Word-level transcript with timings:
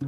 Hey, 0.00 0.06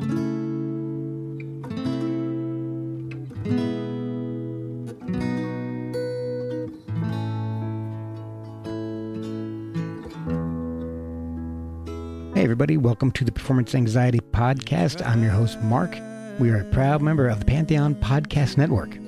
everybody, 12.42 12.77
welcome 12.77 13.12
to 13.12 13.24
the 13.24 13.30
Performance 13.30 13.77
Anxiety 13.77 14.18
Podcast. 14.18 15.06
I'm 15.06 15.22
your 15.22 15.30
host, 15.30 15.60
Mark. 15.60 15.96
We 16.41 16.50
are 16.50 16.62
a 16.62 16.64
proud 16.72 17.00
member 17.00 17.28
of 17.28 17.38
the 17.38 17.44
Pantheon 17.44 17.94
Podcast 17.94 18.56
Network. 18.56 18.98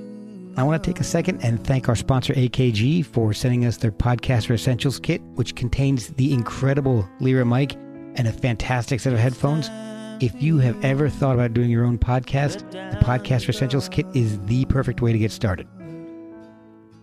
I 0.56 0.62
want 0.62 0.80
to 0.80 0.88
take 0.88 1.00
a 1.00 1.05
second 1.05 1.42
and 1.42 1.66
thank 1.66 1.88
our 1.88 1.97
sponsor, 1.97 2.34
AKG, 2.34 3.05
for 3.05 3.33
sending 3.33 3.64
us 3.64 3.78
their 3.78 3.91
Podcaster 3.91 4.55
Essentials 4.55 5.00
kit, 5.00 5.22
which 5.34 5.56
contains 5.56 6.10
the 6.10 6.33
incredible 6.33 7.08
Lyra 7.19 7.45
mic 7.45 7.74
and 8.14 8.28
a 8.28 8.33
fantastic 8.33 9.00
set 9.00 9.12
of 9.12 9.19
headphones. 9.19 9.69
If 10.20 10.42
you 10.42 10.58
have 10.58 10.84
ever 10.84 11.08
thought 11.08 11.34
about 11.34 11.54
doing 11.54 11.70
your 11.70 11.84
own 11.84 11.96
podcast, 11.96 12.68
the 12.72 12.96
Podcaster 12.96 13.50
Essentials 13.50 13.88
kit 13.88 14.05
is 14.14 14.41
the 14.47 14.64
perfect 14.64 15.00
way 15.00 15.12
to 15.12 15.19
get 15.19 15.30
started. 15.30 15.69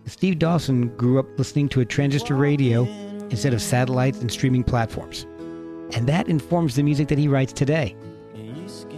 Steve 0.04 0.38
Dawson 0.38 0.94
grew 0.98 1.18
up 1.18 1.26
listening 1.38 1.70
to 1.70 1.80
a 1.80 1.86
transistor 1.86 2.34
radio 2.34 2.82
instead 3.30 3.54
of 3.54 3.62
satellites 3.62 4.20
and 4.20 4.30
streaming 4.30 4.62
platforms. 4.62 5.22
And 5.94 6.06
that 6.08 6.28
informs 6.28 6.76
the 6.76 6.82
music 6.82 7.08
that 7.08 7.16
he 7.16 7.26
writes 7.26 7.54
today. 7.54 7.96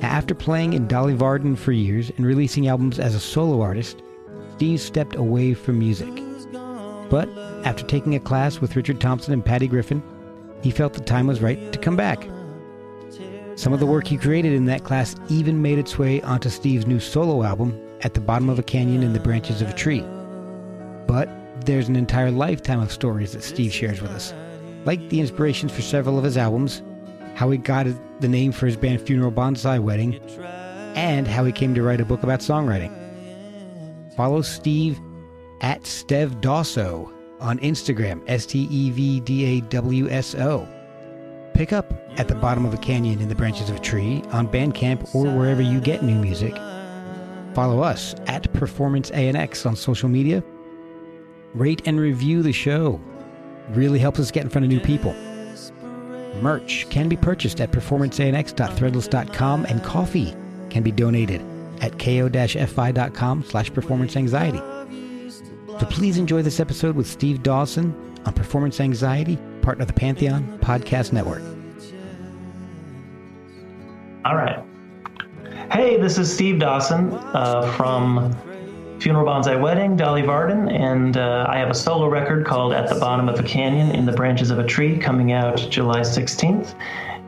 After 0.02 0.34
playing 0.34 0.72
in 0.72 0.88
Dolly 0.88 1.14
Varden 1.14 1.54
for 1.54 1.70
years 1.70 2.10
and 2.16 2.26
releasing 2.26 2.66
albums 2.66 2.98
as 2.98 3.14
a 3.14 3.20
solo 3.20 3.60
artist, 3.60 4.02
Steve 4.56 4.80
stepped 4.80 5.14
away 5.14 5.54
from 5.54 5.78
music. 5.78 6.12
But 7.08 7.28
after 7.64 7.84
taking 7.84 8.16
a 8.16 8.20
class 8.20 8.60
with 8.60 8.74
Richard 8.74 9.00
Thompson 9.00 9.32
and 9.32 9.44
Patty 9.44 9.68
Griffin, 9.68 10.02
he 10.60 10.72
felt 10.72 10.94
the 10.94 11.00
time 11.02 11.28
was 11.28 11.40
right 11.40 11.72
to 11.72 11.78
come 11.78 11.94
back. 11.94 12.26
Some 13.58 13.72
of 13.72 13.80
the 13.80 13.86
work 13.86 14.06
he 14.06 14.16
created 14.16 14.52
in 14.52 14.66
that 14.66 14.84
class 14.84 15.16
even 15.28 15.60
made 15.60 15.80
its 15.80 15.98
way 15.98 16.22
onto 16.22 16.48
Steve's 16.48 16.86
new 16.86 17.00
solo 17.00 17.42
album, 17.42 17.76
At 18.02 18.14
the 18.14 18.20
Bottom 18.20 18.48
of 18.48 18.60
a 18.60 18.62
Canyon 18.62 19.02
in 19.02 19.12
the 19.12 19.18
Branches 19.18 19.60
of 19.60 19.68
a 19.68 19.72
Tree. 19.72 20.04
But 21.08 21.28
there's 21.66 21.88
an 21.88 21.96
entire 21.96 22.30
lifetime 22.30 22.78
of 22.78 22.92
stories 22.92 23.32
that 23.32 23.42
Steve 23.42 23.72
shares 23.72 24.00
with 24.00 24.12
us, 24.12 24.32
like 24.84 25.08
the 25.08 25.18
inspirations 25.18 25.72
for 25.72 25.82
several 25.82 26.16
of 26.16 26.22
his 26.22 26.36
albums, 26.36 26.84
how 27.34 27.50
he 27.50 27.58
got 27.58 27.88
the 28.20 28.28
name 28.28 28.52
for 28.52 28.66
his 28.66 28.76
band 28.76 29.00
Funeral 29.00 29.32
Bonsai 29.32 29.82
Wedding, 29.82 30.20
and 30.94 31.26
how 31.26 31.44
he 31.44 31.50
came 31.50 31.74
to 31.74 31.82
write 31.82 32.00
a 32.00 32.04
book 32.04 32.22
about 32.22 32.38
songwriting. 32.38 32.94
Follow 34.14 34.40
Steve 34.40 35.00
at 35.62 35.82
Stev 35.82 36.30
on 37.40 37.58
Instagram, 37.58 38.22
S 38.28 38.46
T 38.46 38.68
E 38.70 38.90
V 38.90 39.18
D 39.18 39.44
A 39.46 39.60
W 39.62 40.08
S 40.08 40.36
O. 40.36 40.68
Pick 41.58 41.72
up 41.72 41.92
at 42.20 42.28
the 42.28 42.36
bottom 42.36 42.64
of 42.64 42.72
a 42.72 42.76
canyon 42.76 43.20
in 43.20 43.28
the 43.28 43.34
branches 43.34 43.68
of 43.68 43.74
a 43.74 43.80
tree 43.80 44.22
on 44.30 44.46
Bandcamp 44.46 45.12
or 45.12 45.24
wherever 45.24 45.60
you 45.60 45.80
get 45.80 46.04
new 46.04 46.14
music. 46.14 46.54
Follow 47.52 47.82
us 47.82 48.14
at 48.28 48.52
Performance 48.52 49.10
ANX 49.10 49.66
on 49.66 49.74
social 49.74 50.08
media. 50.08 50.44
Rate 51.54 51.82
and 51.84 51.98
review 51.98 52.44
the 52.44 52.52
show. 52.52 53.00
Really 53.70 53.98
helps 53.98 54.20
us 54.20 54.30
get 54.30 54.44
in 54.44 54.50
front 54.50 54.66
of 54.66 54.70
new 54.70 54.78
people. 54.78 55.12
Merch 56.40 56.88
can 56.90 57.08
be 57.08 57.16
purchased 57.16 57.60
at 57.60 57.72
performanceanx.threadless.com 57.72 59.64
and 59.64 59.82
coffee 59.82 60.36
can 60.70 60.84
be 60.84 60.92
donated 60.92 61.42
at 61.80 61.98
ko-fi.com 61.98 63.42
slash 63.42 63.72
performance 63.72 64.16
anxiety. 64.16 64.60
So 65.80 65.86
please 65.90 66.18
enjoy 66.18 66.42
this 66.42 66.60
episode 66.60 66.94
with 66.94 67.08
Steve 67.08 67.42
Dawson 67.42 68.14
on 68.24 68.32
Performance 68.32 68.78
Anxiety, 68.80 69.38
part 69.62 69.80
of 69.80 69.88
the 69.88 69.92
Pantheon 69.92 70.58
Podcast 70.60 71.12
Network. 71.12 71.47
All 74.24 74.34
right. 74.34 74.62
Hey, 75.70 75.96
this 76.00 76.18
is 76.18 76.32
Steve 76.32 76.58
Dawson 76.58 77.12
uh, 77.12 77.72
from 77.76 78.34
Funeral 78.98 79.24
Bonsai 79.24 79.60
Wedding, 79.60 79.96
Dolly 79.96 80.22
Varden, 80.22 80.68
and 80.68 81.16
uh, 81.16 81.46
I 81.48 81.58
have 81.58 81.70
a 81.70 81.74
solo 81.74 82.08
record 82.08 82.44
called 82.44 82.72
At 82.72 82.88
the 82.88 82.96
Bottom 82.96 83.28
of 83.28 83.38
a 83.38 83.44
Canyon 83.44 83.94
in 83.94 84.06
the 84.06 84.12
Branches 84.12 84.50
of 84.50 84.58
a 84.58 84.66
Tree 84.66 84.98
coming 84.98 85.32
out 85.32 85.56
July 85.70 86.00
16th. 86.00 86.74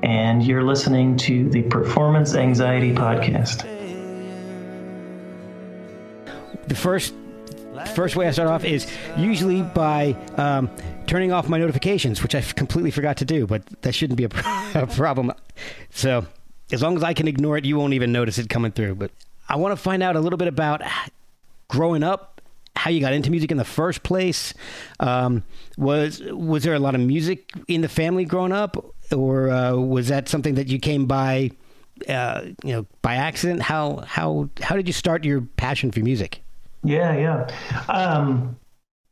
And 0.03 0.43
you're 0.43 0.65
listening 0.65 1.17
to 1.19 1.49
the 1.51 1.63
Performance 1.63 2.35
Anxiety 2.35 2.93
Podcast. 2.93 3.63
The 6.67 6.75
first 6.75 7.15
first 7.95 8.15
way 8.17 8.27
I 8.27 8.31
start 8.31 8.49
off 8.49 8.65
is 8.65 8.87
usually 9.17 9.63
by 9.63 10.17
um, 10.37 10.71
turning 11.07 11.33
off 11.33 11.49
my 11.49 11.59
notifications, 11.59 12.23
which 12.23 12.35
I 12.35 12.41
completely 12.41 12.91
forgot 12.91 13.17
to 13.19 13.25
do, 13.25 13.47
but 13.47 13.65
that 13.83 13.95
shouldn't 13.95 14.17
be 14.17 14.25
a, 14.25 14.29
a 14.83 14.87
problem. 14.87 15.33
So 15.91 16.27
as 16.73 16.83
long 16.83 16.97
as 16.97 17.03
I 17.03 17.15
can 17.15 17.29
ignore 17.29 17.57
it, 17.57 17.65
you 17.65 17.77
won't 17.77 17.95
even 17.95 18.13
notice 18.13 18.39
it 18.39 18.49
coming 18.49 18.73
through. 18.73 18.97
But 18.97 19.11
I 19.49 19.57
want 19.57 19.73
to 19.73 19.77
find 19.77 20.03
out 20.03 20.17
a 20.17 20.21
little 20.21 20.37
bit 20.37 20.49
about 20.49 20.83
growing 21.69 22.03
up, 22.03 22.41
how 22.77 22.91
you 22.91 23.01
got 23.01 23.13
into 23.13 23.31
music 23.31 23.51
in 23.51 23.57
the 23.57 23.65
first 23.65 24.03
place. 24.03 24.55
Um, 25.01 25.45
was 25.77 26.21
was 26.23 26.63
there 26.63 26.75
a 26.75 26.79
lot 26.79 26.95
of 26.95 27.01
music 27.01 27.53
in 27.69 27.81
the 27.81 27.89
family 27.89 28.25
growing 28.25 28.53
up, 28.53 28.93
or 29.13 29.51
uh, 29.51 29.75
was 29.77 30.09
that 30.09 30.29
something 30.29 30.55
that 30.55 30.69
you 30.69 30.79
came 30.79 31.07
by, 31.07 31.51
uh, 32.09 32.43
you 32.65 32.73
know, 32.73 32.87
by 33.03 33.17
accident? 33.17 33.63
How 33.63 34.05
how 34.07 34.49
how 34.63 34.77
did 34.77 34.87
you 34.87 34.93
start 34.93 35.25
your 35.25 35.43
passion 35.57 35.91
for 35.91 36.01
music? 36.01 36.43
Yeah, 36.83 37.15
yeah. 37.17 37.93
Um, 37.93 38.57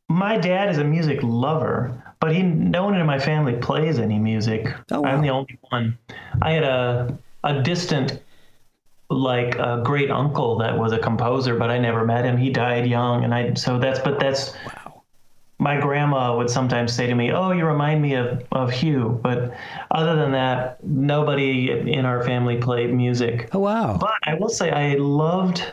my 0.09 0.39
dad 0.39 0.71
is 0.71 0.79
a 0.79 0.85
music 0.85 1.19
lover, 1.23 2.03
but 2.21 2.35
he 2.35 2.43
no 2.43 2.85
one 2.85 2.95
in 2.95 3.05
my 3.07 3.19
family 3.19 3.57
plays 3.57 3.99
any 3.99 4.19
music. 4.19 4.67
Oh, 4.91 5.03
wow. 5.03 5.11
I'm 5.11 5.21
the 5.21 5.31
only 5.31 5.59
one. 5.69 5.99
I 6.41 6.53
had 6.53 6.65
a 6.65 7.19
a 7.49 7.63
distant 7.63 8.21
like 9.11 9.55
a 9.57 9.81
great 9.85 10.11
uncle 10.11 10.59
that 10.59 10.77
was 10.77 10.93
a 10.93 10.99
composer, 10.99 11.57
but 11.57 11.71
I 11.71 11.79
never 11.79 12.05
met 12.05 12.25
him. 12.25 12.37
He 12.37 12.51
died 12.51 12.87
young, 12.87 13.25
and 13.25 13.35
I 13.35 13.55
so 13.55 13.79
that's 13.79 13.99
but 14.01 14.21
that's 14.21 14.55
Wow. 14.67 15.03
my 15.59 15.81
grandma 15.81 16.37
would 16.37 16.51
sometimes 16.51 16.93
say 16.93 17.07
to 17.07 17.15
me, 17.15 17.33
"Oh, 17.33 17.53
you 17.53 17.65
remind 17.65 18.03
me 18.03 18.15
of 18.15 18.45
of 18.53 18.71
Hugh," 18.71 19.19
but 19.23 19.55
other 19.91 20.15
than 20.17 20.33
that, 20.33 20.85
nobody 20.85 21.71
in 21.71 22.05
our 22.05 22.23
family 22.23 22.59
played 22.59 22.93
music. 22.95 23.49
Oh 23.53 23.61
wow. 23.61 23.97
But 23.99 24.15
I 24.25 24.35
will 24.35 24.51
say 24.51 24.71
I 24.71 24.97
loved 24.97 25.73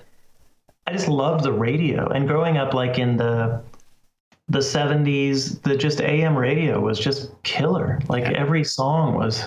I 0.88 0.94
just 0.94 1.08
loved 1.08 1.44
the 1.44 1.52
radio 1.52 2.08
and 2.10 2.28
growing 2.28 2.58
up 2.58 2.74
like 2.74 3.00
in 3.00 3.18
the 3.18 3.62
the 4.48 4.60
70s 4.60 5.62
the 5.64 5.76
just 5.76 6.00
AM 6.00 6.38
radio 6.38 6.80
was 6.80 7.00
just 7.00 7.32
killer. 7.44 8.00
Like 8.08 8.26
every 8.26 8.64
song 8.64 9.16
was 9.16 9.44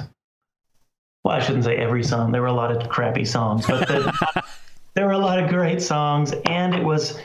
well, 1.25 1.37
I 1.37 1.41
shouldn't 1.41 1.65
say 1.65 1.77
every 1.77 2.03
song. 2.03 2.33
There 2.33 2.41
were 2.41 2.49
a 2.49 2.53
lot 2.53 2.71
of 2.71 2.89
crappy 2.89 3.25
songs, 3.25 3.67
but 3.67 3.87
the, 3.89 4.45
there 4.95 5.07
were 5.07 5.13
a 5.13 5.19
lot 5.19 5.43
of 5.43 5.49
great 5.49 5.81
songs 5.81 6.35
and 6.47 6.75
it 6.75 6.83
was 6.83 7.19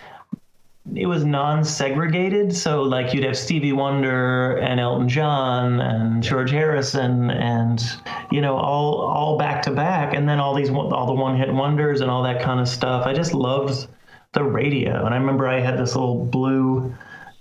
it 0.96 1.08
was 1.08 1.24
non-segregated 1.24 2.54
so 2.54 2.84
like 2.84 3.14
you'd 3.14 3.24
have 3.24 3.38
stevie 3.38 3.72
wonder 3.72 4.58
and 4.58 4.80
elton 4.80 5.08
john 5.08 5.80
and 5.80 6.22
george 6.22 6.52
harrison 6.52 7.32
and 7.32 7.84
you 8.32 8.42
know 8.42 8.56
all 8.56 9.02
all 9.02 9.38
back 9.38 9.62
to 9.62 9.72
back 9.72 10.14
and 10.14 10.28
then 10.28 10.40
all 10.40 10.54
these 10.54 10.70
all 10.70 11.08
the 11.08 11.14
one-hit 11.14 11.52
wonders 11.52 12.02
and 12.02 12.12
all 12.12 12.22
that 12.22 12.42
kind 12.42 12.60
of 12.60 12.68
stuff 12.68 13.08
i 13.08 13.14
just 13.14 13.34
loved 13.34 13.88
the 14.34 14.44
radio 14.44 15.06
and 15.06 15.16
i 15.16 15.18
remember 15.18 15.48
i 15.48 15.60
had 15.60 15.78
this 15.80 15.96
little 15.96 16.26
blue 16.26 16.94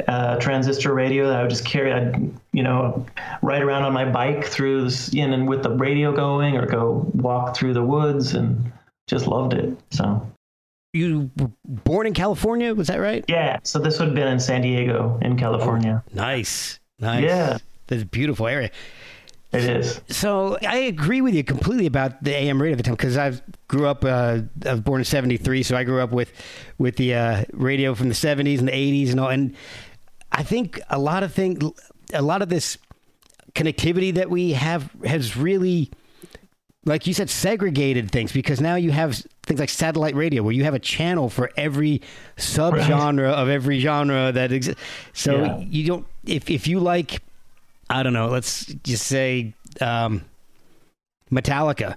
uh, 0.08 0.36
transistor 0.38 0.94
radio 0.94 1.26
that 1.28 1.36
i 1.36 1.42
would 1.42 1.50
just 1.50 1.64
carry 1.64 1.92
i'd 1.92 2.14
you 2.52 2.62
know 2.62 3.04
ride 3.42 3.62
around 3.62 3.82
on 3.84 3.92
my 3.92 4.04
bike 4.04 4.44
through 4.46 4.84
this 4.84 5.12
in 5.14 5.32
and 5.32 5.48
with 5.48 5.62
the 5.62 5.70
radio 5.70 6.12
going 6.12 6.56
or 6.56 6.66
go 6.66 7.10
walk 7.14 7.56
through 7.56 7.72
the 7.74 7.82
woods 7.82 8.34
and 8.34 8.70
just 9.08 9.26
loved 9.26 9.52
it 9.54 9.76
so 9.90 10.26
You 10.92 11.30
were 11.38 11.50
born 11.64 12.06
in 12.06 12.12
California, 12.14 12.74
was 12.74 12.86
that 12.88 12.98
right? 12.98 13.24
yeah 13.28 13.58
so 13.62 13.78
this 13.78 13.98
would 13.98 14.08
have 14.08 14.14
been 14.14 14.28
in 14.28 14.38
san 14.40 14.62
diego 14.62 15.18
in 15.22 15.36
california 15.36 16.02
Nice. 16.14 16.78
Nice. 16.98 17.24
Yeah. 17.24 17.58
That's 17.88 18.02
a 18.02 18.06
beautiful 18.06 18.46
area. 18.46 18.70
it 19.52 19.64
is 19.64 20.00
So 20.08 20.56
I 20.66 20.76
agree 20.76 21.20
with 21.20 21.34
you 21.34 21.42
completely 21.44 21.86
about 21.86 22.22
the 22.22 22.30
AM 22.34 22.60
radio 22.62 22.72
at 22.72 22.78
the 22.78 22.84
time 22.84 22.94
because 22.94 23.16
I 23.18 23.32
grew 23.68 23.86
up. 23.86 24.04
Uh, 24.04 24.40
I 24.64 24.70
was 24.72 24.80
born 24.80 25.00
in 25.00 25.04
'73, 25.04 25.62
so 25.64 25.76
I 25.76 25.84
grew 25.84 26.00
up 26.00 26.10
with 26.12 26.32
with 26.78 26.96
the 26.96 27.14
uh, 27.14 27.44
radio 27.52 27.94
from 27.94 28.08
the 28.08 28.14
'70s 28.14 28.60
and 28.60 28.68
the 28.68 28.72
'80s 28.72 29.10
and 29.10 29.20
all. 29.20 29.28
And 29.30 29.54
I 30.32 30.42
think 30.42 30.80
a 30.90 30.98
lot 30.98 31.22
of 31.22 31.32
things, 31.32 31.62
a 32.12 32.22
lot 32.22 32.42
of 32.42 32.48
this 32.48 32.78
connectivity 33.54 34.14
that 34.14 34.30
we 34.30 34.52
have 34.52 34.90
has 35.04 35.36
really 35.36 35.90
like 36.84 37.06
you 37.06 37.14
said, 37.14 37.30
segregated 37.30 38.10
things 38.10 38.32
because 38.32 38.60
now 38.60 38.74
you 38.74 38.90
have 38.90 39.24
things 39.44 39.60
like 39.60 39.68
satellite 39.68 40.14
radio 40.14 40.42
where 40.42 40.52
you 40.52 40.64
have 40.64 40.74
a 40.74 40.80
channel 40.80 41.28
for 41.28 41.50
every 41.56 42.02
subgenre 42.36 43.26
right. 43.28 43.34
of 43.34 43.48
every 43.48 43.78
genre 43.78 44.32
that 44.32 44.50
exists. 44.52 44.82
So 45.12 45.36
yeah. 45.36 45.58
you 45.58 45.86
don't, 45.86 46.06
if, 46.26 46.50
if 46.50 46.66
you 46.66 46.80
like, 46.80 47.22
I 47.88 48.02
don't 48.02 48.12
know, 48.12 48.28
let's 48.28 48.66
just 48.66 49.06
say 49.06 49.54
um, 49.80 50.24
Metallica, 51.30 51.96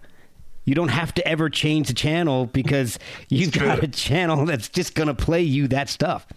you 0.66 0.76
don't 0.76 0.90
have 0.90 1.14
to 1.14 1.28
ever 1.28 1.50
change 1.50 1.88
the 1.88 1.94
channel 1.94 2.48
because 2.48 3.00
you've 3.30 3.54
got 3.54 3.84
a 3.84 3.88
channel 3.88 4.46
that's 4.46 4.70
just 4.70 4.96
going 4.96 5.08
to 5.08 5.14
play 5.14 5.42
you 5.42 5.68
that 5.70 5.90
stuff. 5.90 6.28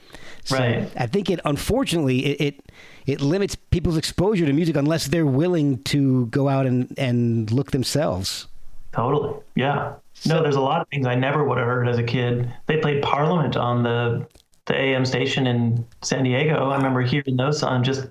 So 0.44 0.56
right. 0.56 0.90
I 0.96 1.06
think 1.06 1.30
it, 1.30 1.40
unfortunately, 1.44 2.25
it, 2.25 2.40
it 2.40 2.72
it 3.06 3.20
limits 3.22 3.54
people's 3.54 3.96
exposure 3.96 4.44
to 4.44 4.52
music 4.52 4.76
unless 4.76 5.06
they're 5.06 5.26
willing 5.26 5.82
to 5.84 6.26
go 6.26 6.48
out 6.48 6.66
and, 6.66 6.94
and 6.98 7.50
look 7.50 7.70
themselves. 7.70 8.48
Totally. 8.92 9.40
Yeah. 9.54 9.94
No, 10.26 10.42
there's 10.42 10.56
a 10.56 10.60
lot 10.60 10.82
of 10.82 10.88
things 10.88 11.06
I 11.06 11.14
never 11.14 11.44
would 11.44 11.56
have 11.58 11.66
heard 11.66 11.88
as 11.88 11.98
a 11.98 12.02
kid. 12.02 12.52
They 12.66 12.78
played 12.78 13.02
Parliament 13.02 13.56
on 13.56 13.82
the 13.82 14.26
the 14.66 14.76
AM 14.78 15.06
station 15.06 15.46
in 15.46 15.86
San 16.02 16.25
Diego. 16.25 16.69
I 16.69 16.76
remember 16.76 17.00
hearing 17.00 17.36
those 17.36 17.58
songs 17.58 17.86
just 17.86 18.08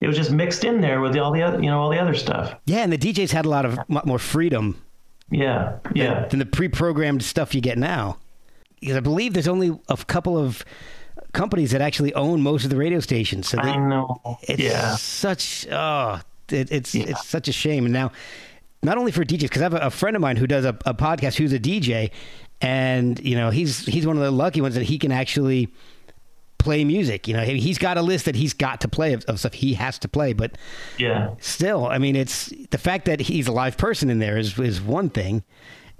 it 0.00 0.06
was 0.06 0.16
just 0.16 0.30
mixed 0.30 0.62
in 0.64 0.80
there 0.80 1.00
with 1.00 1.16
all 1.16 1.32
the 1.32 1.42
other, 1.42 1.60
you 1.60 1.68
know, 1.68 1.80
all 1.80 1.90
the 1.90 1.98
other 1.98 2.14
stuff. 2.14 2.54
Yeah, 2.66 2.78
and 2.78 2.92
the 2.92 2.98
DJs 2.98 3.32
had 3.32 3.46
a 3.46 3.48
lot 3.48 3.64
of 3.64 3.78
more 3.88 4.18
freedom. 4.18 4.80
Yeah, 5.30 5.78
yeah. 5.94 6.26
Than, 6.26 6.38
the 6.38 6.46
pre-programmed 6.46 7.22
stuff 7.22 7.54
you 7.54 7.60
get 7.60 7.78
now. 7.78 8.18
Because 8.80 8.96
I 8.96 9.00
believe 9.00 9.32
there's 9.32 9.48
only 9.48 9.78
a 9.88 9.96
couple 9.96 10.38
of 10.38 10.64
companies 11.32 11.72
that 11.72 11.80
actually 11.80 12.14
own 12.14 12.42
most 12.42 12.64
of 12.64 12.70
the 12.70 12.76
radio 12.76 13.00
stations. 13.00 13.48
So 13.48 13.56
they, 13.56 13.70
I 13.70 13.76
know. 13.76 14.20
It's 14.42 14.62
yeah. 14.62 14.96
such 14.96 15.66
oh, 15.70 16.20
it, 16.48 16.70
it's 16.70 16.94
yeah. 16.94 17.06
it's 17.08 17.26
such 17.26 17.48
a 17.48 17.52
shame. 17.52 17.84
And 17.84 17.92
now, 17.92 18.12
not 18.82 18.98
only 18.98 19.12
for 19.12 19.24
DJs, 19.24 19.42
because 19.42 19.62
I 19.62 19.64
have 19.64 19.74
a, 19.74 19.78
a, 19.78 19.90
friend 19.90 20.14
of 20.14 20.22
mine 20.22 20.36
who 20.36 20.46
does 20.46 20.64
a, 20.64 20.76
a 20.84 20.94
podcast 20.94 21.36
who's 21.36 21.52
a 21.52 21.58
DJ, 21.58 22.10
and 22.60 23.18
you 23.20 23.34
know 23.34 23.50
he's 23.50 23.84
he's 23.86 24.06
one 24.06 24.16
of 24.16 24.22
the 24.22 24.30
lucky 24.30 24.60
ones 24.60 24.74
that 24.74 24.84
he 24.84 24.98
can 24.98 25.10
actually 25.10 25.68
play 26.66 26.84
music. 26.84 27.28
You 27.28 27.34
know, 27.34 27.44
he's 27.44 27.78
got 27.78 27.96
a 27.96 28.02
list 28.02 28.24
that 28.24 28.34
he's 28.34 28.52
got 28.52 28.80
to 28.80 28.88
play 28.88 29.12
of, 29.12 29.24
of, 29.26 29.38
stuff 29.38 29.54
he 29.54 29.74
has 29.74 30.00
to 30.00 30.08
play. 30.08 30.32
But 30.32 30.58
yeah, 30.98 31.30
still, 31.38 31.86
I 31.86 31.98
mean, 31.98 32.16
it's 32.16 32.52
the 32.70 32.78
fact 32.78 33.04
that 33.04 33.20
he's 33.20 33.46
a 33.46 33.52
live 33.52 33.76
person 33.76 34.10
in 34.10 34.18
there 34.18 34.36
is 34.36 34.58
is 34.58 34.80
one 34.80 35.08
thing, 35.08 35.44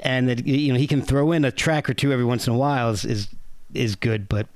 and 0.00 0.28
that 0.28 0.44
you 0.44 0.72
know 0.72 0.78
he 0.78 0.88
can 0.88 1.02
throw 1.02 1.30
in 1.30 1.44
a 1.44 1.52
track 1.52 1.88
or 1.88 1.94
two 1.94 2.12
every 2.12 2.24
once 2.24 2.48
in 2.48 2.52
a 2.52 2.56
while 2.56 2.90
is 2.90 3.04
is, 3.04 3.28
is 3.74 3.94
good. 3.94 4.28
But 4.28 4.48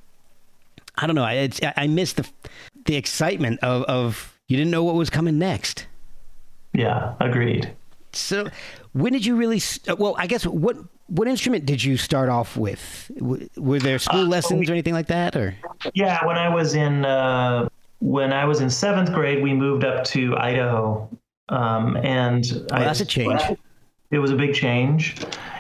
I 0.97 1.07
don't 1.07 1.15
know. 1.15 1.23
I 1.23 1.49
I 1.77 1.87
miss 1.87 2.15
the 2.15 2.29
the 2.87 2.97
excitement 2.97 3.61
of 3.61 3.85
of 3.85 4.37
you 4.49 4.57
didn't 4.57 4.73
know 4.73 4.83
what 4.83 4.97
was 4.97 5.11
coming 5.11 5.39
next. 5.39 5.87
Yeah, 6.73 7.15
agreed. 7.21 7.73
So, 8.13 8.49
when 8.95 9.13
did 9.13 9.25
you 9.25 9.37
really? 9.37 9.63
Uh, 9.89 9.95
well, 9.97 10.17
I 10.19 10.27
guess 10.27 10.45
what 10.45 10.77
what 11.11 11.27
instrument 11.27 11.67
did 11.67 11.83
you 11.83 11.97
start 11.97 12.29
off 12.29 12.57
with? 12.57 13.11
Were 13.57 13.79
there 13.81 13.99
school 13.99 14.21
uh, 14.21 14.29
lessons 14.29 14.71
or 14.71 14.73
anything 14.73 14.95
like 14.95 15.09
that, 15.09 15.37
or? 15.37 15.57
Yeah, 15.93 16.25
when 16.25 16.39
I 16.39 16.49
was 16.49 16.75
in 16.75 17.05
uh, 17.05 17.69
when 17.99 18.33
I 18.33 18.45
was 18.45 18.61
in 18.61 18.71
seventh 18.71 19.13
grade, 19.13 19.43
we 19.43 19.53
moved 19.53 19.85
up 19.85 20.05
to 20.05 20.37
Idaho, 20.39 21.09
um, 21.49 21.97
and 21.99 22.45
oh, 22.73 22.77
I, 22.77 22.85
that's 22.85 23.01
a 23.01 23.05
change. 23.05 23.43
It 24.13 24.19
was 24.19 24.31
a 24.31 24.37
big 24.37 24.55
change, 24.55 25.17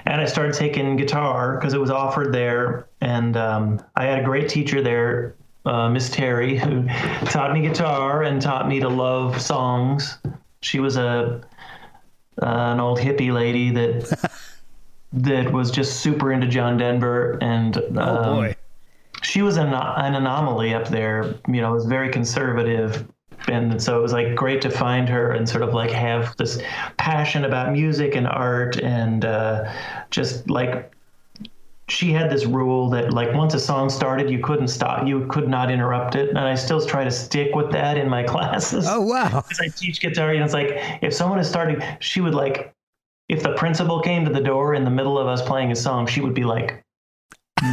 and 0.06 0.20
I 0.20 0.25
started 0.25 0.55
taking 0.55 0.97
guitar 0.97 1.56
because 1.56 1.75
it 1.75 1.81
was 1.81 1.91
offered 1.91 2.32
there, 2.32 2.88
and 3.00 3.37
um, 3.37 3.81
I 3.97 4.05
had 4.05 4.20
a 4.20 4.25
great 4.25 4.49
teacher 4.49 4.82
there, 4.82 5.35
uh, 5.67 5.88
Miss 5.88 6.11
Terry, 6.11 6.58
who 6.61 6.87
taught 7.26 7.52
me 7.52 7.62
guitar 7.62 8.23
and 8.23 8.41
taught 8.41 8.69
me 8.69 8.79
to 8.81 8.88
love 8.88 9.41
songs. 9.41 10.19
She 10.62 10.79
was 10.79 10.97
a 10.97 11.43
uh, 12.41 12.47
an 12.47 12.81
old 12.81 12.99
hippie 12.99 13.32
lady 13.32 13.70
that 13.70 14.30
that 15.12 15.53
was 15.53 15.71
just 15.71 16.01
super 16.01 16.33
into 16.33 16.47
John 16.47 16.77
Denver, 16.77 17.39
and 17.41 17.77
um, 17.77 17.99
oh 17.99 18.35
boy, 18.35 18.57
she 19.23 19.43
was 19.43 19.57
an, 19.57 19.73
an 19.73 20.15
anomaly 20.15 20.75
up 20.75 20.89
there. 20.89 21.35
You 21.49 21.61
know, 21.61 21.73
was 21.73 21.87
very 21.87 22.11
conservative. 22.11 23.07
And 23.49 23.83
so 23.83 23.99
it 23.99 24.03
was 24.03 24.12
like 24.12 24.35
great 24.35 24.61
to 24.62 24.71
find 24.71 25.09
her 25.09 25.33
and 25.33 25.49
sort 25.49 25.62
of 25.62 25.73
like 25.73 25.91
have 25.91 26.37
this 26.37 26.62
passion 26.99 27.47
about 27.47 27.73
music 27.73 28.15
and 28.15 28.27
art 28.27 28.79
and 28.79 29.25
uh, 29.25 29.73
just 30.11 30.51
like 30.51 30.93
she 31.89 32.12
had 32.12 32.31
this 32.31 32.45
rule 32.45 32.91
that 32.91 33.12
like 33.15 33.33
once 33.35 33.55
a 33.55 33.59
song 33.59 33.89
started 33.89 34.31
you 34.31 34.39
couldn't 34.39 34.69
stop 34.69 35.07
you 35.07 35.27
could 35.29 35.49
not 35.49 35.71
interrupt 35.71 36.15
it. 36.15 36.29
And 36.29 36.39
i 36.39 36.55
still 36.55 36.85
try 36.85 37.03
to 37.03 37.11
stick 37.11 37.55
with 37.55 37.73
that 37.73 37.97
in 37.97 38.09
my 38.11 38.23
classes. 38.35 38.85
Oh 38.87 39.01
wow. 39.01 39.43
Because 39.43 39.61
i 39.61 39.69
teach 39.69 40.01
guitar 40.01 40.31
and 40.31 40.45
it's 40.45 40.53
like 40.53 40.73
if 41.03 41.15
someone 41.15 41.39
is 41.39 41.49
starting 41.49 41.83
she 41.99 42.21
would 42.21 42.35
like 42.35 42.75
if 43.31 43.43
the 43.43 43.55
principal 43.55 44.00
came 44.00 44.25
to 44.25 44.32
the 44.32 44.41
door 44.41 44.75
in 44.75 44.85
the 44.85 44.91
middle 44.91 45.19
of 45.19 45.27
us 45.27 45.41
playing 45.41 45.73
a 45.73 45.77
song 45.77 46.06
she 46.06 46.21
would 46.21 46.35
be 46.35 46.44
like 46.44 46.82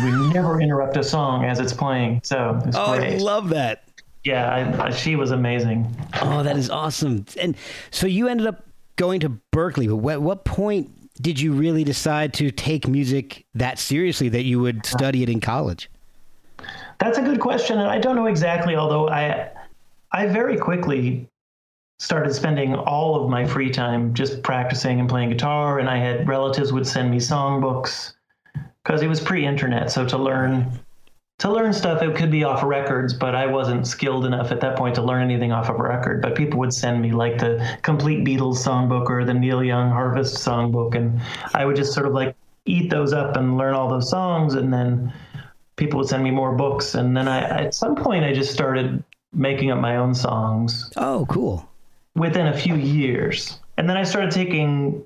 we 0.04 0.12
never 0.34 0.62
interrupt 0.66 0.96
a 0.98 1.04
song 1.04 1.46
as 1.46 1.60
it's 1.60 1.74
playing 1.74 2.22
so 2.24 2.60
it's 2.66 2.78
oh 2.78 2.96
great. 2.96 3.16
i 3.16 3.18
love 3.18 3.50
that 3.50 3.88
yeah, 4.28 4.50
I, 4.52 4.88
I, 4.88 4.90
she 4.90 5.16
was 5.16 5.32
amazing. 5.32 5.88
Oh, 6.22 6.44
that 6.44 6.58
is 6.58 6.70
awesome. 6.70 7.26
And 7.40 7.56
so 7.92 8.08
you 8.08 8.28
ended 8.28 8.46
up 8.46 8.66
going 8.98 9.22
to 9.22 9.40
Berklee. 9.54 9.88
But 9.88 10.10
at 10.10 10.22
what 10.22 10.44
point 10.44 10.92
did 11.22 11.40
you 11.40 11.54
really 11.54 11.86
decide 11.86 12.34
to 12.36 12.52
take 12.52 12.90
music 12.90 13.46
that 13.56 13.80
seriously 13.80 14.28
that 14.30 14.44
you 14.44 14.60
would 14.60 14.86
study 14.86 15.24
it 15.24 15.30
in 15.30 15.40
college? 15.40 15.90
That's 17.00 17.18
a 17.18 17.22
good 17.22 17.40
question, 17.40 17.80
and 17.80 17.90
I 17.90 18.00
don't 18.00 18.18
know 18.18 18.26
exactly. 18.26 18.76
Although 18.76 19.08
I, 19.08 19.50
I 20.12 20.26
very 20.26 20.58
quickly 20.58 21.30
started 22.00 22.34
spending 22.34 22.76
all 22.76 23.22
of 23.22 23.30
my 23.30 23.46
free 23.46 23.70
time 23.70 24.14
just 24.14 24.44
practicing 24.44 25.00
and 25.00 25.10
playing 25.10 25.30
guitar, 25.30 25.80
and 25.80 25.90
I 25.90 25.98
had 25.98 26.28
relatives 26.28 26.72
would 26.72 26.88
send 26.88 27.10
me 27.10 27.18
songbooks 27.18 28.14
because 28.84 29.02
it 29.02 29.08
was 29.08 29.20
pre-internet. 29.20 29.92
So 29.92 30.06
to 30.06 30.18
learn 30.18 30.80
to 31.40 31.52
learn 31.52 31.72
stuff 31.72 32.02
it 32.02 32.16
could 32.16 32.32
be 32.32 32.44
off 32.44 32.64
records 32.64 33.14
but 33.14 33.36
i 33.36 33.46
wasn't 33.46 33.86
skilled 33.86 34.26
enough 34.26 34.52
at 34.52 34.60
that 34.60 34.76
point 34.76 34.96
to 34.96 35.04
learn 35.04 35.22
anything 35.22 35.52
off 35.52 35.70
of 35.70 35.80
a 35.80 35.84
record. 35.84 36.22
But 36.22 36.36
people 36.36 36.60
would 36.60 36.74
send 36.74 37.02
me 37.02 37.12
like 37.12 37.38
the 37.38 37.78
complete 37.84 38.26
beatles 38.26 38.58
songbook 38.58 39.08
or 39.10 39.24
the 39.24 39.34
neil 39.34 39.64
young 39.64 39.90
harvest 39.92 40.38
songbook 40.38 40.96
and 40.96 41.22
i 41.54 41.66
would 41.66 41.76
just 41.76 41.94
sort 41.94 42.08
of 42.08 42.14
like 42.14 42.36
eat 42.66 42.90
those 42.90 43.14
up 43.14 43.38
and 43.38 43.58
learn 43.58 43.76
all 43.76 43.88
those 43.88 44.10
songs 44.10 44.56
and 44.56 44.74
then 44.74 45.14
people 45.76 46.00
would 46.00 46.10
send 46.10 46.24
me 46.24 46.32
more 46.32 46.56
books. 46.56 46.96
And 46.96 47.16
then 47.16 47.28
i 47.28 47.42
at 47.42 47.76
some 47.76 47.96
point 47.96 48.26
i 48.26 48.34
just 48.34 48.52
started 48.52 49.04
making 49.32 49.70
up 49.70 49.80
my 49.80 49.98
own 49.98 50.16
songs. 50.16 50.92
Oh 50.98 51.26
cool 51.30 51.68
within 52.18 52.48
a 52.48 52.58
few 52.58 52.76
years 52.76 53.60
and 53.78 53.90
then 53.90 53.98
i 53.98 54.04
started 54.04 54.32
taking 54.32 55.04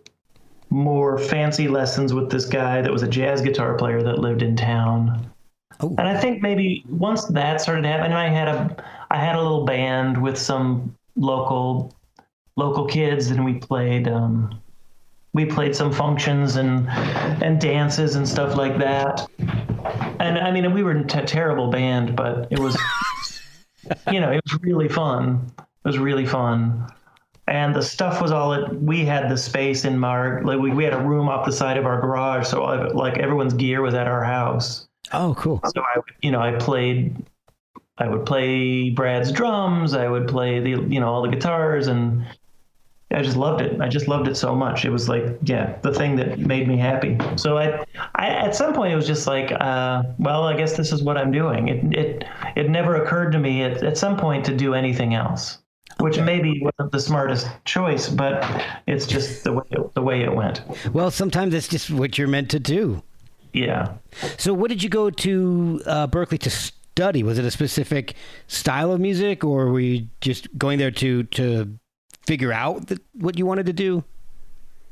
more 0.69 1.17
fancy 1.17 1.67
lessons 1.67 2.13
with 2.13 2.29
this 2.31 2.45
guy 2.45 2.81
that 2.81 2.91
was 2.91 3.03
a 3.03 3.07
jazz 3.07 3.41
guitar 3.41 3.75
player 3.75 4.01
that 4.01 4.19
lived 4.19 4.41
in 4.41 4.55
town 4.55 5.31
Ooh. 5.83 5.95
And 5.97 6.07
I 6.07 6.19
think 6.19 6.41
maybe 6.41 6.83
once 6.89 7.25
that 7.25 7.61
started 7.61 7.85
happening, 7.85 8.13
I 8.13 8.29
had 8.29 8.47
a 8.47 8.83
I 9.09 9.17
had 9.17 9.35
a 9.35 9.41
little 9.41 9.65
band 9.65 10.21
with 10.21 10.37
some 10.37 10.95
local 11.15 11.95
local 12.55 12.85
kids, 12.85 13.31
and 13.31 13.43
we 13.43 13.55
played 13.55 14.07
um, 14.07 14.61
we 15.33 15.45
played 15.45 15.75
some 15.75 15.91
functions 15.91 16.55
and 16.55 16.87
and 16.89 17.59
dances 17.59 18.15
and 18.15 18.27
stuff 18.27 18.55
like 18.55 18.77
that. 18.77 19.27
And 20.19 20.37
I 20.37 20.51
mean, 20.51 20.71
we 20.73 20.83
were 20.83 20.91
a 20.91 21.03
t- 21.03 21.21
terrible 21.21 21.69
band, 21.69 22.15
but 22.15 22.47
it 22.51 22.59
was 22.59 22.77
you 24.11 24.19
know 24.19 24.31
it 24.31 24.41
was 24.45 24.61
really 24.61 24.87
fun. 24.89 25.51
It 25.57 25.87
was 25.87 25.97
really 25.97 26.25
fun. 26.25 26.87
And 27.51 27.75
the 27.75 27.81
stuff 27.83 28.21
was 28.21 28.31
all 28.31 28.53
it. 28.53 28.73
We 28.81 29.03
had 29.03 29.29
the 29.29 29.35
space 29.35 29.83
in 29.83 30.01
our 30.05 30.41
like 30.43 30.57
we, 30.57 30.71
we 30.71 30.85
had 30.85 30.93
a 30.93 31.01
room 31.01 31.27
off 31.27 31.45
the 31.45 31.51
side 31.51 31.75
of 31.75 31.85
our 31.85 31.99
garage, 31.99 32.47
so 32.47 32.63
like 32.63 33.17
everyone's 33.17 33.53
gear 33.53 33.81
was 33.81 33.93
at 33.93 34.07
our 34.07 34.23
house. 34.23 34.87
Oh, 35.11 35.35
cool. 35.37 35.59
So 35.65 35.81
I, 35.81 35.99
you 36.21 36.31
know, 36.31 36.39
I 36.39 36.53
played, 36.53 37.13
I 37.97 38.07
would 38.07 38.25
play 38.25 38.91
Brad's 38.91 39.33
drums. 39.33 39.93
I 39.93 40.07
would 40.07 40.29
play 40.29 40.61
the, 40.61 40.69
you 40.69 41.01
know, 41.01 41.09
all 41.09 41.21
the 41.21 41.27
guitars, 41.27 41.87
and 41.87 42.25
I 43.11 43.21
just 43.21 43.35
loved 43.35 43.59
it. 43.59 43.81
I 43.81 43.89
just 43.89 44.07
loved 44.07 44.29
it 44.29 44.35
so 44.35 44.55
much. 44.55 44.85
It 44.85 44.89
was 44.89 45.09
like, 45.09 45.25
yeah, 45.43 45.77
the 45.81 45.93
thing 45.93 46.15
that 46.15 46.39
made 46.39 46.69
me 46.69 46.77
happy. 46.77 47.17
So 47.35 47.57
I, 47.57 47.83
I 48.15 48.27
at 48.29 48.55
some 48.55 48.73
point, 48.73 48.93
it 48.93 48.95
was 48.95 49.07
just 49.07 49.27
like, 49.27 49.51
uh, 49.51 50.03
well, 50.19 50.45
I 50.45 50.55
guess 50.55 50.77
this 50.77 50.93
is 50.93 51.03
what 51.03 51.17
I'm 51.17 51.33
doing. 51.33 51.67
It, 51.67 51.97
it, 51.97 52.23
it 52.55 52.69
never 52.69 53.03
occurred 53.03 53.33
to 53.33 53.39
me 53.39 53.63
at, 53.63 53.83
at 53.83 53.97
some 53.97 54.15
point 54.15 54.45
to 54.45 54.55
do 54.55 54.73
anything 54.73 55.15
else 55.15 55.57
which 55.99 56.19
maybe 56.19 56.61
wasn't 56.61 56.91
the 56.91 56.99
smartest 56.99 57.47
choice, 57.65 58.09
but 58.09 58.43
it's 58.87 59.05
just 59.05 59.43
the 59.43 59.53
way 59.53 59.63
it, 59.71 59.93
the 59.93 60.01
way 60.01 60.21
it 60.21 60.33
went. 60.33 60.61
Well, 60.93 61.11
sometimes 61.11 61.53
it's 61.53 61.67
just 61.67 61.91
what 61.91 62.17
you're 62.17 62.27
meant 62.27 62.49
to 62.51 62.59
do. 62.59 63.03
Yeah. 63.53 63.95
So, 64.37 64.53
what 64.53 64.69
did 64.69 64.81
you 64.81 64.89
go 64.89 65.09
to 65.09 65.81
uh, 65.85 66.07
Berklee 66.07 66.39
to 66.39 66.49
study? 66.49 67.23
Was 67.23 67.37
it 67.37 67.45
a 67.45 67.51
specific 67.51 68.15
style 68.47 68.91
of 68.91 68.99
music, 68.99 69.43
or 69.43 69.71
were 69.71 69.79
you 69.79 70.07
just 70.21 70.47
going 70.57 70.79
there 70.79 70.91
to 70.91 71.23
to 71.23 71.77
figure 72.25 72.53
out 72.53 72.87
the, 72.87 72.99
what 73.13 73.37
you 73.37 73.45
wanted 73.45 73.65
to 73.65 73.73
do? 73.73 74.03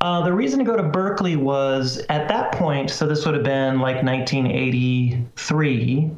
Uh, 0.01 0.23
the 0.23 0.31
reason 0.31 0.59
to 0.59 0.65
go 0.65 0.77
to 0.77 0.83
Berklee 0.83 1.35
was 1.35 2.01
at 2.09 2.29
that 2.29 2.53
point, 2.53 2.89
so 2.89 3.05
this 3.05 3.25
would 3.25 3.35
have 3.35 3.43
been 3.43 3.81
like 3.81 4.01
1983. 4.01 6.11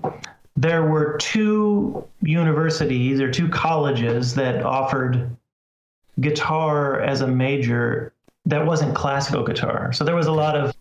There 0.58 0.84
were 0.84 1.17
two 1.17 2.05
universities 2.22 3.22
or 3.22 3.31
two 3.31 3.48
colleges 3.50 4.36
that 4.36 4.63
offered 4.63 5.36
guitar 6.20 7.01
as 7.01 7.22
a 7.22 7.27
major 7.27 8.13
that 8.46 8.65
wasn't 8.65 8.96
classical 8.96 9.43
guitar. 9.43 9.93
So 9.93 10.03
there 10.03 10.15
was 10.15 10.27
a 10.27 10.31
lot 10.31 10.55
of 10.55 10.75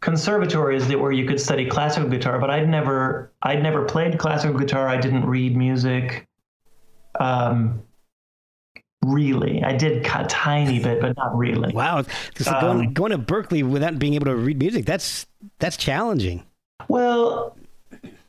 conservatories 0.00 0.88
that 0.88 0.98
where 0.98 1.12
you 1.12 1.26
could 1.26 1.40
study 1.40 1.66
classical 1.66 2.08
guitar, 2.08 2.38
but 2.38 2.50
I'd 2.50 2.68
never 2.68 3.30
I'd 3.42 3.62
never 3.62 3.84
played 3.84 4.18
classical 4.18 4.58
guitar. 4.58 4.88
I 4.88 4.96
didn't 4.96 5.26
read 5.26 5.56
music. 5.56 6.26
Um, 7.18 7.82
really, 9.04 9.62
I 9.62 9.76
did 9.76 10.06
a 10.06 10.26
tiny 10.26 10.82
bit, 10.82 11.00
but 11.00 11.16
not 11.16 11.36
really. 11.36 11.72
Wow, 11.72 12.04
so 12.36 12.52
um, 12.52 12.60
going, 12.60 12.92
going 12.92 13.12
to 13.12 13.18
Berklee 13.18 13.68
without 13.68 13.98
being 13.98 14.14
able 14.14 14.26
to 14.26 14.36
read 14.36 14.58
music 14.58 14.86
that's 14.86 15.26
that's 15.58 15.76
challenging. 15.76 16.44
Well, 16.88 17.56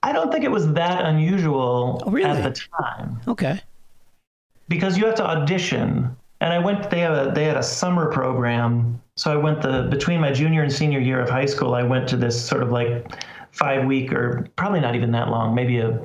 I 0.03 0.11
don't 0.11 0.31
think 0.31 0.43
it 0.43 0.51
was 0.51 0.71
that 0.73 1.05
unusual 1.05 2.01
oh, 2.05 2.11
really? 2.11 2.29
at 2.29 2.43
the 2.43 2.61
time. 2.81 3.19
Okay. 3.27 3.61
Because 4.67 4.97
you 4.97 5.05
have 5.05 5.15
to 5.15 5.25
audition, 5.25 6.15
and 6.39 6.53
I 6.53 6.59
went. 6.59 6.89
They 6.89 6.99
had 6.99 7.11
a 7.11 7.31
they 7.31 7.43
had 7.43 7.57
a 7.57 7.63
summer 7.63 8.09
program, 8.09 9.01
so 9.17 9.31
I 9.31 9.35
went 9.35 9.61
the 9.61 9.87
between 9.91 10.21
my 10.21 10.31
junior 10.31 10.63
and 10.63 10.71
senior 10.71 10.99
year 10.99 11.19
of 11.19 11.29
high 11.29 11.45
school. 11.45 11.75
I 11.75 11.83
went 11.83 12.07
to 12.09 12.17
this 12.17 12.41
sort 12.41 12.63
of 12.63 12.71
like 12.71 13.11
five 13.51 13.85
week 13.85 14.13
or 14.13 14.47
probably 14.55 14.79
not 14.79 14.95
even 14.95 15.11
that 15.11 15.29
long, 15.29 15.53
maybe 15.53 15.79
a 15.79 15.99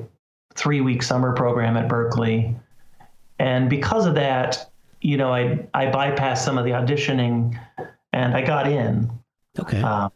three 0.55 0.81
week 0.81 1.01
summer 1.01 1.33
program 1.33 1.77
at 1.77 1.87
Berklee, 1.87 2.59
and 3.39 3.69
because 3.69 4.05
of 4.05 4.15
that, 4.15 4.69
you 4.99 5.15
know, 5.15 5.33
I 5.33 5.65
I 5.73 5.85
bypassed 5.85 6.43
some 6.43 6.57
of 6.57 6.65
the 6.65 6.71
auditioning, 6.71 7.57
and 8.11 8.35
I 8.35 8.41
got 8.41 8.67
in. 8.67 9.09
Okay. 9.57 9.81
Uh, 9.81 10.09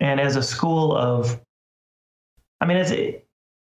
and 0.00 0.20
as 0.20 0.36
a 0.36 0.42
school 0.42 0.94
of 0.94 1.40
I 2.60 2.66
mean, 2.66 2.76
it's 2.76 2.92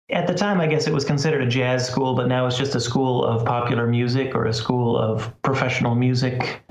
at 0.10 0.28
the 0.28 0.34
time, 0.34 0.62
I 0.62 0.68
guess 0.68 0.88
it 0.88 0.94
was 0.94 1.04
considered 1.04 1.42
a 1.42 1.48
jazz 1.48 1.88
school, 1.88 2.14
but 2.14 2.28
now 2.28 2.46
it's 2.46 2.58
just 2.58 2.76
a 2.76 2.80
school 2.80 3.26
of 3.26 3.46
popular 3.46 3.88
music 3.88 4.36
or 4.36 4.46
a 4.46 4.54
school 4.54 4.98
of 4.98 5.34
professional 5.42 5.96
music. 5.96 6.62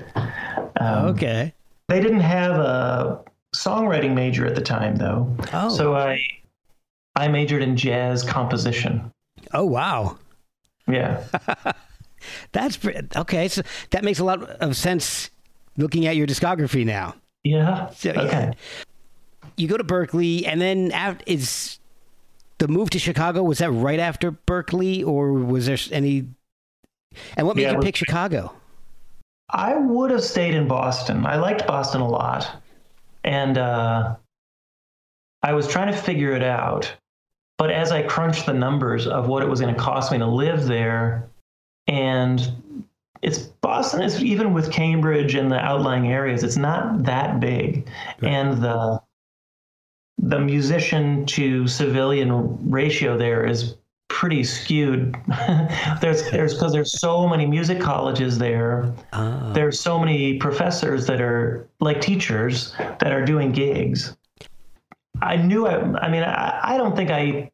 Um, 0.79 1.05
okay. 1.07 1.53
They 1.89 1.99
didn't 1.99 2.21
have 2.21 2.55
a 2.57 3.23
songwriting 3.55 4.13
major 4.13 4.45
at 4.45 4.55
the 4.55 4.61
time, 4.61 4.95
though. 4.95 5.35
Oh. 5.53 5.69
So 5.69 5.95
I, 5.95 6.19
I 7.15 7.27
majored 7.27 7.61
in 7.61 7.75
jazz 7.75 8.23
composition. 8.23 9.11
Oh 9.53 9.65
wow. 9.65 10.17
Yeah. 10.87 11.23
That's 12.51 12.79
okay. 13.15 13.47
So 13.47 13.61
that 13.91 14.03
makes 14.03 14.19
a 14.19 14.23
lot 14.23 14.41
of 14.43 14.75
sense 14.75 15.29
looking 15.77 16.07
at 16.07 16.15
your 16.15 16.27
discography 16.27 16.85
now. 16.85 17.15
Yeah. 17.43 17.89
So, 17.91 18.11
okay. 18.11 18.51
Yeah. 18.51 18.53
You 19.57 19.67
go 19.67 19.77
to 19.77 19.83
Berklee, 19.83 20.47
and 20.47 20.59
then 20.59 20.91
after, 20.91 21.23
is 21.27 21.79
the 22.57 22.67
move 22.67 22.89
to 22.91 22.99
Chicago 22.99 23.43
was 23.43 23.59
that 23.59 23.71
right 23.71 23.99
after 23.99 24.31
Berklee, 24.31 25.05
or 25.05 25.33
was 25.33 25.65
there 25.65 25.77
any? 25.91 26.27
And 27.37 27.47
what 27.47 27.55
made 27.55 27.63
yeah, 27.63 27.73
you 27.73 27.79
pick 27.79 27.95
Chicago? 27.95 28.53
I 29.49 29.75
would 29.75 30.11
have 30.11 30.23
stayed 30.23 30.53
in 30.53 30.67
Boston. 30.67 31.25
I 31.25 31.35
liked 31.37 31.67
Boston 31.67 32.01
a 32.01 32.07
lot, 32.07 32.49
and 33.23 33.57
uh, 33.57 34.15
I 35.43 35.53
was 35.53 35.67
trying 35.67 35.91
to 35.91 35.97
figure 35.97 36.35
it 36.35 36.43
out. 36.43 36.91
But 37.57 37.71
as 37.71 37.91
I 37.91 38.03
crunched 38.03 38.45
the 38.45 38.53
numbers 38.53 39.07
of 39.07 39.27
what 39.27 39.41
it 39.41 39.49
was 39.49 39.61
going 39.61 39.73
to 39.73 39.79
cost 39.79 40.11
me 40.11 40.17
to 40.17 40.25
live 40.25 40.65
there, 40.65 41.29
and 41.87 42.51
it's 43.21 43.39
Boston 43.39 44.01
is 44.01 44.21
even 44.23 44.53
with 44.53 44.71
Cambridge 44.71 45.35
and 45.35 45.51
the 45.51 45.59
outlying 45.59 46.11
areas, 46.11 46.43
it's 46.43 46.57
not 46.57 47.03
that 47.03 47.39
big, 47.39 47.87
right. 48.21 48.31
and 48.31 48.61
the 48.61 49.01
the 50.25 50.39
musician 50.39 51.25
to 51.27 51.67
civilian 51.67 52.57
ratio 52.69 53.17
there 53.17 53.45
is 53.45 53.75
pretty 54.07 54.43
skewed. 54.43 55.15
there's 56.01 56.29
there's 56.31 56.53
because 56.53 56.73
there's 56.73 56.99
so 56.99 57.27
many 57.27 57.45
music 57.45 57.79
colleges 57.79 58.37
there. 58.37 58.93
Ah. 59.13 59.49
Oh. 59.49 59.53
There's 59.53 59.79
so 59.79 59.99
many 59.99 60.37
professors 60.37 61.05
that 61.07 61.21
are 61.21 61.67
like 61.79 62.01
teachers 62.01 62.73
that 62.77 63.11
are 63.11 63.23
doing 63.23 63.51
gigs. 63.51 64.17
I 65.21 65.37
knew 65.37 65.67
I, 65.67 65.79
I 65.99 66.09
mean 66.09 66.23
I, 66.23 66.59
I 66.73 66.77
don't 66.77 66.95
think 66.95 67.11
I 67.11 67.51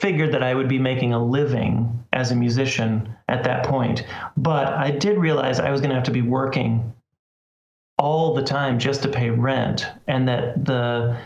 figured 0.00 0.32
that 0.32 0.42
I 0.42 0.54
would 0.54 0.68
be 0.68 0.78
making 0.78 1.12
a 1.12 1.22
living 1.22 2.04
as 2.12 2.30
a 2.30 2.36
musician 2.36 3.14
at 3.28 3.44
that 3.44 3.66
point, 3.66 4.06
but 4.36 4.72
I 4.72 4.92
did 4.92 5.18
realize 5.18 5.60
I 5.60 5.70
was 5.70 5.80
going 5.80 5.90
to 5.90 5.96
have 5.96 6.04
to 6.04 6.10
be 6.10 6.22
working 6.22 6.94
all 7.98 8.32
the 8.32 8.42
time 8.42 8.78
just 8.78 9.02
to 9.02 9.08
pay 9.08 9.30
rent 9.30 9.86
and 10.06 10.28
that 10.28 10.64
the 10.64 11.18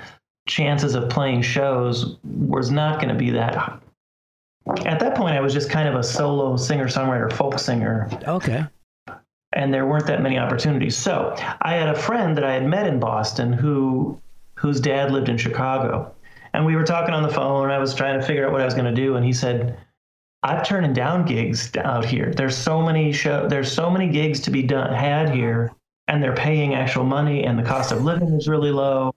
chances 0.47 0.95
of 0.95 1.09
playing 1.09 1.43
shows 1.43 2.17
was 2.25 2.71
not 2.71 3.01
going 3.01 3.09
to 3.09 3.15
be 3.15 3.31
that 3.31 3.81
at 4.87 5.01
that 5.01 5.15
point 5.15 5.37
i 5.37 5.41
was 5.41 5.53
just 5.53 5.71
kind 5.71 5.89
of 5.89 5.95
a 5.95 6.03
solo 6.03 6.57
singer 6.57 6.87
songwriter 6.87 7.33
folk 7.33 7.59
singer. 7.59 8.09
Okay. 8.27 8.65
And 9.55 9.75
there 9.75 9.85
weren't 9.85 10.07
that 10.07 10.23
many 10.23 10.39
opportunities. 10.39 10.97
So 10.97 11.35
i 11.63 11.75
had 11.75 11.89
a 11.89 11.99
friend 11.99 12.37
that 12.37 12.45
i 12.45 12.53
had 12.53 12.67
met 12.67 12.87
in 12.87 13.01
boston 13.01 13.53
who 13.53 14.21
whose 14.55 14.81
dad 14.81 15.11
lived 15.11 15.29
in 15.29 15.37
chicago. 15.37 16.15
And 16.55 16.67
we 16.67 16.77
were 16.77 16.85
talking 16.85 17.15
on 17.15 17.23
the 17.23 17.29
phone 17.29 17.65
and 17.65 17.73
i 17.73 17.79
was 17.79 17.95
trying 17.95 18.19
to 18.21 18.27
figure 18.27 18.47
out 18.47 18.53
what 18.53 18.61
i 18.61 18.65
was 18.65 18.75
going 18.75 18.93
to 18.93 19.01
do 19.01 19.17
and 19.17 19.25
he 19.25 19.33
said 19.33 19.79
i'm 20.43 20.65
turning 20.65 20.93
down 20.93 21.25
gigs 21.25 21.75
out 21.77 22.05
here. 22.05 22.33
There's 22.33 22.57
so 22.57 22.83
many 22.83 23.13
show 23.13 23.49
there's 23.49 23.73
so 23.73 23.91
many 23.91 24.09
gigs 24.09 24.41
to 24.41 24.51
be 24.51 24.63
done 24.63 24.95
had 24.95 25.31
here 25.31 25.73
and 26.09 26.23
they're 26.23 26.35
paying 26.35 26.75
actual 26.75 27.05
money 27.05 27.45
and 27.45 27.59
the 27.59 27.63
cost 27.63 27.93
of 27.93 28.05
living 28.05 28.33
is 28.35 28.49
really 28.49 28.71
low 28.71 29.15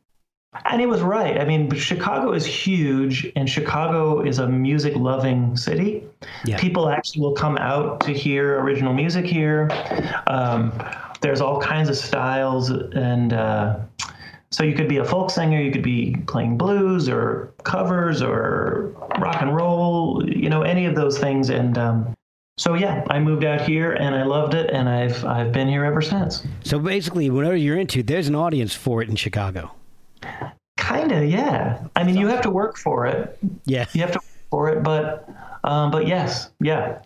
and 0.65 0.79
he 0.79 0.87
was 0.87 1.01
right. 1.01 1.39
I 1.39 1.45
mean, 1.45 1.73
Chicago 1.75 2.31
is 2.31 2.45
huge, 2.45 3.31
and 3.35 3.49
Chicago 3.49 4.21
is 4.21 4.39
a 4.39 4.47
music 4.47 4.95
loving 4.95 5.55
city. 5.57 6.03
Yeah. 6.45 6.57
People 6.57 6.89
actually 6.89 7.21
will 7.21 7.33
come 7.33 7.57
out 7.57 7.99
to 8.01 8.13
hear 8.13 8.59
original 8.61 8.93
music 8.93 9.25
here. 9.25 9.69
Um, 10.27 10.71
there's 11.21 11.41
all 11.41 11.59
kinds 11.59 11.89
of 11.89 11.97
styles, 11.97 12.69
and 12.69 13.33
uh, 13.33 13.77
so 14.51 14.63
you 14.63 14.75
could 14.75 14.87
be 14.87 14.97
a 14.97 15.05
folk 15.05 15.29
singer, 15.29 15.59
you 15.59 15.71
could 15.71 15.83
be 15.83 16.15
playing 16.27 16.57
blues 16.57 17.09
or 17.09 17.53
covers 17.63 18.21
or 18.21 18.95
rock 19.19 19.41
and 19.41 19.55
roll, 19.55 20.23
you 20.27 20.49
know, 20.49 20.61
any 20.61 20.85
of 20.85 20.95
those 20.95 21.17
things. 21.17 21.49
And 21.49 21.77
um, 21.77 22.15
so 22.57 22.75
yeah, 22.75 23.03
I 23.09 23.19
moved 23.19 23.43
out 23.43 23.61
here 23.61 23.91
and 23.93 24.15
I 24.15 24.23
loved 24.23 24.53
it, 24.53 24.69
and 24.69 24.87
I've 24.87 25.25
I've 25.25 25.51
been 25.51 25.67
here 25.67 25.83
ever 25.83 26.01
since. 26.01 26.45
So 26.63 26.79
basically, 26.79 27.29
whatever 27.29 27.55
you're 27.55 27.77
into, 27.77 28.01
there's 28.01 28.27
an 28.27 28.35
audience 28.35 28.73
for 28.73 29.01
it 29.01 29.09
in 29.09 29.15
Chicago. 29.15 29.71
Kind 30.77 31.11
of, 31.11 31.25
yeah. 31.25 31.83
I 31.95 32.03
mean, 32.03 32.15
you 32.15 32.27
have 32.27 32.41
to 32.41 32.49
work 32.49 32.77
for 32.77 33.05
it. 33.05 33.37
Yeah, 33.65 33.85
you 33.93 34.01
have 34.01 34.11
to 34.11 34.19
work 34.19 34.49
for 34.51 34.69
it, 34.69 34.83
but 34.83 35.27
um, 35.63 35.89
but 35.89 36.05
yes, 36.05 36.51
yeah. 36.59 36.99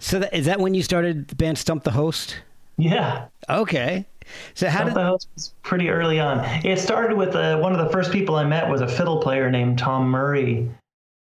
So 0.00 0.18
that, 0.18 0.34
is 0.34 0.44
that 0.46 0.60
when 0.60 0.74
you 0.74 0.82
started 0.82 1.28
the 1.28 1.34
band 1.34 1.56
Stump 1.56 1.82
the 1.82 1.92
Host? 1.92 2.36
Yeah. 2.76 3.26
Okay. 3.48 4.06
So 4.54 4.68
how 4.68 4.80
Stump 4.80 4.90
did 4.90 4.96
the 4.96 5.06
Host 5.06 5.28
was 5.34 5.54
pretty 5.62 5.88
early 5.88 6.20
on. 6.20 6.44
It 6.64 6.78
started 6.78 7.16
with 7.16 7.34
uh, 7.34 7.58
one 7.58 7.72
of 7.72 7.78
the 7.84 7.90
first 7.90 8.12
people 8.12 8.36
I 8.36 8.44
met 8.44 8.68
was 8.68 8.80
a 8.80 8.88
fiddle 8.88 9.22
player 9.22 9.50
named 9.50 9.78
Tom 9.78 10.08
Murray, 10.08 10.70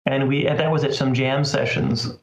and 0.06 0.28
we 0.28 0.44
that 0.44 0.72
was 0.72 0.84
at 0.84 0.94
some 0.94 1.14
jam 1.14 1.46
sessions. 1.46 2.18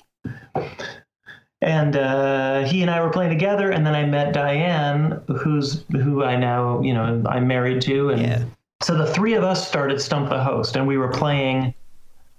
And 1.63 1.97
uh, 1.97 2.65
he 2.65 2.83
and 2.83 2.91
I 2.91 3.03
were 3.03 3.11
playing 3.11 3.31
together, 3.31 3.71
and 3.71 3.87
then 3.87 3.95
I 3.95 4.05
met 4.05 4.35
Diane, 4.35 5.23
who's 5.27 5.85
who 5.91 6.23
I 6.23 6.37
now 6.37 6.83
you 6.83 6.93
know 6.93 7.23
I'm 7.27 7.47
married 7.47 7.81
to, 7.83 8.11
and. 8.11 8.21
Yeah 8.21 8.45
so 8.83 8.97
the 8.97 9.07
three 9.13 9.35
of 9.35 9.45
us 9.45 9.67
started 9.67 10.01
Stump 10.01 10.31
the 10.31 10.43
Host, 10.43 10.77
and 10.77 10.87
we 10.87 10.97
were 10.97 11.11
playing 11.11 11.75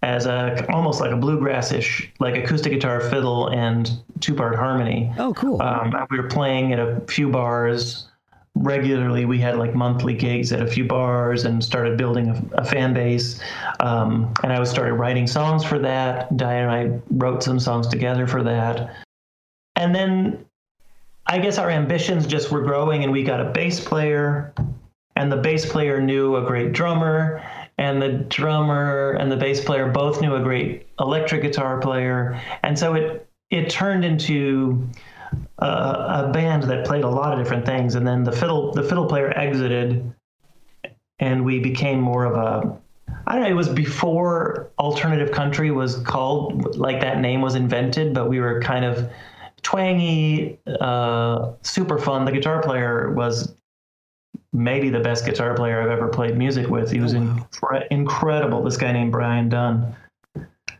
as 0.04 0.26
a 0.26 0.66
almost 0.72 1.00
like 1.00 1.12
a 1.12 1.18
bluegrassish, 1.18 2.10
like 2.20 2.36
acoustic 2.36 2.72
guitar, 2.72 3.00
fiddle, 3.00 3.48
and 3.50 3.92
two 4.20 4.34
part 4.34 4.56
harmony. 4.56 5.14
Oh, 5.18 5.34
cool! 5.34 5.62
Um, 5.62 5.94
we 6.10 6.18
were 6.20 6.28
playing 6.28 6.74
at 6.74 6.80
a 6.80 7.02
few 7.08 7.30
bars 7.30 8.08
regularly. 8.56 9.26
We 9.26 9.40
had 9.40 9.58
like 9.58 9.76
monthly 9.76 10.16
gigs 10.16 10.52
at 10.52 10.62
a 10.62 10.68
few 10.68 10.86
bars, 10.86 11.46
and 11.46 11.64
started 11.64 11.98
building 11.98 12.30
a, 12.30 12.62
a 12.62 12.66
fan 12.66 12.94
base. 12.94 13.40
Um, 13.80 14.34
and 14.44 14.52
I 14.52 14.60
was 14.60 14.70
started 14.70 14.96
writing 14.96 15.28
songs 15.28 15.64
for 15.64 15.78
that. 15.80 16.36
Diane 16.36 16.70
and 16.70 16.72
I 16.72 17.00
wrote 17.12 17.44
some 17.44 17.60
songs 17.60 17.88
together 17.88 18.26
for 18.26 18.42
that. 18.44 18.96
And 19.76 19.94
then 19.94 20.44
I 21.28 21.38
guess 21.38 21.60
our 21.60 21.70
ambitions 21.70 22.26
just 22.26 22.52
were 22.52 22.62
growing, 22.62 23.04
and 23.04 23.12
we 23.12 23.24
got 23.24 23.40
a 23.40 23.52
bass 23.52 23.80
player 23.80 24.56
and 25.22 25.32
the 25.32 25.38
bass 25.38 25.68
player 25.68 26.02
knew 26.02 26.36
a 26.36 26.42
great 26.42 26.74
drummer 26.74 27.44
and 27.78 28.02
the 28.02 28.10
drummer 28.10 29.12
and 29.20 29.32
the 29.32 29.38
bass 29.38 29.64
player 29.64 29.88
both 29.88 30.20
knew 30.20 30.34
a 30.34 30.42
great 30.42 30.88
electric 31.00 31.44
guitar 31.44 31.80
player 31.80 32.42
and 32.64 32.78
so 32.78 32.96
it 32.96 33.28
it 33.52 33.70
turned 33.70 34.04
into 34.04 34.90
a, 35.60 35.66
a 35.66 36.32
band 36.34 36.64
that 36.64 36.86
played 36.86 37.04
a 37.04 37.10
lot 37.10 37.34
of 37.34 37.40
different 37.40 37.66
things 37.68 37.94
and 37.94 38.06
then 38.06 38.24
the 38.24 38.32
fiddle 38.32 38.72
the 38.74 38.82
fiddle 38.82 39.06
player 39.06 39.32
exited 39.38 40.12
and 41.20 41.46
we 41.46 41.60
became 41.60 42.02
more 42.02 42.26
of 42.26 42.36
a 42.36 42.78
I 43.28 43.34
don't 43.34 43.44
know. 43.44 43.50
It 43.50 43.54
was 43.54 43.70
before 43.70 44.72
alternative 44.80 45.32
country 45.32 45.70
was 45.70 45.98
called 45.98 46.76
like 46.76 47.02
that 47.02 47.20
name 47.20 47.42
was 47.42 47.54
invented, 47.54 48.16
but 48.16 48.28
we 48.28 48.40
were 48.40 48.60
kind 48.62 48.84
of 48.84 49.10
twangy, 49.62 50.58
uh, 50.80 51.52
super 51.62 52.00
fun. 52.00 52.26
The 52.26 52.32
guitar 52.32 52.64
player 52.64 53.12
was 53.12 53.54
maybe 54.54 54.90
the 54.90 55.00
best 55.00 55.26
guitar 55.26 55.54
player 55.54 55.82
I've 55.82 55.90
ever 55.90 56.08
played 56.08 56.38
music 56.38 56.70
with. 56.70 56.92
He 56.92 57.00
was 57.00 57.16
oh, 57.16 57.20
wow. 57.20 57.48
incre- 57.52 57.88
incredible. 57.90 58.64
This 58.64 58.78
guy 58.78 58.92
named 58.92 59.12
Brian 59.12 59.50
Dunn, 59.50 59.96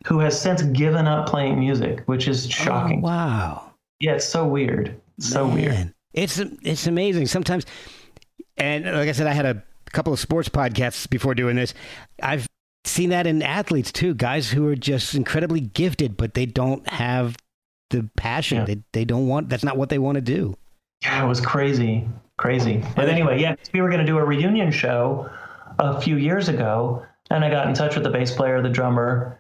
who 0.06 0.20
has 0.20 0.40
since 0.40 0.62
given 0.64 1.08
up 1.08 1.28
playing 1.28 1.60
music, 1.60 2.02
which 2.06 2.28
is 2.28 2.46
oh, 2.46 2.50
shocking. 2.50 3.00
Oh, 3.00 3.08
wow. 3.08 3.72
Yeah, 4.00 4.14
it's 4.14 4.28
so 4.28 4.46
weird. 4.48 5.00
so 5.20 5.48
weird. 5.48 5.94
It's 6.14 6.40
it's 6.40 6.88
amazing. 6.88 7.28
Sometimes, 7.28 7.66
and 8.58 8.86
like 8.86 9.08
I 9.08 9.12
said, 9.14 9.28
I 9.28 9.34
had 9.34 9.46
a 9.46 9.64
couple 9.92 10.12
of 10.12 10.20
sports 10.20 10.50
podcasts 10.50 11.10
before 11.10 11.36
doing 11.36 11.56
this. 11.56 11.74
I've 12.22 12.48
seen 12.84 13.10
that 13.10 13.28
in 13.28 13.42
athletes 13.42 13.92
too. 13.92 14.14
Guys 14.16 14.50
who 14.50 14.68
are 14.68 14.76
just 14.76 15.16
incredibly 15.16 15.62
gifted, 15.62 16.18
but 16.18 16.34
they 16.34 16.46
don't 16.46 16.88
have 16.90 17.38
the 17.92 18.10
passion. 18.18 18.60
Yeah. 18.60 18.66
They 18.66 18.84
they 18.92 19.06
don't 19.06 19.28
want. 19.28 19.50
That's 19.50 19.64
not 19.64 19.78
what 19.78 19.90
they 19.90 20.00
want 20.00 20.16
to 20.16 20.22
do. 20.22 20.58
Yeah, 21.04 21.24
it 21.24 21.28
was 21.28 21.40
crazy, 21.40 22.08
crazy. 22.42 22.84
But 22.96 23.08
anyway, 23.08 23.40
yeah, 23.40 23.56
we 23.72 23.82
were 23.82 23.88
going 23.88 24.00
to 24.02 24.06
do 24.06 24.18
a 24.18 24.26
reunion 24.26 24.72
show 24.72 25.30
a 25.80 26.02
few 26.02 26.18
years 26.18 26.50
ago, 26.50 27.06
and 27.30 27.46
I 27.46 27.50
got 27.50 27.68
in 27.68 27.74
touch 27.74 27.96
with 27.96 28.04
the 28.04 28.10
bass 28.10 28.32
player, 28.32 28.62
the 28.62 28.70
drummer, 28.70 29.40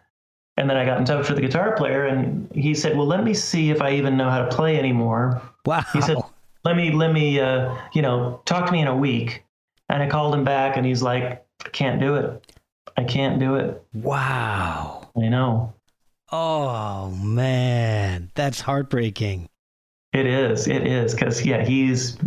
and 0.55 0.70
then 0.70 0.77
I 0.77 0.86
got 0.86 1.00
in 1.00 1.05
touch 1.05 1.27
with 1.27 1.36
the 1.36 1.41
guitar 1.41 1.75
player, 1.75 2.05
and 2.05 2.50
he 2.53 2.75
said, 2.75 2.96
"Well, 2.96 3.08
let 3.08 3.24
me 3.24 3.34
see 3.34 3.72
if 3.72 3.81
I 3.81 3.93
even 3.93 4.15
know 4.15 4.29
how 4.29 4.46
to 4.46 4.55
play 4.55 4.77
anymore." 4.77 5.41
Wow. 5.65 5.84
He 5.91 6.01
said, 6.01 6.17
"Let 6.63 6.75
me, 6.75 6.91
let 6.91 7.12
me, 7.12 7.39
uh, 7.39 7.75
you 7.93 8.03
know, 8.03 8.41
talk 8.46 8.67
to 8.67 8.72
me 8.72 8.81
in 8.81 8.88
a 8.88 8.96
week." 8.96 9.43
And 9.89 10.01
I 10.01 10.08
called 10.08 10.34
him 10.34 10.43
back, 10.43 10.77
and 10.77 10.86
he's 10.86 11.01
like, 11.01 11.43
"I 11.65 11.70
can't 11.70 12.00
do 12.00 12.15
it. 12.15 12.53
I 12.96 13.03
can't 13.03 13.39
do 13.39 13.55
it. 13.55 13.84
wow. 13.93 15.10
I 15.17 15.27
know." 15.27 15.74
Oh 16.31 17.10
man, 17.10 18.31
that's 18.36 18.62
heartbreaking. 18.62 19.50
It 20.13 20.25
is. 20.25 20.67
It 20.67 20.86
is 20.86 21.13
because 21.13 21.43
yeah, 21.46 21.65
he's 21.65 22.17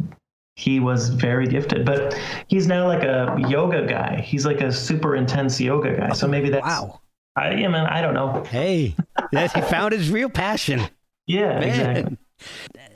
he 0.56 0.78
was 0.80 1.08
very 1.08 1.46
gifted, 1.46 1.84
but 1.84 2.18
he's 2.46 2.66
now 2.66 2.86
like 2.86 3.02
a 3.02 3.36
yoga 3.48 3.86
guy. 3.86 4.20
He's 4.20 4.46
like 4.46 4.60
a 4.60 4.70
super 4.72 5.16
intense 5.16 5.60
yoga 5.60 5.96
guy. 5.96 6.12
So 6.12 6.28
maybe 6.28 6.50
that's 6.50 6.64
Wow. 6.64 7.00
I, 7.36 7.48
I 7.48 7.56
mean, 7.56 7.74
I 7.74 8.00
don't 8.00 8.14
know. 8.14 8.44
Hey, 8.44 8.94
that, 9.32 9.52
he 9.52 9.60
found 9.62 9.92
his 9.92 10.10
real 10.10 10.28
passion. 10.28 10.82
Yeah, 11.26 11.58
Man. 11.58 11.62
exactly. 11.62 12.18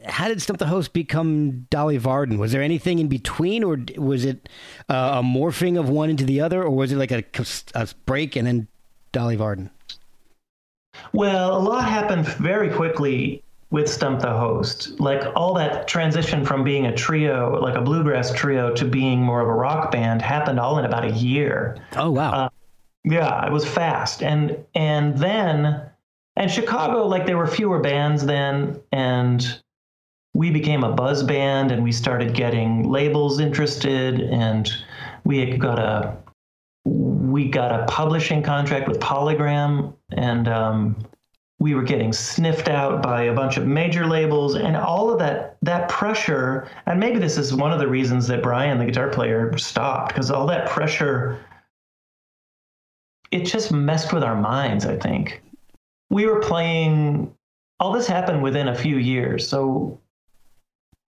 How 0.05 0.29
did 0.29 0.43
Stump 0.43 0.59
the 0.59 0.67
Host 0.67 0.93
become 0.93 1.67
Dolly 1.71 1.97
Varden? 1.97 2.37
Was 2.37 2.53
there 2.53 2.61
anything 2.61 2.99
in 2.99 3.09
between, 3.09 3.65
or 3.65 3.79
was 3.97 4.27
it 4.27 4.51
uh, 4.91 5.21
a 5.21 5.23
morphing 5.23 5.81
of 5.81 5.89
one 5.89 6.11
into 6.11 6.25
the 6.25 6.43
other, 6.43 6.63
or 6.63 6.69
was 6.69 6.93
it 6.93 6.97
like 6.97 7.11
a, 7.11 7.25
a 7.75 7.89
break 8.05 8.37
and 8.37 8.47
then 8.47 8.69
Dolly 9.13 9.37
Varden? 9.37 9.71
Well, 11.15 11.57
a 11.57 11.63
lot 11.63 11.89
happened 11.89 12.27
very 12.27 12.69
quickly 12.71 13.43
with 13.71 13.89
Stump 13.91 14.21
the 14.21 14.33
Host. 14.33 14.99
Like 14.99 15.25
all 15.37 15.55
that 15.55 15.89
transition 15.89 16.45
from 16.45 16.65
being 16.65 16.87
a 16.87 16.95
trio, 16.95 17.61
like 17.61 17.77
a 17.77 17.83
bluegrass 17.83 18.33
trio, 18.33 18.75
to 18.75 18.85
being 18.85 19.21
more 19.21 19.41
of 19.41 19.49
a 19.49 19.55
rock 19.55 19.91
band 19.91 20.23
happened 20.23 20.59
all 20.59 20.79
in 20.79 20.85
about 20.85 21.05
a 21.05 21.13
year. 21.13 21.77
Oh 21.97 22.11
wow. 22.11 22.33
Uh, 22.33 22.49
Yeah, 23.05 23.47
it 23.47 23.53
was 23.53 23.67
fast. 23.67 24.23
And 24.23 24.65
and 24.75 25.17
then 25.19 25.83
and 26.37 26.51
Chicago, 26.51 27.07
like 27.07 27.27
there 27.27 27.37
were 27.37 27.49
fewer 27.49 27.81
bands 27.81 28.25
then, 28.25 28.81
and 28.93 29.61
we 30.35 30.51
became 30.51 30.85
a 30.85 30.93
buzz 30.93 31.23
band 31.25 31.73
and 31.73 31.83
we 31.83 31.91
started 31.91 32.33
getting 32.33 32.89
labels 32.89 33.41
interested 33.41 34.21
and 34.21 34.71
we 35.25 35.57
got 35.57 35.79
a 35.79 36.17
we 36.85 37.49
got 37.49 37.73
a 37.73 37.85
publishing 37.87 38.43
contract 38.43 38.89
with 38.89 39.01
Polygram 39.01 39.95
and 40.13 40.47
um, 40.49 40.97
we 41.61 41.75
were 41.75 41.83
getting 41.83 42.13
sniffed 42.13 42.69
out 42.69 43.03
by 43.03 43.25
a 43.25 43.35
bunch 43.35 43.57
of 43.57 43.67
major 43.67 44.07
labels 44.07 44.55
and 44.55 44.77
all 44.77 45.11
of 45.11 45.19
that 45.19 45.57
that 45.63 45.89
pressure 45.89 46.69
and 46.87 47.01
maybe 47.01 47.19
this 47.19 47.37
is 47.37 47.55
one 47.55 47.73
of 47.73 47.79
the 47.79 47.89
reasons 47.89 48.27
that 48.29 48.43
Brian 48.43 48.79
the 48.79 48.85
guitar 48.85 49.09
player 49.09 49.57
stopped 49.59 50.09
because 50.09 50.31
all 50.31 50.47
that 50.47 50.69
pressure 50.69 51.45
it 53.31 53.45
just 53.45 53.73
messed 53.73 54.13
with 54.13 54.23
our 54.23 54.37
minds 54.37 54.87
I 54.87 54.97
think 54.97 55.43
we 56.11 56.27
were 56.27 56.41
playing 56.41 57.35
all 57.81 57.93
this 57.93 58.07
happened 58.07 58.43
within 58.43 58.69
a 58.69 58.75
few 58.75 58.97
years 58.97 59.49
so 59.49 60.01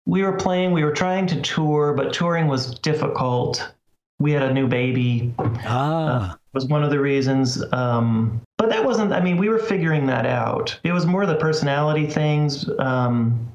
we 0.05 0.23
were 0.23 0.37
playing 0.37 0.71
we 0.71 0.83
were 0.83 0.93
trying 0.93 1.27
to 1.27 1.41
tour 1.41 1.93
but 1.93 2.13
touring 2.13 2.47
was 2.47 2.79
difficult 2.79 3.71
we 4.19 4.31
had 4.31 4.43
a 4.43 4.53
new 4.53 4.67
baby 4.67 5.33
ah. 5.39 6.37
was 6.53 6.65
one 6.65 6.83
of 6.83 6.89
the 6.89 6.99
reasons. 6.99 7.63
Um, 7.71 8.41
but 8.59 8.69
that 8.69 8.83
wasn't, 8.83 9.13
I 9.13 9.21
mean, 9.21 9.37
we 9.37 9.47
were 9.47 9.57
figuring 9.57 10.05
that 10.07 10.25
out. 10.25 10.77
It 10.83 10.91
was 10.91 11.05
more 11.05 11.25
the 11.25 11.35
personality 11.35 12.05
things 12.05 12.69
um, 12.77 13.49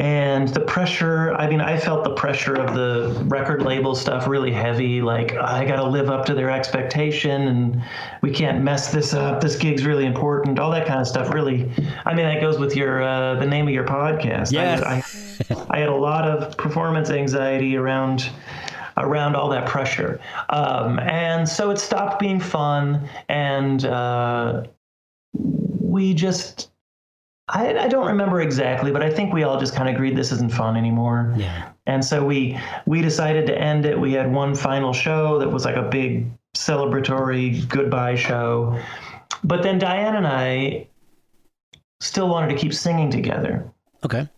and 0.00 0.48
the 0.48 0.62
pressure. 0.62 1.32
I 1.34 1.48
mean, 1.48 1.60
I 1.60 1.78
felt 1.78 2.02
the 2.02 2.14
pressure 2.14 2.56
of 2.56 2.74
the 2.74 3.24
record 3.26 3.62
label 3.62 3.94
stuff 3.94 4.26
really 4.26 4.50
heavy. 4.50 5.00
Like, 5.00 5.32
I 5.34 5.64
got 5.64 5.76
to 5.76 5.84
live 5.84 6.10
up 6.10 6.26
to 6.26 6.34
their 6.34 6.50
expectation 6.50 7.46
and 7.46 7.84
we 8.20 8.32
can't 8.32 8.64
mess 8.64 8.90
this 8.90 9.14
up. 9.14 9.40
This 9.40 9.54
gig's 9.54 9.86
really 9.86 10.06
important. 10.06 10.58
All 10.58 10.72
that 10.72 10.88
kind 10.88 11.00
of 11.00 11.06
stuff 11.06 11.32
really, 11.32 11.70
I 12.04 12.14
mean, 12.14 12.26
that 12.26 12.40
goes 12.40 12.58
with 12.58 12.74
your, 12.74 13.00
uh, 13.00 13.36
the 13.36 13.46
name 13.46 13.68
of 13.68 13.74
your 13.74 13.84
podcast. 13.84 14.50
Yes. 14.50 14.82
I, 14.82 15.54
I, 15.54 15.66
I 15.70 15.78
had 15.78 15.88
a 15.88 15.94
lot 15.94 16.28
of 16.28 16.56
performance 16.56 17.10
anxiety 17.10 17.76
around 17.76 18.28
around 18.98 19.36
all 19.36 19.48
that 19.50 19.66
pressure. 19.66 20.20
Um, 20.50 20.98
and 21.00 21.48
so 21.48 21.70
it 21.70 21.78
stopped 21.78 22.18
being 22.18 22.40
fun. 22.40 23.08
And 23.28 23.84
uh, 23.84 24.64
we 25.32 26.14
just, 26.14 26.70
I, 27.48 27.78
I 27.78 27.88
don't 27.88 28.06
remember 28.06 28.40
exactly, 28.40 28.90
but 28.90 29.02
I 29.02 29.10
think 29.10 29.32
we 29.32 29.42
all 29.42 29.58
just 29.58 29.74
kind 29.74 29.88
of 29.88 29.94
agreed 29.94 30.16
this 30.16 30.32
isn't 30.32 30.52
fun 30.52 30.76
anymore. 30.76 31.34
Yeah. 31.36 31.70
And 31.86 32.04
so 32.04 32.24
we 32.24 32.58
we 32.84 33.00
decided 33.00 33.46
to 33.46 33.58
end 33.58 33.86
it. 33.86 33.98
We 33.98 34.12
had 34.12 34.30
one 34.30 34.54
final 34.54 34.92
show 34.92 35.38
that 35.38 35.50
was 35.50 35.64
like 35.64 35.76
a 35.76 35.88
big 35.88 36.30
celebratory 36.54 37.66
goodbye 37.68 38.16
show. 38.16 38.78
But 39.42 39.62
then 39.62 39.78
Diane 39.78 40.16
and 40.16 40.26
I 40.26 40.86
still 42.00 42.28
wanted 42.28 42.48
to 42.48 42.56
keep 42.56 42.74
singing 42.74 43.10
together. 43.10 43.72
Okay. 44.04 44.28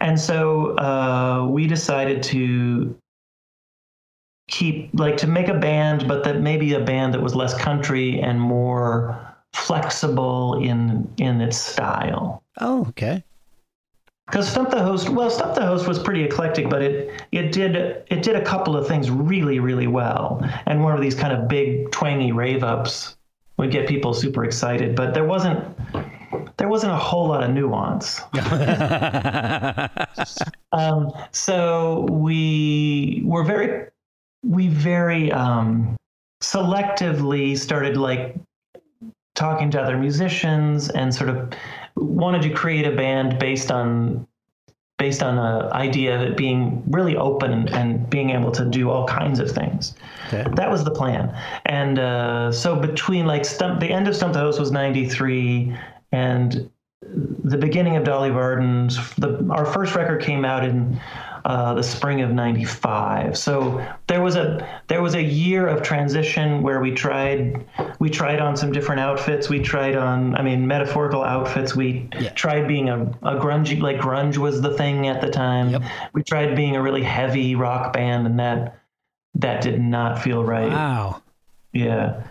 And 0.00 0.18
so 0.18 0.76
uh, 0.78 1.46
we 1.48 1.66
decided 1.66 2.22
to 2.24 2.96
keep 4.54 4.88
like 4.94 5.16
to 5.16 5.26
make 5.26 5.48
a 5.48 5.54
band, 5.54 6.06
but 6.06 6.22
that 6.22 6.40
maybe 6.40 6.74
a 6.74 6.80
band 6.80 7.12
that 7.12 7.20
was 7.20 7.34
less 7.34 7.54
country 7.54 8.20
and 8.20 8.40
more 8.40 9.18
flexible 9.52 10.62
in 10.62 11.12
in 11.18 11.40
its 11.40 11.56
style. 11.56 12.44
Oh, 12.60 12.86
okay. 12.88 13.24
Because 14.26 14.48
Stump 14.48 14.70
the 14.70 14.82
Host, 14.82 15.10
well, 15.10 15.28
Stump 15.28 15.54
the 15.54 15.66
Host 15.66 15.88
was 15.88 15.98
pretty 15.98 16.22
eclectic, 16.22 16.70
but 16.70 16.82
it 16.82 17.22
it 17.32 17.50
did 17.50 18.04
it 18.08 18.22
did 18.22 18.36
a 18.36 18.44
couple 18.44 18.76
of 18.76 18.86
things 18.86 19.10
really 19.10 19.58
really 19.58 19.88
well, 19.88 20.40
and 20.66 20.84
one 20.84 20.94
of 20.94 21.00
these 21.00 21.16
kind 21.16 21.32
of 21.32 21.48
big 21.48 21.90
twangy 21.90 22.30
rave 22.30 22.62
ups 22.62 23.16
would 23.56 23.72
get 23.72 23.88
people 23.88 24.14
super 24.14 24.44
excited, 24.44 24.94
but 24.94 25.14
there 25.14 25.24
wasn't 25.24 25.60
there 26.58 26.68
wasn't 26.68 26.92
a 26.92 26.96
whole 26.96 27.28
lot 27.28 27.42
of 27.42 27.50
nuance. 27.50 28.20
Um, 30.74 31.12
so 31.30 32.08
we 32.10 33.22
were 33.24 33.44
very, 33.44 33.86
we 34.44 34.68
very 34.68 35.32
um, 35.32 35.96
selectively 36.42 37.56
started 37.56 37.96
like 37.96 38.36
talking 39.34 39.70
to 39.70 39.80
other 39.80 39.96
musicians 39.96 40.90
and 40.90 41.14
sort 41.14 41.30
of 41.30 41.52
wanted 41.96 42.42
to 42.42 42.50
create 42.50 42.86
a 42.86 42.94
band 42.94 43.38
based 43.38 43.70
on 43.70 44.26
based 44.96 45.22
on 45.24 45.38
an 45.38 45.72
idea 45.72 46.14
of 46.14 46.22
it 46.22 46.36
being 46.36 46.82
really 46.88 47.16
open 47.16 47.68
and, 47.74 48.08
being 48.10 48.30
able 48.30 48.52
to 48.52 48.64
do 48.64 48.90
all 48.90 49.04
kinds 49.08 49.40
of 49.40 49.50
things. 49.50 49.96
Okay. 50.28 50.44
That 50.54 50.70
was 50.70 50.84
the 50.84 50.90
plan. 50.92 51.36
And 51.66 51.98
uh, 51.98 52.52
so 52.52 52.76
between 52.76 53.26
like 53.26 53.44
Stump, 53.44 53.80
the 53.80 53.90
end 53.90 54.06
of 54.06 54.14
Stump 54.14 54.34
the 54.34 54.38
Host 54.38 54.60
was 54.60 54.70
93 54.70 55.76
and 56.12 56.70
the 57.02 57.58
beginning 57.58 57.96
of 57.96 58.04
Dolly 58.04 58.30
Varden's, 58.30 58.96
the, 59.16 59.44
our 59.50 59.66
first 59.66 59.96
record 59.96 60.22
came 60.22 60.44
out 60.44 60.64
in 60.64 61.00
uh, 61.44 61.74
the 61.74 61.82
spring 61.82 62.22
of 62.22 62.30
95. 62.30 63.36
So 63.36 63.86
there 64.06 64.22
was 64.22 64.36
a 64.36 64.66
there 64.88 65.02
was 65.02 65.14
a 65.14 65.22
year 65.22 65.66
of 65.66 65.82
transition 65.82 66.62
where 66.62 66.80
we 66.80 66.90
tried 66.92 67.66
we 67.98 68.08
tried 68.08 68.40
on 68.40 68.56
some 68.56 68.72
different 68.72 69.00
outfits. 69.00 69.48
We 69.50 69.60
tried 69.60 69.94
on 69.94 70.34
I 70.36 70.42
mean 70.42 70.66
metaphorical 70.66 71.22
outfits. 71.22 71.76
We 71.76 72.08
Yeah. 72.18 72.30
tried 72.30 72.66
being 72.66 72.88
a, 72.88 73.02
a 73.22 73.34
grungy 73.36 73.80
like 73.80 73.98
grunge 73.98 74.38
was 74.38 74.62
the 74.62 74.70
thing 74.74 75.06
at 75.06 75.20
the 75.20 75.30
time. 75.30 75.70
Yep. 75.70 75.82
We 76.14 76.22
tried 76.22 76.56
being 76.56 76.76
a 76.76 76.82
really 76.82 77.02
heavy 77.02 77.54
rock 77.54 77.92
band 77.92 78.26
and 78.26 78.38
that 78.40 78.78
that 79.34 79.60
did 79.62 79.80
not 79.80 80.22
feel 80.22 80.42
right. 80.44 80.70
Wow. 80.70 81.20
Yeah. 81.72 82.22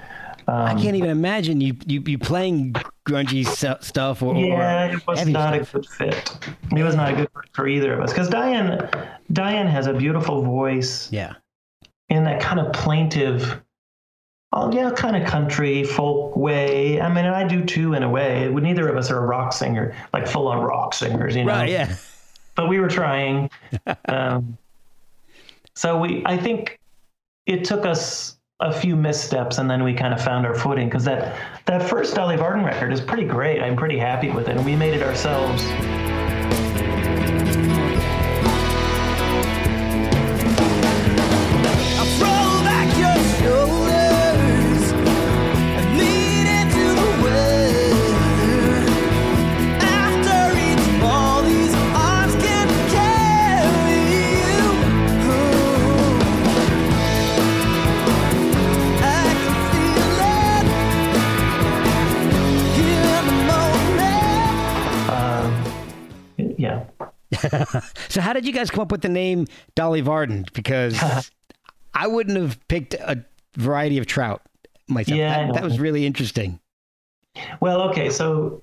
Um, 0.47 0.55
I 0.55 0.73
can't 0.73 0.95
even 0.95 1.09
imagine 1.09 1.61
you 1.61 1.75
you, 1.85 2.01
you 2.05 2.17
playing 2.17 2.73
grungy 3.07 3.45
stu- 3.45 3.81
stuff 3.85 4.21
or, 4.21 4.35
yeah, 4.35 4.89
or 4.89 4.93
it 4.95 5.07
was 5.07 5.27
not 5.27 5.53
stuff. 5.55 5.73
a 5.73 5.77
good 5.77 5.89
fit. 5.89 6.37
It 6.77 6.83
was 6.83 6.95
not 6.95 7.11
a 7.13 7.15
good 7.15 7.29
fit 7.33 7.49
for 7.53 7.67
either 7.67 7.93
of 7.93 7.99
us 8.01 8.11
because 8.11 8.29
Diane, 8.29 8.89
Diane 9.31 9.67
has 9.67 9.87
a 9.87 9.93
beautiful 9.93 10.41
voice 10.41 11.11
Yeah. 11.11 11.33
in 12.09 12.23
that 12.25 12.41
kind 12.41 12.59
of 12.59 12.71
plaintive, 12.73 13.61
oh 14.53 14.71
yeah, 14.73 14.91
kind 14.91 15.15
of 15.15 15.27
country 15.27 15.83
folk 15.83 16.35
way. 16.37 16.99
I 17.01 17.13
mean, 17.13 17.25
I 17.25 17.45
do 17.47 17.63
too 17.63 17.93
in 17.93 18.03
a 18.03 18.09
way. 18.09 18.47
Neither 18.49 18.87
of 18.87 18.97
us 18.97 19.11
are 19.11 19.17
a 19.17 19.25
rock 19.25 19.53
singer, 19.53 19.95
like 20.13 20.27
full 20.27 20.47
on 20.47 20.63
rock 20.63 20.93
singers, 20.93 21.35
you 21.35 21.43
know. 21.45 21.51
Right. 21.53 21.69
Yeah. 21.69 21.95
But 22.55 22.69
we 22.69 22.79
were 22.79 22.89
trying. 22.89 23.49
um, 24.07 24.57
so 25.75 25.99
we, 25.99 26.21
I 26.25 26.37
think, 26.37 26.79
it 27.45 27.65
took 27.65 27.85
us 27.85 28.37
a 28.59 28.71
few 28.71 28.95
missteps 28.95 29.57
and 29.57 29.69
then 29.69 29.83
we 29.83 29.93
kind 29.93 30.13
of 30.13 30.21
found 30.21 30.45
our 30.45 30.55
footing 30.55 30.87
because 30.87 31.03
that 31.03 31.37
that 31.65 31.87
first 31.89 32.15
Dolly 32.15 32.37
Varden 32.37 32.63
record 32.63 32.93
is 32.93 33.01
pretty 33.01 33.25
great. 33.25 33.61
I'm 33.61 33.75
pretty 33.75 33.97
happy 33.97 34.29
with 34.29 34.47
it, 34.47 34.57
and 34.57 34.65
we 34.65 34.75
made 34.75 34.93
it 34.93 35.01
ourselves. 35.01 35.63
So 68.13 68.21
how 68.21 68.31
did 68.31 68.45
you 68.45 68.53
guys 68.53 68.69
come 68.69 68.81
up 68.81 68.91
with 68.91 69.01
the 69.01 69.09
name 69.09 69.47
Dolly 69.73 70.01
Varden? 70.01 70.45
Because 70.53 71.01
I 71.95 72.05
wouldn't 72.05 72.37
have 72.37 72.59
picked 72.67 72.93
a 72.93 73.25
variety 73.57 73.97
of 73.97 74.05
trout 74.05 74.43
myself. 74.87 75.17
Yeah, 75.17 75.47
that, 75.47 75.55
that 75.55 75.63
was 75.63 75.79
really 75.79 76.05
interesting. 76.05 76.59
Well, 77.59 77.81
okay, 77.89 78.11
so 78.11 78.61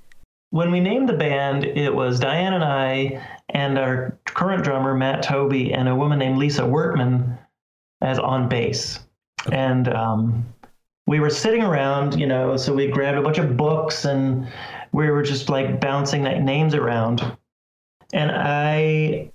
when 0.51 0.71
we 0.71 0.79
named 0.79 1.09
the 1.09 1.15
band, 1.15 1.65
it 1.65 1.93
was 1.93 2.21
Diane 2.21 2.53
and 2.53 2.63
I 2.63 3.27
and 3.49 3.77
our 3.77 4.17
current 4.25 4.63
drummer 4.63 4.95
Matt 4.95 5.25
Thobe 5.25 5.77
and 5.77 5.89
a 5.89 5.97
woman 5.97 6.21
named 6.21 6.39
Lisa 6.39 6.63
Wertman 6.63 7.37
as 8.03 8.21
on 8.21 8.49
bass. 8.49 9.01
And 9.51 9.93
um, 9.93 10.47
we 11.09 11.19
were 11.19 11.29
sitting 11.29 11.65
around, 11.65 12.21
you 12.21 12.29
know, 12.29 12.57
so 12.57 12.73
we 12.73 12.87
grabbed 12.87 13.19
a 13.19 13.23
bunch 13.23 13.39
of 13.39 13.57
books 13.57 14.05
and 14.05 14.47
we 14.93 15.11
were 15.11 15.25
just 15.25 15.49
like 15.49 15.81
bouncing 15.81 16.23
names 16.23 16.73
around. 16.73 17.37
And 18.13 18.31
I, 18.31 19.33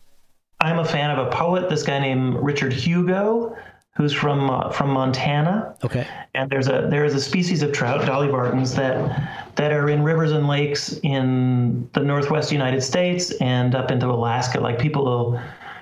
I'm 0.65 0.79
a 0.79 0.85
fan 0.85 1.11
of 1.11 1.27
a 1.27 1.29
poet, 1.29 1.69
this 1.69 1.83
guy 1.83 1.99
named 1.99 2.35
Richard 2.35 2.73
Hugo, 2.73 3.55
who's 3.95 4.13
from 4.13 4.49
uh, 4.49 4.71
from 4.71 4.89
Montana. 4.89 5.75
Okay. 5.83 6.07
And 6.33 6.49
there's 6.49 6.67
a 6.67 6.87
there 6.89 7.05
is 7.05 7.13
a 7.13 7.21
species 7.21 7.61
of 7.61 7.71
trout, 7.71 8.05
Dolly 8.05 8.27
Vardens, 8.27 8.75
that 8.75 8.97
that 9.55 9.71
are 9.71 9.89
in 9.89 10.03
rivers 10.03 10.31
and 10.31 10.47
lakes 10.47 10.99
in 11.03 11.87
the 11.93 12.01
northwest 12.01 12.51
United 12.51 12.81
States 12.81 13.31
and 13.39 13.75
up 13.75 13.91
into 13.91 14.07
Alaska. 14.07 14.59
Like 14.59 14.79
people 14.79 15.05
will 15.05 15.39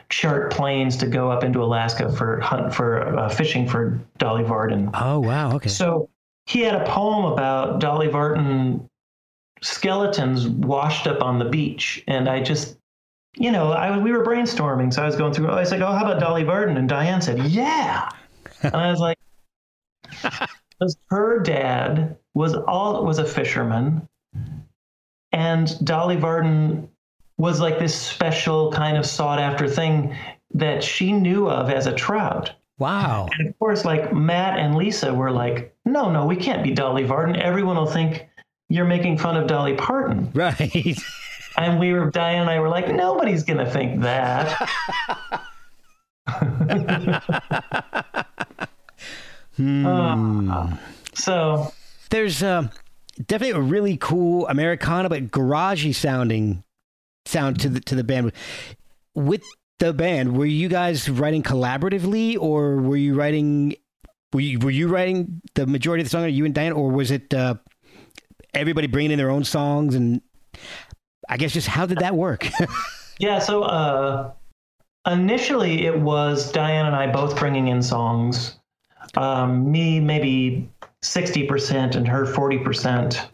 chart 0.10 0.52
planes 0.52 0.98
to 0.98 1.08
go 1.08 1.32
up 1.32 1.44
into 1.44 1.64
Alaska 1.64 2.12
for 2.12 2.40
hunt 2.42 2.74
for 2.74 3.18
uh, 3.18 3.30
fishing 3.30 3.68
for 3.68 4.00
Dolly 4.18 4.44
Varden. 4.44 4.90
Oh 4.94 5.20
wow, 5.20 5.56
okay. 5.56 5.70
So 5.70 6.10
he 6.46 6.60
had 6.60 6.76
a 6.76 6.86
poem 6.86 7.32
about 7.32 7.80
Dolly 7.80 8.10
Varden 8.10 8.90
skeletons 9.62 10.48
washed 10.48 11.08
up 11.08 11.22
on 11.22 11.40
the 11.40 11.46
beach, 11.46 12.04
and 12.08 12.28
I 12.28 12.44
just, 12.44 12.78
you 13.36 13.52
know, 13.52 13.72
I 13.72 13.98
we 13.98 14.12
were 14.12 14.24
brainstorming, 14.24 14.94
so 14.94 15.04
I 15.04 15.06
was 15.06 15.16
going 15.16 15.34
through. 15.34 15.50
I 15.50 15.60
was 15.60 15.72
like, 15.72 15.82
"Oh, 15.82 15.92
how 15.92 16.06
about 16.06 16.20
Dolly 16.20 16.44
Varden?" 16.44 16.78
And 16.78 16.88
Diane 16.88 17.22
said, 17.22 17.40
"Yeah," 17.48 18.10
and 18.62 18.76
I 18.76 18.90
was 18.90 19.00
like, 19.00 19.18
"Because 20.22 20.98
her 21.10 21.40
dad 21.40 22.18
was 22.34 22.54
all 22.56 23.04
was 23.06 23.20
a 23.20 23.26
fisherman, 23.26 24.08
and 25.32 25.86
Dolly 25.86 26.16
Varden 26.16 26.90
was 27.38 27.60
like 27.60 27.80
this 27.80 28.00
special 28.00 28.72
kind 28.72 28.98
of 28.98 29.06
sought 29.06 29.40
after 29.40 29.68
thing 29.68 30.16
that 30.54 30.84
she 30.84 31.12
knew 31.12 31.50
of 31.50 31.70
as 31.70 31.88
a 31.88 31.94
trout. 31.94 32.52
Wow. 32.78 33.28
And 33.32 33.50
of 33.50 33.58
course, 33.60 33.86
like 33.86 34.14
Matt 34.14 34.60
and 34.60 34.76
Lisa 34.76 35.14
were 35.14 35.32
like, 35.32 35.76
no, 35.86 36.12
no, 36.12 36.26
we 36.26 36.36
can't 36.36 36.64
be 36.64 36.72
Dolly 36.72 37.04
Varden. 37.04 37.36
Everyone 37.36 37.76
will 37.76 37.86
think 37.86 38.28
you're 38.70 38.86
making 38.86 39.18
fun 39.18 39.38
of 39.38 39.48
Dolly 39.48 39.76
Parton. 39.76 40.32
Right. 40.34 40.98
And 41.58 41.80
we 41.80 41.94
were, 41.94 42.10
Diane 42.10 42.42
and 42.42 42.50
I 42.50 42.60
were 42.60 42.70
like, 42.70 42.88
nobody's 42.94 43.44
going 43.44 43.64
to 43.64 43.70
think 43.70 44.02
that. 44.02 44.70
hmm. 49.56 49.86
Uh, 49.86 50.78
so 51.14 51.72
there's 52.10 52.42
uh, 52.42 52.68
definitely 53.28 53.60
a 53.60 53.62
really 53.62 53.98
cool 53.98 54.48
Americana 54.48 55.10
but 55.10 55.32
garagey 55.32 55.94
sounding 55.94 56.64
sound 57.26 57.60
to 57.62 57.70
the 57.70 57.80
to 57.82 57.96
the 57.96 58.04
band. 58.04 58.32
With 59.16 59.44
the 59.80 59.94
band, 59.94 60.38
were 60.38 60.46
you 60.46 60.70
guys 60.70 61.10
writing 61.10 61.44
collaboratively, 61.44 62.38
or 62.40 62.78
were 62.78 62.98
you 62.98 63.16
writing? 63.16 63.76
Were 64.34 64.40
you, 64.40 64.60
were 64.60 64.72
you 64.72 64.88
writing 64.88 65.42
the 65.54 65.68
majority 65.68 66.02
of 66.02 66.06
the 66.08 66.10
song, 66.10 66.24
Are 66.24 66.28
you 66.28 66.46
and 66.46 66.56
Diane, 66.56 66.72
or 66.72 66.90
was 66.90 67.12
it 67.12 67.34
uh, 67.34 67.56
everybody 68.54 68.88
bringing 68.88 69.12
in 69.12 69.18
their 69.18 69.30
own 69.30 69.44
songs? 69.44 69.94
And 69.94 70.22
I 71.34 71.38
guess 71.38 71.52
just 71.52 71.68
how 71.68 71.86
did 71.86 71.98
that 72.00 72.16
work? 72.16 72.48
yeah, 73.20 73.40
so 73.40 73.64
uh, 73.64 74.32
initially 75.12 75.86
it 75.86 76.00
was 76.00 76.52
Diane 76.52 76.86
and 76.86 76.96
I 76.96 77.12
both 77.12 77.36
bringing 77.36 77.68
in 77.68 77.82
songs. 77.82 78.60
Um, 79.16 79.72
me 79.72 80.00
maybe 80.00 80.70
sixty 81.02 81.46
percent, 81.46 81.96
and 81.96 82.08
her 82.08 82.26
forty 82.26 82.60
percent, 82.60 83.30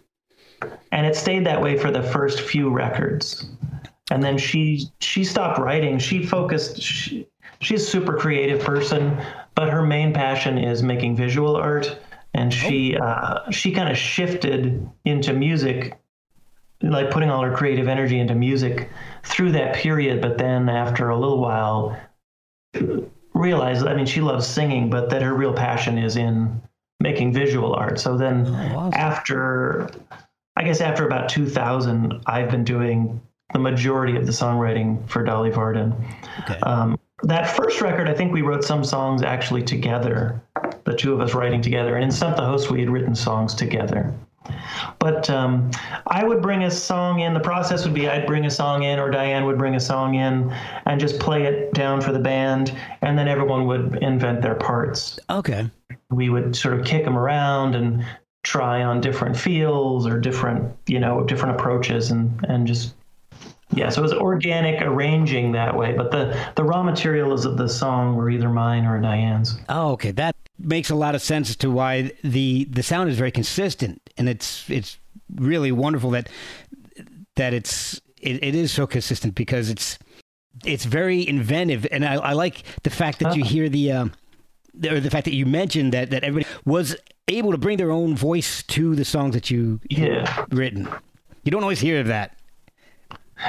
and 0.91 1.05
it 1.05 1.15
stayed 1.15 1.45
that 1.45 1.61
way 1.61 1.77
for 1.77 1.91
the 1.91 2.01
first 2.01 2.41
few 2.41 2.69
records 2.69 3.45
and 4.09 4.23
then 4.23 4.37
she 4.37 4.87
she 4.99 5.23
stopped 5.23 5.59
writing. 5.59 5.99
She 5.99 6.25
focused. 6.25 6.81
She, 6.81 7.27
she's 7.61 7.83
a 7.83 7.85
super 7.85 8.17
creative 8.17 8.63
person, 8.63 9.21
but 9.55 9.69
her 9.69 9.85
main 9.85 10.13
passion 10.13 10.57
is 10.57 10.83
making 10.83 11.15
visual 11.15 11.55
art, 11.55 11.99
and 12.33 12.53
she 12.53 12.97
oh. 12.97 13.03
uh, 13.03 13.51
she 13.51 13.71
kind 13.71 13.89
of 13.89 13.97
shifted 13.97 14.87
into 15.05 15.33
music, 15.33 15.99
like 16.81 17.11
putting 17.11 17.29
all 17.29 17.43
her 17.43 17.55
creative 17.55 17.87
energy 17.87 18.19
into 18.19 18.35
music 18.35 18.89
through 19.23 19.51
that 19.53 19.75
period. 19.75 20.21
But 20.21 20.37
then 20.37 20.69
after 20.69 21.09
a 21.09 21.17
little 21.17 21.39
while, 21.39 21.99
realized. 23.33 23.85
I 23.85 23.95
mean, 23.95 24.05
she 24.05 24.21
loves 24.21 24.47
singing, 24.47 24.89
but 24.89 25.09
that 25.09 25.21
her 25.21 25.33
real 25.33 25.53
passion 25.53 25.97
is 25.97 26.17
in 26.17 26.61
making 26.99 27.33
visual 27.33 27.73
art. 27.73 27.99
So 27.99 28.17
then 28.17 28.45
oh, 28.47 28.77
awesome. 28.77 28.93
after. 28.93 29.89
I 30.55 30.63
guess 30.63 30.81
after 30.81 31.07
about 31.07 31.29
2000, 31.29 32.21
I've 32.25 32.51
been 32.51 32.65
doing 32.65 33.21
the 33.53 33.59
majority 33.59 34.17
of 34.17 34.25
the 34.25 34.33
songwriting 34.33 35.07
for 35.09 35.23
Dolly 35.23 35.51
Varden. 35.51 35.93
Okay. 36.41 36.59
Um, 36.63 36.99
that 37.23 37.47
first 37.47 37.79
record, 37.79 38.09
I 38.09 38.13
think 38.13 38.33
we 38.33 38.41
wrote 38.41 38.65
some 38.65 38.83
songs 38.83 39.21
actually 39.21 39.63
together, 39.63 40.41
the 40.83 40.95
two 40.95 41.13
of 41.13 41.21
us 41.21 41.33
writing 41.33 41.61
together. 41.61 41.95
And 41.95 42.03
in 42.03 42.11
Stump 42.11 42.35
the 42.35 42.45
Host, 42.45 42.69
we 42.69 42.81
had 42.81 42.89
written 42.89 43.15
songs 43.15 43.53
together. 43.53 44.13
But 44.99 45.29
um, 45.29 45.71
I 46.07 46.23
would 46.23 46.41
bring 46.41 46.63
a 46.63 46.71
song 46.71 47.21
in. 47.21 47.33
The 47.33 47.39
process 47.39 47.85
would 47.85 47.93
be 47.93 48.09
I'd 48.09 48.27
bring 48.27 48.45
a 48.45 48.51
song 48.51 48.83
in, 48.83 48.99
or 48.99 49.09
Diane 49.09 49.45
would 49.45 49.57
bring 49.57 49.75
a 49.75 49.79
song 49.79 50.15
in, 50.15 50.53
and 50.85 50.99
just 50.99 51.19
play 51.19 51.43
it 51.45 51.73
down 51.73 52.01
for 52.01 52.11
the 52.11 52.19
band, 52.19 52.75
and 53.01 53.17
then 53.17 53.27
everyone 53.27 53.65
would 53.67 53.97
invent 54.01 54.41
their 54.41 54.55
parts. 54.55 55.17
Okay. 55.29 55.69
We 56.11 56.29
would 56.29 56.55
sort 56.55 56.77
of 56.77 56.85
kick 56.85 57.05
them 57.05 57.17
around 57.17 57.75
and 57.75 58.05
try 58.43 58.83
on 58.83 58.99
different 58.99 59.37
feels 59.37 60.05
or 60.05 60.19
different, 60.19 60.75
you 60.87 60.99
know, 60.99 61.23
different 61.23 61.55
approaches, 61.55 62.11
and 62.11 62.45
and 62.49 62.67
just 62.67 62.93
yeah, 63.71 63.89
so 63.89 64.01
it 64.01 64.03
was 64.03 64.13
organic 64.13 64.81
arranging 64.81 65.51
that 65.51 65.75
way, 65.75 65.93
but 65.93 66.11
the 66.11 66.37
the 66.55 66.63
raw 66.63 66.83
materials 66.83 67.45
of 67.45 67.57
the 67.57 67.69
song 67.69 68.15
were 68.15 68.29
either 68.29 68.49
mine 68.49 68.85
or 68.85 68.99
Diane's. 68.99 69.59
Oh, 69.69 69.91
okay, 69.91 70.11
that 70.11 70.35
makes 70.59 70.89
a 70.89 70.95
lot 70.95 71.15
of 71.15 71.21
sense 71.21 71.49
as 71.49 71.55
to 71.57 71.71
why 71.71 72.11
the 72.23 72.65
the 72.65 72.83
sound 72.83 73.09
is 73.09 73.17
very 73.17 73.31
consistent, 73.31 74.01
and 74.17 74.29
it's 74.29 74.69
it's 74.69 74.97
really 75.35 75.71
wonderful 75.71 76.11
that 76.11 76.29
that 77.35 77.53
it's 77.53 78.01
it, 78.21 78.43
it 78.43 78.55
is 78.55 78.71
so 78.71 78.85
consistent 78.85 79.35
because 79.35 79.69
it's 79.69 79.97
it's 80.65 80.85
very 80.85 81.27
inventive, 81.27 81.87
and 81.91 82.05
I, 82.05 82.15
I 82.15 82.33
like 82.33 82.63
the 82.83 82.89
fact 82.89 83.19
that 83.19 83.35
you 83.35 83.43
uh-huh. 83.43 83.51
hear 83.51 83.69
the. 83.69 83.91
Um, 83.91 84.13
or 84.89 85.01
the 85.01 85.09
fact 85.09 85.25
that 85.25 85.33
you 85.33 85.45
mentioned 85.45 85.93
that, 85.93 86.11
that 86.11 86.23
everybody 86.23 86.49
was 86.63 86.95
able 87.27 87.51
to 87.51 87.57
bring 87.57 87.77
their 87.77 87.91
own 87.91 88.15
voice 88.15 88.63
to 88.63 88.95
the 88.95 89.03
songs 89.03 89.33
that 89.33 89.49
you 89.49 89.81
yeah. 89.89 90.45
written. 90.51 90.87
You 91.43 91.51
don't 91.51 91.63
always 91.63 91.81
hear 91.81 92.01
that. 92.03 92.38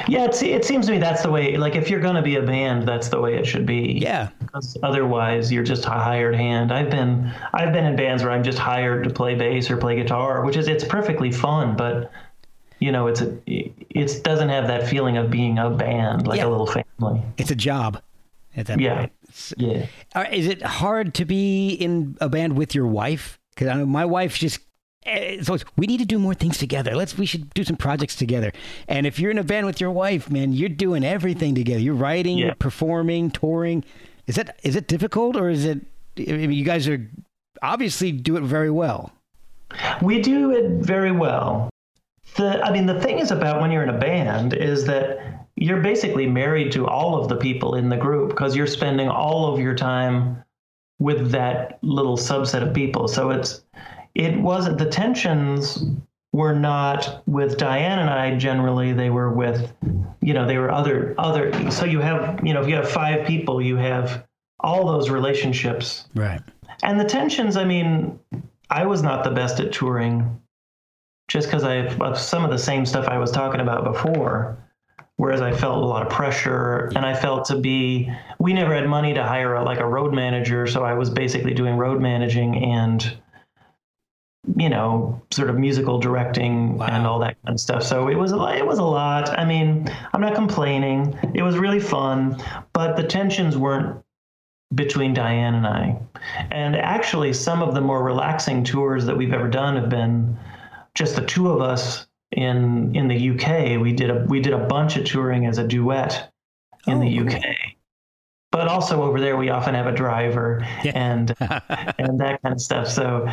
Yeah, 0.07 0.25
it, 0.25 0.41
it 0.41 0.65
seems 0.65 0.85
to 0.85 0.93
me 0.93 0.99
that's 0.99 1.23
the 1.23 1.29
way. 1.29 1.57
Like, 1.57 1.75
if 1.75 1.89
you're 1.89 1.99
going 1.99 2.15
to 2.15 2.21
be 2.21 2.37
a 2.37 2.41
band, 2.41 2.87
that's 2.87 3.09
the 3.09 3.19
way 3.19 3.35
it 3.35 3.45
should 3.45 3.65
be. 3.65 3.99
Yeah. 4.01 4.29
Because 4.39 4.77
otherwise, 4.83 5.51
you're 5.51 5.63
just 5.63 5.85
a 5.85 5.89
hired 5.89 6.35
hand. 6.35 6.71
I've 6.71 6.89
been 6.89 7.33
I've 7.53 7.73
been 7.73 7.85
in 7.85 7.95
bands 7.95 8.23
where 8.23 8.31
I'm 8.31 8.43
just 8.43 8.57
hired 8.57 9.03
to 9.03 9.09
play 9.09 9.35
bass 9.35 9.69
or 9.69 9.77
play 9.77 9.97
guitar, 9.97 10.45
which 10.45 10.55
is 10.55 10.67
it's 10.67 10.83
perfectly 10.83 11.31
fun, 11.31 11.75
but 11.75 12.11
you 12.79 12.91
know, 12.91 13.07
it's 13.07 13.21
a 13.21 13.37
it 13.47 14.23
doesn't 14.23 14.49
have 14.49 14.67
that 14.67 14.87
feeling 14.87 15.17
of 15.17 15.29
being 15.29 15.59
a 15.59 15.69
band 15.69 16.27
like 16.27 16.39
yeah. 16.39 16.47
a 16.47 16.49
little 16.49 16.67
family. 16.67 17.21
It's 17.37 17.51
a 17.51 17.55
job. 17.55 18.01
At 18.55 18.67
that 18.67 18.79
yeah. 18.79 18.97
Point. 18.97 19.11
Yeah. 19.57 19.85
Uh, 20.13 20.25
is 20.31 20.47
it 20.47 20.61
hard 20.61 21.13
to 21.15 21.25
be 21.25 21.69
in 21.73 22.17
a 22.19 22.27
band 22.27 22.57
with 22.57 22.75
your 22.75 22.87
wife? 22.87 23.39
Because 23.53 23.69
I 23.69 23.75
know 23.75 23.85
my 23.85 24.05
wife 24.05 24.37
just 24.37 24.59
Eh, 25.05 25.41
so 25.41 25.57
we 25.77 25.87
need 25.87 25.97
to 25.97 26.05
do 26.05 26.19
more 26.19 26.33
things 26.33 26.57
together. 26.57 26.95
Let's 26.95 27.17
we 27.17 27.25
should 27.25 27.53
do 27.53 27.63
some 27.63 27.75
projects 27.75 28.15
together. 28.15 28.51
And 28.87 29.07
if 29.07 29.19
you're 29.19 29.31
in 29.31 29.39
a 29.39 29.43
band 29.43 29.65
with 29.65 29.81
your 29.81 29.91
wife, 29.91 30.29
man, 30.29 30.53
you're 30.53 30.69
doing 30.69 31.03
everything 31.03 31.55
together. 31.55 31.79
You're 31.79 31.95
writing, 31.95 32.37
yeah. 32.37 32.53
performing, 32.59 33.31
touring. 33.31 33.83
Is 34.27 34.35
that 34.35 34.59
is 34.63 34.75
it 34.75 34.87
difficult 34.87 35.35
or 35.35 35.49
is 35.49 35.65
it? 35.65 35.81
I 36.17 36.33
mean, 36.33 36.51
you 36.51 36.65
guys 36.65 36.87
are 36.87 37.09
obviously 37.61 38.11
do 38.11 38.37
it 38.37 38.41
very 38.41 38.69
well. 38.69 39.11
We 40.01 40.21
do 40.21 40.51
it 40.51 40.83
very 40.83 41.11
well. 41.11 41.69
The 42.35 42.63
I 42.63 42.71
mean, 42.71 42.85
the 42.85 42.99
thing 42.99 43.19
is 43.19 43.31
about 43.31 43.59
when 43.59 43.71
you're 43.71 43.83
in 43.83 43.89
a 43.89 43.97
band 43.97 44.53
is 44.53 44.85
that 44.85 45.47
you're 45.55 45.81
basically 45.81 46.27
married 46.27 46.71
to 46.73 46.87
all 46.87 47.19
of 47.19 47.27
the 47.27 47.35
people 47.37 47.75
in 47.75 47.89
the 47.89 47.97
group 47.97 48.29
because 48.29 48.55
you're 48.55 48.67
spending 48.67 49.09
all 49.09 49.51
of 49.51 49.59
your 49.59 49.75
time 49.75 50.43
with 50.99 51.31
that 51.31 51.79
little 51.81 52.17
subset 52.17 52.61
of 52.67 52.73
people. 52.73 53.07
So 53.07 53.31
it's 53.31 53.63
it 54.15 54.39
wasn't 54.39 54.77
the 54.77 54.85
tensions 54.85 55.83
were 56.33 56.53
not 56.53 57.23
with 57.27 57.57
Diane 57.57 57.99
and 57.99 58.09
I 58.09 58.35
generally 58.37 58.93
they 58.93 59.09
were 59.09 59.31
with 59.31 59.73
you 60.21 60.33
know 60.33 60.47
they 60.47 60.57
were 60.57 60.71
other 60.71 61.13
other 61.17 61.71
so 61.71 61.85
you 61.85 61.99
have 61.99 62.39
you 62.43 62.53
know 62.53 62.61
if 62.61 62.67
you 62.67 62.75
have 62.75 62.89
five 62.89 63.25
people 63.27 63.61
you 63.61 63.75
have 63.77 64.25
all 64.59 64.85
those 64.85 65.09
relationships. 65.09 66.05
Right. 66.15 66.41
And 66.83 66.99
the 66.99 67.05
tensions 67.05 67.57
I 67.57 67.65
mean 67.65 68.19
I 68.69 68.85
was 68.85 69.03
not 69.03 69.23
the 69.23 69.31
best 69.31 69.59
at 69.59 69.73
touring 69.73 70.39
just 71.27 71.47
because 71.47 71.63
I 71.63 71.75
have 71.75 72.17
some 72.17 72.45
of 72.45 72.51
the 72.51 72.57
same 72.57 72.85
stuff 72.85 73.07
I 73.07 73.17
was 73.17 73.31
talking 73.31 73.59
about 73.59 73.83
before 73.83 74.57
whereas 75.17 75.41
I 75.41 75.51
felt 75.51 75.83
a 75.83 75.85
lot 75.85 76.05
of 76.05 76.11
pressure 76.11 76.91
and 76.95 77.05
I 77.05 77.13
felt 77.13 77.45
to 77.45 77.57
be 77.57 78.11
we 78.39 78.53
never 78.53 78.73
had 78.73 78.87
money 78.87 79.13
to 79.13 79.23
hire 79.23 79.53
a, 79.55 79.63
like 79.63 79.79
a 79.79 79.85
road 79.85 80.13
manager 80.13 80.65
so 80.65 80.83
I 80.83 80.93
was 80.93 81.09
basically 81.09 81.53
doing 81.53 81.75
road 81.75 82.01
managing 82.01 82.55
and 82.63 83.20
you 84.57 84.69
know 84.69 85.21
sort 85.31 85.49
of 85.49 85.57
musical 85.57 85.99
directing 85.99 86.77
wow. 86.77 86.87
and 86.87 87.05
all 87.05 87.19
that 87.19 87.37
kind 87.43 87.53
of 87.53 87.59
stuff 87.59 87.83
so 87.83 88.07
it 88.07 88.15
was 88.15 88.31
a 88.31 88.57
it 88.57 88.65
was 88.65 88.79
a 88.79 88.83
lot 88.83 89.29
I 89.37 89.45
mean 89.45 89.87
I'm 90.13 90.21
not 90.21 90.33
complaining 90.33 91.17
it 91.35 91.43
was 91.43 91.57
really 91.57 91.79
fun 91.79 92.41
but 92.73 92.95
the 92.95 93.03
tensions 93.03 93.55
weren't 93.55 94.03
between 94.73 95.13
Diane 95.13 95.53
and 95.53 95.67
I 95.67 95.99
and 96.49 96.75
actually 96.75 97.33
some 97.33 97.61
of 97.61 97.75
the 97.75 97.81
more 97.81 98.03
relaxing 98.03 98.63
tours 98.63 99.05
that 99.05 99.15
we've 99.15 99.33
ever 99.33 99.47
done 99.47 99.75
have 99.75 99.89
been 99.89 100.37
just 100.95 101.15
the 101.15 101.25
two 101.25 101.49
of 101.51 101.61
us 101.61 102.07
in 102.31 102.95
in 102.95 103.07
the 103.07 103.29
UK. 103.31 103.81
We 103.81 103.93
did 103.93 104.09
a 104.09 104.25
we 104.27 104.41
did 104.41 104.53
a 104.53 104.65
bunch 104.65 104.97
of 104.97 105.05
touring 105.05 105.45
as 105.45 105.57
a 105.57 105.67
duet 105.67 106.31
in 106.87 106.97
oh, 106.97 107.01
the 107.01 107.19
UK. 107.19 107.41
Cool. 107.41 107.53
But 108.51 108.67
also 108.67 109.03
over 109.03 109.19
there, 109.19 109.37
we 109.37 109.49
often 109.49 109.75
have 109.75 109.87
a 109.87 109.93
driver 109.93 110.65
yeah. 110.83 110.91
and 110.95 111.35
and 111.39 112.19
that 112.19 112.41
kind 112.41 112.53
of 112.53 112.61
stuff. 112.61 112.87
So 112.87 113.27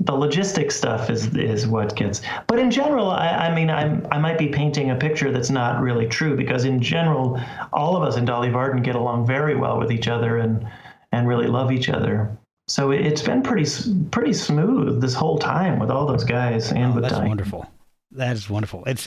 the 0.00 0.12
logistic 0.12 0.72
stuff 0.72 1.10
is 1.10 1.34
is 1.36 1.66
what 1.66 1.94
gets. 1.94 2.22
But 2.46 2.58
in 2.58 2.70
general, 2.70 3.10
I, 3.10 3.28
I 3.28 3.54
mean, 3.54 3.68
I'm 3.68 4.06
I 4.10 4.18
might 4.18 4.38
be 4.38 4.48
painting 4.48 4.90
a 4.90 4.96
picture 4.96 5.30
that's 5.30 5.50
not 5.50 5.82
really 5.82 6.06
true 6.06 6.36
because 6.36 6.64
in 6.64 6.80
general, 6.80 7.40
all 7.72 7.96
of 7.96 8.02
us 8.02 8.16
in 8.16 8.24
Dolly 8.24 8.48
Varden 8.48 8.82
get 8.82 8.94
along 8.94 9.26
very 9.26 9.54
well 9.54 9.78
with 9.78 9.92
each 9.92 10.08
other 10.08 10.38
and 10.38 10.66
and 11.12 11.28
really 11.28 11.46
love 11.46 11.70
each 11.70 11.88
other. 11.90 12.36
So 12.66 12.92
it's 12.92 13.22
been 13.22 13.42
pretty 13.42 13.68
pretty 14.10 14.32
smooth 14.32 15.02
this 15.02 15.12
whole 15.12 15.38
time 15.38 15.78
with 15.78 15.90
all 15.90 16.06
those 16.06 16.24
guys 16.24 16.72
oh, 16.72 16.76
and 16.76 16.92
oh, 16.92 16.94
with 16.94 17.04
that's 17.04 17.18
wonderful. 17.18 17.70
That 18.12 18.34
is 18.36 18.48
wonderful. 18.48 18.84
It's 18.86 19.06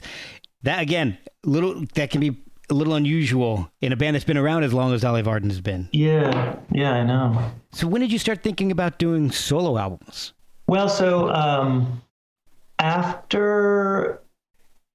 that 0.61 0.81
again, 0.81 1.17
little 1.43 1.85
that 1.95 2.11
can 2.11 2.21
be 2.21 2.37
a 2.69 2.73
little 2.73 2.93
unusual 2.93 3.71
in 3.81 3.93
a 3.93 3.95
band 3.95 4.15
that's 4.15 4.25
been 4.25 4.37
around 4.37 4.63
as 4.63 4.73
long 4.73 4.93
as 4.93 5.01
Dolly 5.01 5.23
Varden 5.23 5.49
has 5.49 5.59
been. 5.59 5.89
Yeah, 5.91 6.57
yeah, 6.71 6.91
I 6.91 7.03
know. 7.03 7.51
So 7.71 7.87
when 7.87 8.01
did 8.01 8.11
you 8.11 8.19
start 8.19 8.43
thinking 8.43 8.71
about 8.71 8.99
doing 8.99 9.31
solo 9.31 9.77
albums? 9.77 10.33
Well, 10.67 10.89
so 10.89 11.29
um, 11.29 12.01
after 12.79 14.21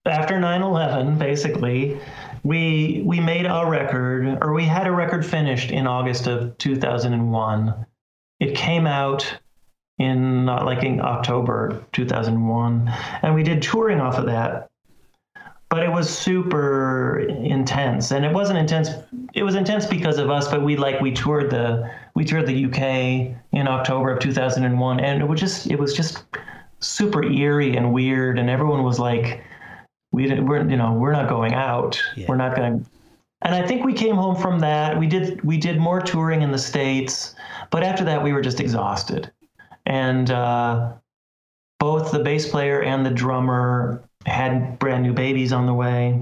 after 0.05 0.35
9/11, 0.35 1.19
basically, 1.19 2.01
we 2.43 3.03
we 3.05 3.21
made 3.21 3.47
our 3.47 3.69
record, 3.71 4.39
or 4.41 4.55
we 4.55 4.65
had 4.65 4.87
a 4.87 4.93
record 4.93 5.25
finished 5.25 5.71
in 5.71 5.87
August 5.87 6.27
of 6.27 6.57
2001. 6.59 7.87
It 8.41 8.55
came 8.55 8.87
out 8.87 9.39
in 9.99 10.45
not 10.45 10.65
like 10.65 10.85
in 10.85 11.01
October 11.01 11.85
2001, 11.93 12.89
and 13.23 13.35
we 13.35 13.43
did 13.43 13.63
touring 13.63 14.01
off 14.01 14.19
of 14.19 14.27
that. 14.27 14.68
But 15.71 15.83
it 15.83 15.91
was 15.91 16.09
super 16.09 17.21
intense, 17.21 18.11
and 18.11 18.25
it 18.25 18.33
wasn't 18.33 18.59
intense. 18.59 18.89
It 19.35 19.43
was 19.43 19.55
intense 19.55 19.85
because 19.85 20.19
of 20.19 20.31
us, 20.31 20.49
but 20.49 20.63
we 20.63 20.77
like 20.77 21.01
we 21.01 21.13
toured 21.13 21.51
the 21.51 21.91
we 22.15 22.25
toured 22.25 22.47
the 22.47 22.65
UK 22.65 23.37
in 23.53 23.69
October 23.69 24.11
of 24.11 24.21
2001, 24.21 25.01
and 25.01 25.21
it 25.21 25.27
was 25.27 25.39
just 25.39 25.71
it 25.71 25.79
was 25.79 25.95
just 25.95 26.25
super 26.81 27.23
eerie 27.23 27.77
and 27.77 27.93
weird, 27.93 28.39
and 28.39 28.49
everyone 28.49 28.83
was 28.83 28.99
like, 28.99 29.45
we 30.11 30.27
didn't 30.27 30.47
we're 30.47 30.67
you 30.69 30.77
know 30.77 30.95
we're 30.95 31.13
not 31.13 31.29
going 31.29 31.53
out, 31.53 32.01
yeah. 32.17 32.25
we're 32.29 32.37
not 32.37 32.57
going. 32.57 32.87
And 33.43 33.55
I 33.55 33.65
think 33.67 33.85
we 33.85 33.93
came 33.93 34.17
home 34.17 34.37
from 34.37 34.59
that. 34.61 34.99
We 34.99 35.07
did 35.07 35.45
we 35.45 35.59
did 35.59 35.79
more 35.79 36.01
touring 36.01 36.41
in 36.41 36.51
the 36.51 36.59
states, 36.59 37.35
but 37.71 37.83
after 37.83 38.05
that 38.05 38.25
we 38.25 38.33
were 38.33 38.41
just 38.41 38.59
exhausted 38.59 39.31
and 39.89 40.31
uh, 40.31 40.93
both 41.81 42.13
the 42.13 42.21
bass 42.21 42.49
player 42.49 42.83
and 42.83 43.05
the 43.05 43.11
drummer 43.11 44.08
had 44.27 44.79
brand 44.79 45.03
new 45.03 45.13
babies 45.13 45.53
on 45.53 45.67
the 45.67 45.75
way. 45.75 46.19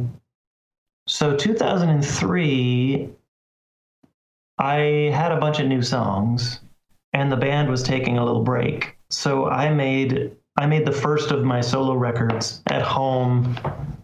So 1.08 1.36
2003, 1.36 3.08
I 4.58 4.76
had 5.14 5.32
a 5.32 5.38
bunch 5.38 5.60
of 5.60 5.66
new 5.66 5.82
songs, 5.82 6.60
and 7.12 7.30
the 7.30 7.36
band 7.36 7.68
was 7.68 7.82
taking 7.82 8.18
a 8.18 8.24
little 8.24 8.42
break. 8.42 8.96
So 9.10 9.46
I 9.46 9.70
made 9.70 10.32
I 10.58 10.66
made 10.66 10.86
the 10.86 10.92
first 10.92 11.30
of 11.30 11.44
my 11.44 11.60
solo 11.60 11.94
records 11.94 12.62
at 12.68 12.80
home 12.80 13.56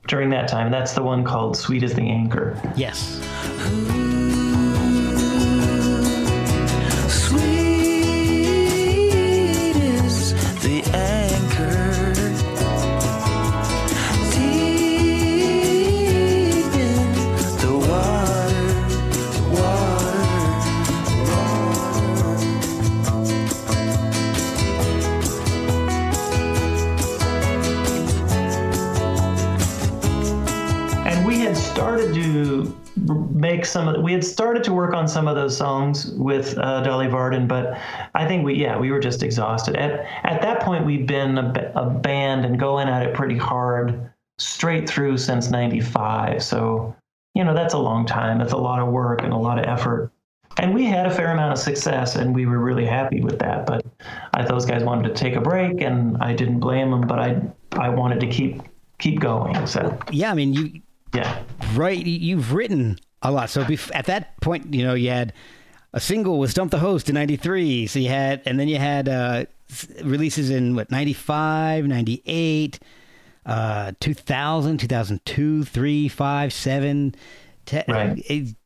during 0.06 0.28
that 0.30 0.48
time. 0.48 0.70
That's 0.70 0.92
the 0.92 1.02
one 1.02 1.24
called 1.24 1.56
"Sweet 1.56 1.82
Is 1.82 1.94
the 1.94 2.02
Anchor." 2.02 2.60
Yes. 2.76 3.20
Make 33.52 33.66
some 33.66 33.88
of 33.88 34.02
we 34.02 34.12
had 34.12 34.24
started 34.24 34.64
to 34.64 34.72
work 34.72 34.94
on 34.94 35.06
some 35.06 35.28
of 35.28 35.36
those 35.36 35.56
songs 35.56 36.06
with 36.12 36.56
uh, 36.58 36.82
Dolly 36.82 37.08
Varden, 37.08 37.46
but 37.46 37.78
I 38.14 38.26
think 38.26 38.44
we 38.44 38.54
yeah 38.54 38.78
we 38.78 38.90
were 38.90 39.00
just 39.00 39.22
exhausted. 39.22 39.76
At 39.76 40.06
at 40.24 40.40
that 40.42 40.60
point, 40.60 40.86
we'd 40.86 41.06
been 41.06 41.38
a, 41.38 41.72
a 41.76 41.90
band 41.90 42.44
and 42.44 42.58
going 42.58 42.88
at 42.88 43.02
it 43.06 43.14
pretty 43.14 43.36
hard 43.36 44.10
straight 44.38 44.88
through 44.88 45.18
since 45.18 45.50
'95. 45.50 46.42
So 46.42 46.96
you 47.34 47.44
know 47.44 47.54
that's 47.54 47.74
a 47.74 47.78
long 47.78 48.06
time. 48.06 48.38
That's 48.38 48.54
a 48.54 48.64
lot 48.70 48.78
of 48.78 48.88
work 48.88 49.22
and 49.22 49.32
a 49.32 49.36
lot 49.48 49.58
of 49.58 49.66
effort. 49.66 50.10
And 50.58 50.74
we 50.74 50.84
had 50.84 51.06
a 51.06 51.10
fair 51.10 51.32
amount 51.32 51.52
of 51.52 51.58
success, 51.58 52.16
and 52.16 52.34
we 52.34 52.44
were 52.46 52.58
really 52.58 52.86
happy 52.86 53.20
with 53.20 53.38
that. 53.38 53.66
But 53.66 53.84
I, 54.34 54.44
those 54.44 54.66
guys 54.66 54.84
wanted 54.84 55.08
to 55.08 55.14
take 55.14 55.34
a 55.34 55.40
break, 55.40 55.80
and 55.80 56.16
I 56.18 56.34
didn't 56.34 56.60
blame 56.60 56.90
them. 56.90 57.02
But 57.02 57.18
I 57.18 57.42
I 57.72 57.88
wanted 57.90 58.20
to 58.20 58.26
keep 58.26 58.62
keep 58.98 59.20
going. 59.20 59.66
So 59.66 59.98
yeah, 60.10 60.30
I 60.30 60.34
mean 60.34 60.54
you 60.54 60.80
yeah 61.14 61.42
right. 61.74 62.04
You've 62.06 62.54
written 62.54 62.98
a 63.22 63.30
lot. 63.30 63.50
So 63.50 63.64
bef- 63.64 63.90
at 63.94 64.06
that 64.06 64.40
point, 64.40 64.74
you 64.74 64.84
know, 64.84 64.94
you 64.94 65.10
had 65.10 65.32
a 65.92 66.00
single 66.00 66.38
with 66.38 66.50
Stump 66.50 66.70
the 66.70 66.78
Host 66.78 67.08
in 67.08 67.14
93. 67.14 67.86
So 67.86 67.98
you 67.98 68.08
had, 68.08 68.42
and 68.46 68.58
then 68.58 68.68
you 68.68 68.78
had 68.78 69.08
uh, 69.08 69.44
releases 70.02 70.50
in 70.50 70.74
what, 70.74 70.90
95, 70.90 71.86
98, 71.86 72.78
uh, 73.46 73.92
2000, 74.00 74.78
2002, 74.78 75.64
3, 75.64 76.08
5, 76.08 76.52
7. 76.52 77.14
right. 77.88 78.22
It, 78.26 78.56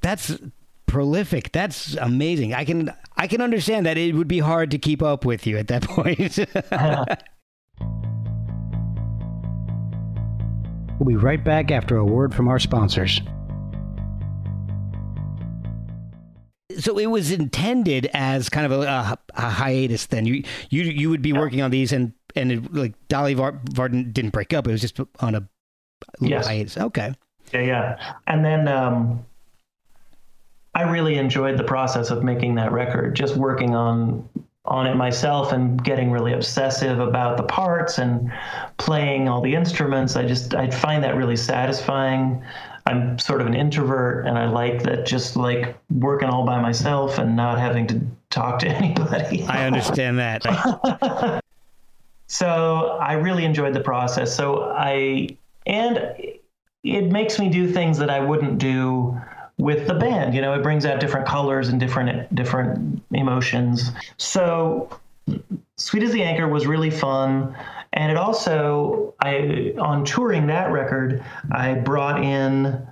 that's 0.00 0.38
prolific. 0.86 1.52
That's 1.52 1.94
amazing. 1.96 2.54
I 2.54 2.64
can 2.64 2.92
I 3.16 3.26
can 3.26 3.40
understand 3.40 3.86
that 3.86 3.98
it 3.98 4.14
would 4.14 4.28
be 4.28 4.38
hard 4.38 4.70
to 4.70 4.78
keep 4.78 5.02
up 5.02 5.24
with 5.24 5.46
you 5.46 5.58
at 5.58 5.68
that 5.68 5.82
point. 5.88 6.38
we'll 10.98 11.08
be 11.08 11.16
right 11.16 11.42
back 11.42 11.70
after 11.70 11.96
a 11.96 12.04
word 12.04 12.34
from 12.34 12.48
our 12.48 12.58
sponsors. 12.58 13.20
So 16.78 16.98
it 16.98 17.06
was 17.06 17.30
intended 17.30 18.08
as 18.12 18.48
kind 18.48 18.70
of 18.70 18.80
a, 18.80 18.84
a, 18.84 19.18
a 19.34 19.50
hiatus. 19.50 20.06
Then 20.06 20.26
you 20.26 20.44
you 20.70 20.82
you 20.84 21.10
would 21.10 21.22
be 21.22 21.30
yeah. 21.30 21.38
working 21.38 21.62
on 21.62 21.70
these, 21.70 21.92
and 21.92 22.12
and 22.34 22.52
it, 22.52 22.74
like 22.74 22.94
Dolly 23.08 23.34
Varden 23.34 24.12
didn't 24.12 24.30
break 24.30 24.52
up. 24.52 24.66
It 24.66 24.72
was 24.72 24.80
just 24.80 24.98
on 25.20 25.34
a 25.34 25.48
yes. 26.20 26.46
hiatus. 26.46 26.76
Okay. 26.76 27.14
Yeah, 27.52 27.60
yeah, 27.60 28.14
and 28.26 28.44
then 28.44 28.66
um, 28.66 29.24
I 30.74 30.82
really 30.82 31.16
enjoyed 31.16 31.56
the 31.58 31.64
process 31.64 32.10
of 32.10 32.24
making 32.24 32.56
that 32.56 32.72
record. 32.72 33.14
Just 33.14 33.36
working 33.36 33.74
on 33.74 34.28
on 34.66 34.86
it 34.86 34.96
myself 34.96 35.52
and 35.52 35.82
getting 35.84 36.10
really 36.10 36.32
obsessive 36.32 36.98
about 36.98 37.36
the 37.36 37.42
parts 37.44 37.98
and 37.98 38.32
playing 38.78 39.28
all 39.28 39.40
the 39.40 39.54
instruments. 39.54 40.16
I 40.16 40.26
just 40.26 40.54
I 40.54 40.68
find 40.70 41.04
that 41.04 41.16
really 41.16 41.36
satisfying. 41.36 42.42
I'm 42.86 43.18
sort 43.18 43.40
of 43.40 43.46
an 43.48 43.54
introvert 43.54 44.26
and 44.26 44.38
I 44.38 44.48
like 44.48 44.82
that 44.84 45.06
just 45.06 45.36
like 45.36 45.76
working 45.90 46.28
all 46.28 46.46
by 46.46 46.60
myself 46.60 47.18
and 47.18 47.34
not 47.34 47.58
having 47.58 47.86
to 47.88 48.00
talk 48.30 48.60
to 48.60 48.68
anybody. 48.82 49.44
I 49.44 49.66
understand 49.66 50.18
that. 50.18 51.42
so 52.28 52.98
I 53.00 53.14
really 53.14 53.44
enjoyed 53.44 53.74
the 53.74 53.80
process. 53.80 54.34
So 54.34 54.70
I, 54.70 55.36
and 55.66 56.16
it 56.84 57.10
makes 57.10 57.38
me 57.40 57.48
do 57.48 57.70
things 57.70 57.98
that 57.98 58.08
I 58.08 58.20
wouldn't 58.20 58.58
do 58.58 59.20
with 59.58 59.88
the 59.88 59.94
band. 59.94 60.34
You 60.34 60.40
know, 60.40 60.54
it 60.54 60.62
brings 60.62 60.86
out 60.86 61.00
different 61.00 61.26
colors 61.26 61.68
and 61.68 61.80
different, 61.80 62.32
different 62.34 63.02
emotions. 63.10 63.90
So 64.16 64.88
Sweet 65.76 66.02
Is 66.02 66.12
the 66.12 66.22
Anchor 66.22 66.46
was 66.46 66.66
really 66.66 66.90
fun 66.90 67.56
and 67.92 68.10
it 68.10 68.16
also 68.16 69.14
I 69.20 69.74
on 69.78 70.04
touring 70.04 70.46
that 70.48 70.70
record 70.70 71.24
I 71.52 71.74
brought 71.74 72.22
in 72.22 72.86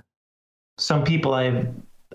some 0.77 1.03
people 1.03 1.33
I 1.33 1.65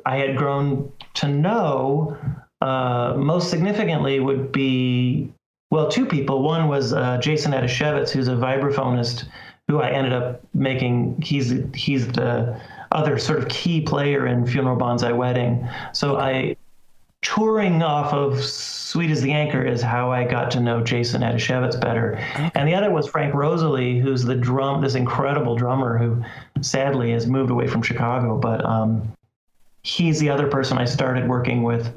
I 0.06 0.16
had 0.16 0.36
grown 0.36 0.92
to 1.14 1.28
know. 1.28 2.16
Uh, 2.60 3.14
most 3.16 3.48
significantly 3.48 4.20
would 4.20 4.52
be 4.52 5.32
well 5.70 5.88
two 5.88 6.04
people. 6.06 6.42
One 6.42 6.68
was 6.68 6.92
uh, 6.92 7.18
Jason 7.18 7.52
Adasiewicz, 7.52 8.10
who's 8.10 8.28
a 8.28 8.34
vibraphonist 8.34 9.26
who 9.68 9.80
I 9.80 9.90
ended 9.90 10.12
up 10.12 10.42
making. 10.52 11.20
He's 11.22 11.54
he's 11.74 12.08
the 12.08 12.60
other 12.92 13.18
sort 13.18 13.38
of 13.38 13.48
key 13.48 13.80
player 13.80 14.26
in 14.26 14.46
Funeral 14.46 14.76
Bonsai 14.76 15.16
Wedding. 15.16 15.66
So 15.92 16.16
I 16.16 16.56
touring 17.22 17.82
off 17.82 18.12
of 18.12 18.42
Sweet 18.42 19.10
Is 19.10 19.22
the 19.22 19.32
Anchor 19.32 19.62
is 19.62 19.82
how 19.82 20.10
I 20.10 20.24
got 20.24 20.50
to 20.52 20.60
know 20.60 20.82
Jason 20.82 21.22
Adasiewicz 21.22 21.80
better. 21.80 22.14
Okay. 22.34 22.50
And 22.54 22.66
the 22.66 22.74
other 22.74 22.90
was 22.90 23.08
Frank 23.08 23.34
Rosaly, 23.34 23.98
who's 23.98 24.24
the 24.24 24.34
drum, 24.34 24.80
this 24.80 24.94
incredible 24.94 25.54
drummer 25.54 25.98
who 25.98 26.22
sadly 26.62 27.12
has 27.12 27.26
moved 27.26 27.50
away 27.50 27.66
from 27.66 27.82
Chicago. 27.82 28.38
But 28.38 28.64
um, 28.64 29.12
he's 29.82 30.18
the 30.18 30.30
other 30.30 30.48
person 30.48 30.78
I 30.78 30.86
started 30.86 31.28
working 31.28 31.62
with 31.62 31.92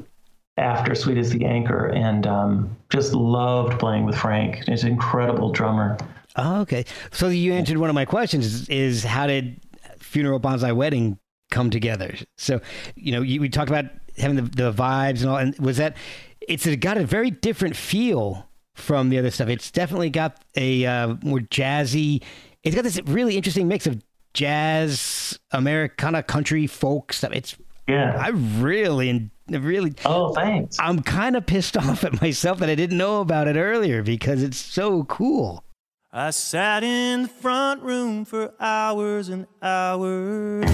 after 0.57 0.93
Sweet 0.93 1.17
Is 1.17 1.31
the 1.31 1.45
Anchor 1.45 1.87
and 1.87 2.27
um, 2.27 2.77
just 2.89 3.13
loved 3.13 3.79
playing 3.79 4.05
with 4.05 4.15
Frank. 4.15 4.65
He's 4.67 4.83
an 4.83 4.91
incredible 4.91 5.51
drummer. 5.51 5.97
Oh, 6.35 6.61
okay. 6.61 6.85
So 7.11 7.29
you 7.29 7.53
answered 7.53 7.77
one 7.77 7.89
of 7.89 7.95
my 7.95 8.05
questions 8.05 8.45
is, 8.45 8.69
is 8.69 9.03
how 9.03 9.27
did 9.27 9.59
Funeral 9.99 10.39
Bonsai 10.39 10.75
Wedding 10.75 11.17
come 11.49 11.69
together? 11.69 12.15
So, 12.37 12.59
you 12.95 13.11
know, 13.13 13.21
you, 13.21 13.39
we 13.39 13.49
talked 13.49 13.69
about 13.69 13.85
having 14.17 14.37
the, 14.37 14.41
the 14.43 14.73
vibes 14.73 15.21
and 15.21 15.29
all, 15.29 15.37
and 15.37 15.57
was 15.59 15.77
that, 15.77 15.95
it's 16.41 16.65
got 16.77 16.97
a 16.97 17.05
very 17.05 17.31
different 17.31 17.75
feel 17.75 18.49
from 18.73 19.09
the 19.09 19.17
other 19.17 19.31
stuff. 19.31 19.49
It's 19.49 19.71
definitely 19.71 20.09
got 20.09 20.43
a 20.55 20.85
uh, 20.85 21.15
more 21.23 21.39
jazzy, 21.39 22.23
it's 22.63 22.75
got 22.75 22.83
this 22.83 22.99
really 23.05 23.35
interesting 23.35 23.67
mix 23.67 23.87
of 23.87 24.01
jazz, 24.33 25.39
Americana, 25.51 26.23
country, 26.23 26.67
folk 26.67 27.13
stuff. 27.13 27.31
It's 27.33 27.55
yeah. 27.87 28.17
I 28.17 28.29
really, 28.29 29.29
really. 29.49 29.93
Oh, 30.05 30.33
thanks. 30.33 30.77
I'm 30.79 31.01
kind 31.01 31.35
of 31.35 31.45
pissed 31.45 31.77
off 31.83 32.03
at 32.03 32.21
myself 32.21 32.59
that 32.59 32.69
I 32.69 32.75
didn't 32.75 32.97
know 32.97 33.21
about 33.21 33.47
it 33.47 33.57
earlier 33.57 34.03
because 34.03 34.41
it's 34.41 34.57
so 34.57 35.03
cool. 35.03 35.63
I 36.11 36.29
sat 36.29 36.83
in 36.83 37.23
the 37.23 37.27
front 37.27 37.81
room 37.81 38.23
for 38.23 38.53
hours 38.59 39.29
and 39.29 39.47
hours. 39.61 40.69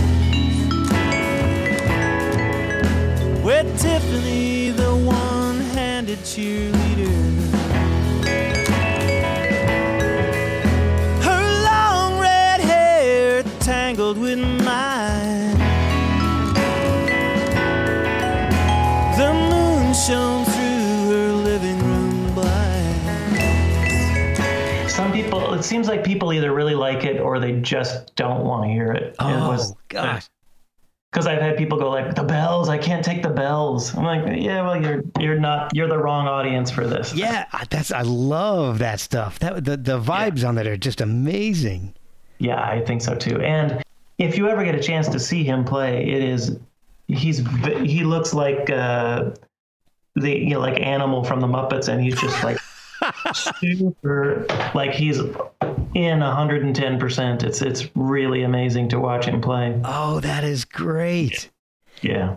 With 3.50 3.82
Tiffany, 3.82 4.70
the 4.70 4.96
one 4.96 5.60
handed 5.74 6.20
cheerleader. 6.20 7.10
Her 11.24 11.64
long 11.64 12.20
red 12.20 12.60
hair 12.62 13.42
tangled 13.60 14.20
with 14.20 14.38
mine. 14.38 15.58
The 19.18 19.34
moon 19.34 19.96
shone 19.96 20.46
through 20.46 21.10
her 21.10 21.34
living 21.34 21.80
room 21.80 22.36
blinds. 22.36 23.34
Some 24.94 25.12
people, 25.12 25.56
it 25.56 25.64
seems 25.64 25.88
like 25.88 26.04
people 26.04 26.32
either 26.34 26.54
really 26.54 26.76
like 26.76 27.04
it 27.04 27.20
or 27.20 27.40
they 27.40 27.54
just 27.54 28.16
don't 28.16 28.46
want 28.46 28.66
to 28.66 28.70
hear 28.70 28.92
it. 28.92 29.16
Oh, 29.18 29.28
it 29.28 29.40
was, 29.48 29.74
gosh 29.88 30.28
because 31.12 31.26
I've 31.26 31.42
had 31.42 31.58
people 31.58 31.78
go 31.78 31.90
like 31.90 32.16
the 32.16 32.24
bells. 32.24 32.70
I 32.70 32.78
can't 32.78 33.04
take 33.04 33.24
the 33.24 33.30
bells. 33.30 33.96
I'm 33.96 34.04
like, 34.04 34.42
yeah, 34.42 34.62
well, 34.62 34.82
you're 34.82 35.04
you're 35.20 35.40
not 35.40 35.76
you're 35.76 35.88
the 35.88 35.98
wrong 35.98 36.28
audience 36.28 36.70
for 36.70 36.86
this. 36.86 37.14
Yeah, 37.14 37.46
that's 37.70 37.92
I 37.92 38.02
love 38.02 38.80
that 38.80 39.00
stuff. 39.00 39.40
That 39.40 39.66
the 39.66 39.78
the 39.78 40.00
vibes 40.00 40.42
yeah. 40.42 40.50
on 40.50 40.56
that 40.56 40.68
are 40.68 40.78
just 40.78 41.02
amazing. 41.02 41.96
Yeah, 42.38 42.62
I 42.62 42.82
think 42.82 43.02
so 43.02 43.16
too. 43.16 43.42
And 43.42 43.84
if 44.18 44.38
you 44.38 44.50
ever 44.50 44.64
get 44.64 44.76
a 44.76 44.82
chance 44.82 45.08
to 45.10 45.20
see 45.20 45.44
him 45.44 45.66
play, 45.66 46.08
it 46.08 46.24
is 46.24 46.58
he's 47.08 47.46
he 47.82 48.04
looks 48.04 48.34
like 48.34 48.70
uh, 48.70 49.32
the 50.16 50.32
you 50.32 50.52
know 50.52 50.60
like 50.60 50.80
animal 50.80 51.24
from 51.24 51.40
the 51.40 51.48
Muppets, 51.48 51.88
and 51.88 52.02
he's 52.02 52.20
just 52.20 52.44
like 52.44 52.58
super 53.34 54.46
like 54.76 54.92
he's 54.92 55.20
in 55.94 56.20
110%. 56.20 57.44
It's 57.44 57.62
it's 57.62 57.90
really 57.96 58.44
amazing 58.44 58.90
to 58.90 59.00
watch 59.00 59.26
him 59.26 59.42
play. 59.42 59.80
Oh, 59.84 60.20
that 60.20 60.44
is 60.44 60.66
great. 60.66 61.50
Yeah. 62.02 62.36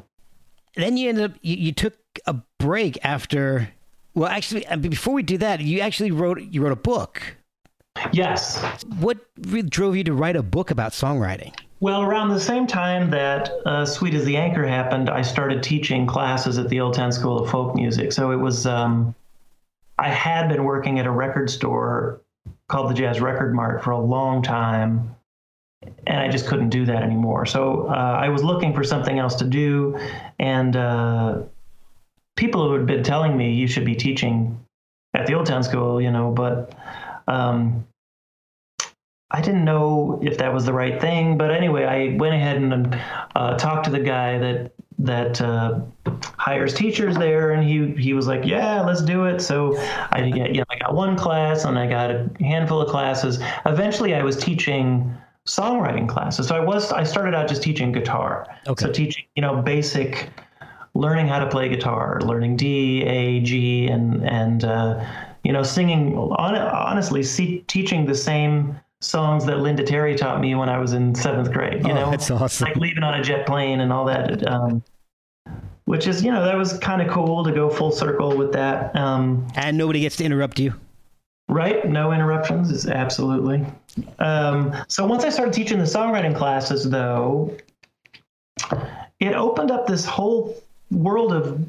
Then 0.77 0.97
you 0.97 1.09
ended 1.09 1.31
up 1.31 1.37
you, 1.43 1.57
you 1.57 1.73
took 1.73 1.95
a 2.27 2.37
break 2.59 2.99
after 3.05 3.71
well 4.15 4.29
actually 4.29 4.67
uh, 4.67 4.77
before 4.77 5.15
we 5.15 5.23
do 5.23 5.39
that, 5.39 5.61
you 5.61 5.81
actually 5.81 6.11
wrote 6.11 6.41
you 6.41 6.63
wrote 6.63 6.73
a 6.73 6.77
book. 6.77 7.23
Yes. 8.13 8.63
What 9.01 9.19
really 9.41 9.69
drove 9.69 9.97
you 9.97 10.05
to 10.05 10.15
write 10.15 10.37
a 10.37 10.43
book 10.43 10.71
about 10.71 10.93
songwriting? 10.93 11.55
Well, 11.81 12.03
around 12.03 12.29
the 12.29 12.41
same 12.41 12.67
time 12.67 13.11
that 13.11 13.51
uh, 13.67 13.85
Sweet 13.85 14.15
Is 14.15 14.25
the 14.25 14.37
Anchor 14.37 14.65
happened, 14.65 15.11
I 15.11 15.21
started 15.21 15.65
teaching 15.65 16.07
classes 16.07 16.57
at 16.57 16.69
the 16.69 16.79
Old 16.81 16.95
Town 16.95 17.11
School 17.11 17.41
of 17.41 17.51
Folk 17.51 17.75
Music. 17.75 18.13
So 18.13 18.31
it 18.31 18.37
was 18.37 18.67
um, 18.67 19.15
I 19.99 20.09
had 20.09 20.49
been 20.49 20.65
working 20.65 20.99
at 21.01 21.07
a 21.07 21.11
record 21.11 21.51
store 21.51 22.22
called 22.73 22.89
the 22.89 22.95
Jazz 22.95 23.21
Record 23.21 23.55
Mart 23.55 23.85
for 23.85 23.91
a 23.91 24.01
long 24.01 24.43
time, 24.43 25.15
and 26.07 26.19
I 26.19 26.29
just 26.29 26.47
couldn't 26.47 26.71
do 26.71 26.87
that 26.87 27.03
anymore. 27.03 27.45
So 27.45 27.87
uh, 27.89 27.93
I 27.93 28.31
was 28.31 28.43
looking 28.43 28.73
for 28.73 28.83
something 28.83 29.19
else 29.19 29.35
to 29.37 29.45
do, 29.45 29.99
and 30.39 30.75
uh, 30.75 31.43
people 32.35 32.67
who 32.67 32.73
had 32.73 32.87
been 32.87 33.05
telling 33.05 33.37
me 33.37 33.53
you 33.53 33.67
should 33.69 33.85
be 33.85 33.95
teaching 33.95 34.59
at 35.13 35.27
the 35.27 35.35
Old 35.35 35.45
Town 35.45 35.63
School, 35.63 36.01
you 36.01 36.11
know, 36.11 36.31
but 36.31 36.75
um, 37.29 37.87
I 39.31 39.43
didn't 39.43 39.67
know 39.67 40.19
if 40.23 40.39
that 40.39 40.55
was 40.55 40.65
the 40.65 40.73
right 40.73 40.99
thing. 40.99 41.37
But 41.37 41.51
anyway, 41.51 41.85
I 41.85 42.17
went 42.17 42.35
ahead 42.35 42.57
and 42.57 42.99
uh, 43.37 43.59
talked 43.59 43.85
to 43.85 43.91
the 43.91 44.01
guy 44.01 44.39
that 44.39 44.73
that 45.05 45.41
uh, 45.41 45.81
hires 46.39 46.75
teachers 46.75 47.17
there, 47.17 47.53
and 47.53 47.65
he 47.69 47.93
he 48.01 48.15
was 48.15 48.27
like, 48.27 48.45
"Yeah, 48.45 48.83
let's 48.83 49.03
do 49.03 49.25
it." 49.25 49.41
So 49.41 49.77
I 50.11 50.25
you 50.25 50.59
know 50.59 50.65
I 50.71 50.79
got 50.79 50.95
one 50.95 51.17
class, 51.17 51.65
and 51.65 51.79
I 51.79 51.87
got 51.89 52.11
a 52.11 52.31
handful 52.41 52.81
of 52.81 52.89
classes. 52.89 53.39
Eventually, 53.67 54.15
I 54.15 54.23
was 54.23 54.37
teaching 54.37 55.15
songwriting 55.47 56.09
classes. 56.09 56.47
So 56.49 56.57
I 56.57 56.61
was 56.61 56.93
I 56.93 57.03
started 57.03 57.35
out 57.35 57.49
just 57.49 57.63
teaching 57.63 57.93
guitar. 57.93 58.47
Okay. 58.67 58.87
So 58.87 58.93
teaching 58.93 59.25
you 59.35 59.43
know 59.43 59.61
basic 59.61 60.31
learning 60.95 61.27
how 61.27 61.39
to 61.39 61.49
play 61.49 61.69
guitar, 61.69 62.21
learning 62.23 62.57
D, 62.57 63.03
A, 63.03 63.41
G, 63.41 63.89
and 63.89 64.25
and 64.29 64.65
uh, 64.65 65.05
you 65.43 65.53
know 65.53 65.63
singing. 65.63 66.17
honestly, 66.17 67.23
see, 67.23 67.65
teaching 67.67 68.07
the 68.07 68.15
same 68.15 68.79
songs 69.03 69.45
that 69.47 69.59
Linda 69.59 69.83
Terry 69.83 70.15
taught 70.15 70.41
me 70.41 70.55
when 70.55 70.69
I 70.69 70.79
was 70.79 70.93
in 70.93 71.15
seventh 71.15 71.53
grade. 71.53 71.85
You 71.85 71.93
oh, 71.93 71.95
know, 71.95 72.11
that's 72.11 72.31
awesome. 72.31 72.69
Like 72.69 72.77
leaving 72.77 73.03
on 73.03 73.19
a 73.19 73.23
jet 73.23 73.47
plane 73.47 73.81
and 73.81 73.93
all 73.93 74.05
that. 74.07 74.47
Um, 74.51 74.83
which 75.85 76.07
is, 76.07 76.25
you 76.25 76.31
know, 76.31 76.45
that 76.45 76.57
was 76.57 76.79
kind 76.79 77.03
of 77.03 77.09
cool 77.09 77.45
to 77.45 77.53
go 77.53 77.69
full 77.69 77.91
circle 77.91 78.37
with 78.37 78.53
that. 78.53 78.95
Um, 78.97 79.47
and 79.57 79.77
nobody 79.77 80.01
gets 80.01 80.17
to 80.17 80.25
interrupt 80.25 80.59
you. 80.59 80.75
Right, 81.49 81.87
no 81.87 82.13
interruptions. 82.13 82.71
Is 82.71 82.87
absolutely. 82.87 83.67
Um, 84.21 84.75
so 84.89 85.07
once 85.07 85.25
I 85.25 85.29
started 85.29 85.53
teaching 85.53 85.79
the 85.79 85.85
songwriting 85.85 86.35
classes, 86.35 86.89
though, 86.89 87.55
it 89.21 89.35
opened 89.35 89.71
up 89.71 89.87
this 89.87 90.05
whole 90.05 90.57
world 90.91 91.33
of 91.33 91.69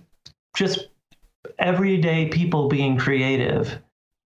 just 0.56 0.88
everyday 1.60 2.28
people 2.28 2.70
being 2.70 2.98
creative 2.98 3.78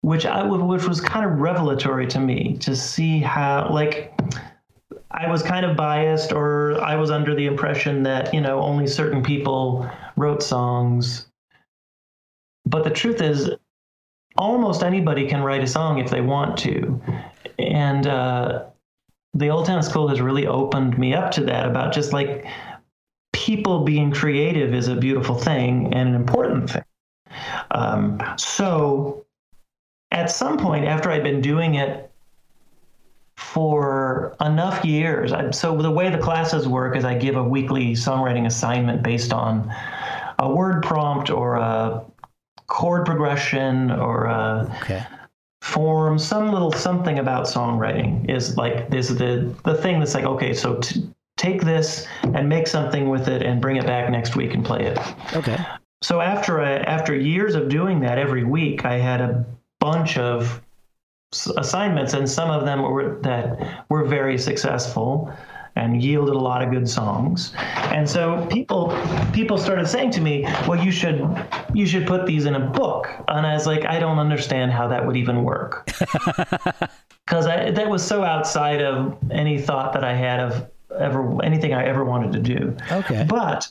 which 0.06 0.24
I 0.24 0.44
which 0.44 0.88
was 0.88 1.02
kind 1.02 1.26
of 1.26 1.40
revelatory 1.40 2.06
to 2.08 2.20
me 2.20 2.58
to 2.60 2.76
see 2.76 3.18
how 3.18 3.68
like 3.72 4.14
I 5.10 5.28
was 5.32 5.42
kind 5.42 5.66
of 5.66 5.76
biased 5.76 6.32
or 6.32 6.80
I 6.80 6.96
was 6.96 7.10
under 7.10 7.34
the 7.34 7.48
impression 7.48 8.04
that 8.04 8.32
you 8.32 8.40
know 8.40 8.60
only 8.60 8.86
certain 8.86 9.24
people 9.24 9.90
wrote 10.16 10.44
songs. 10.44 11.26
But 12.68 12.84
the 12.84 12.92
truth 12.92 13.20
is 13.20 13.50
almost 14.38 14.84
anybody 14.84 15.28
can 15.28 15.42
write 15.42 15.64
a 15.64 15.68
song 15.68 15.98
if 15.98 16.12
they 16.12 16.22
want 16.22 16.56
to. 16.60 17.02
And 17.58 18.06
uh, 18.06 18.66
the 19.34 19.50
old 19.50 19.66
town 19.66 19.82
school 19.82 20.08
has 20.10 20.22
really 20.22 20.46
opened 20.46 21.00
me 21.00 21.16
up 21.16 21.32
to 21.32 21.44
that 21.46 21.66
about 21.66 21.94
just 21.94 22.14
like 22.14 22.46
people 23.34 23.84
being 23.84 24.12
creative 24.12 24.76
is 24.76 24.88
a 24.88 24.96
beautiful 24.96 25.36
thing 25.36 25.92
and 25.96 26.10
an 26.10 26.14
important 26.14 26.70
thing. 26.70 26.86
Um, 27.72 28.22
so 28.38 29.25
at 30.16 30.32
some 30.32 30.58
point 30.58 30.86
after 30.86 31.12
I'd 31.12 31.24
been 31.24 31.42
doing 31.42 31.76
it 31.76 32.10
for 33.36 34.36
enough 34.40 34.86
years, 34.86 35.34
I, 35.34 35.52
so 35.52 35.76
the 35.82 35.92
way 35.92 36.10
the 36.10 36.18
classes 36.18 36.68
work 36.68 36.96
is 36.96 37.04
I 37.04 37.16
give 37.16 37.36
a 37.36 37.44
weekly 37.44 37.94
songwriting 37.94 38.46
assignment 38.46 39.04
based 39.04 39.34
on 39.34 39.72
a 40.40 40.50
word 40.50 40.84
prompt 40.84 41.30
or 41.30 41.56
a 41.56 42.04
chord 42.68 43.06
progression 43.06 43.92
or 43.92 44.26
a 44.26 44.74
okay. 44.82 45.06
form, 45.62 46.18
some 46.18 46.52
little 46.54 46.72
something 46.72 47.20
about 47.20 47.46
songwriting 47.46 48.30
is 48.30 48.56
like 48.56 48.90
this 48.90 49.10
is 49.10 49.18
the 49.18 49.54
the 49.66 49.76
thing 49.76 50.00
that's 50.00 50.16
like 50.16 50.26
okay, 50.26 50.54
so 50.54 50.78
t- 50.78 51.10
take 51.36 51.62
this 51.62 52.08
and 52.24 52.48
make 52.48 52.68
something 52.68 53.10
with 53.10 53.28
it 53.28 53.42
and 53.42 53.62
bring 53.62 53.76
it 53.76 53.86
back 53.86 54.10
next 54.10 54.38
week 54.38 54.54
and 54.54 54.64
play 54.66 54.86
it. 54.86 54.98
Okay. 55.36 55.58
So 56.02 56.22
after 56.22 56.62
I, 56.62 56.78
after 56.78 57.14
years 57.14 57.56
of 57.56 57.68
doing 57.68 58.00
that 58.02 58.18
every 58.18 58.46
week, 58.46 58.86
I 58.86 58.98
had 58.98 59.20
a 59.20 59.46
bunch 59.86 60.18
of 60.18 60.62
assignments, 61.58 62.14
and 62.14 62.28
some 62.28 62.50
of 62.50 62.66
them 62.66 62.82
were 62.82 63.20
that 63.22 63.86
were 63.90 64.04
very 64.04 64.38
successful 64.38 65.32
and 65.78 66.02
yielded 66.02 66.34
a 66.34 66.40
lot 66.40 66.64
of 66.64 66.72
good 66.72 66.88
songs. 66.90 67.54
And 67.96 68.10
so 68.10 68.48
people 68.50 68.98
people 69.32 69.58
started 69.58 69.88
saying 69.88 70.12
to 70.12 70.22
me, 70.22 70.44
"Well, 70.68 70.84
you 70.84 70.92
should 70.92 71.20
you 71.74 71.86
should 71.86 72.08
put 72.08 72.26
these 72.26 72.46
in 72.46 72.56
a 72.56 72.66
book." 72.82 73.08
And 73.28 73.46
I 73.46 73.54
was 73.54 73.68
like, 73.68 73.86
"I 73.86 74.00
don't 74.00 74.18
understand 74.18 74.72
how 74.72 74.88
that 74.88 75.06
would 75.06 75.18
even 75.18 75.44
work." 75.44 75.86
because 77.26 77.46
that 77.46 77.90
was 77.90 78.04
so 78.04 78.24
outside 78.24 78.82
of 78.82 79.18
any 79.30 79.62
thought 79.62 79.94
that 79.94 80.04
I 80.04 80.16
had 80.16 80.40
of 80.40 80.72
ever 80.98 81.44
anything 81.44 81.74
I 81.74 81.86
ever 81.86 82.04
wanted 82.04 82.32
to 82.34 82.40
do. 82.40 82.76
Okay. 82.92 83.26
But 83.28 83.70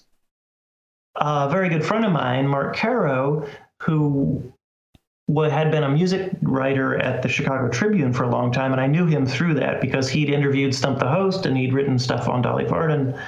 a 1.17 1.49
very 1.49 1.69
good 1.69 1.85
friend 1.85 2.05
of 2.05 2.13
mine, 2.13 2.47
Mark 2.47 2.77
Caro, 2.77 3.49
who 3.83 4.54
had 5.29 5.71
been 5.71 5.85
a 5.85 5.89
music 5.89 6.33
writer 6.43 6.97
at 6.97 7.23
the 7.23 7.29
Chicago 7.29 7.69
Tribune 7.69 8.13
for 8.13 8.25
a 8.25 8.31
long 8.31 8.53
time, 8.53 8.73
and 8.73 8.81
I 8.81 8.87
knew 8.87 9.07
him 9.07 9.27
through 9.27 9.55
that 9.55 9.81
because 9.81 10.09
he'd 10.09 10.29
interviewed 10.29 10.75
Stump 10.75 10.99
the 10.99 11.09
Host 11.09 11.47
and 11.47 11.57
he'd 11.57 11.73
written 11.73 11.99
stuff 11.99 12.29
on 12.29 12.43
Dolly 12.43 12.65
Varden. 12.65 13.19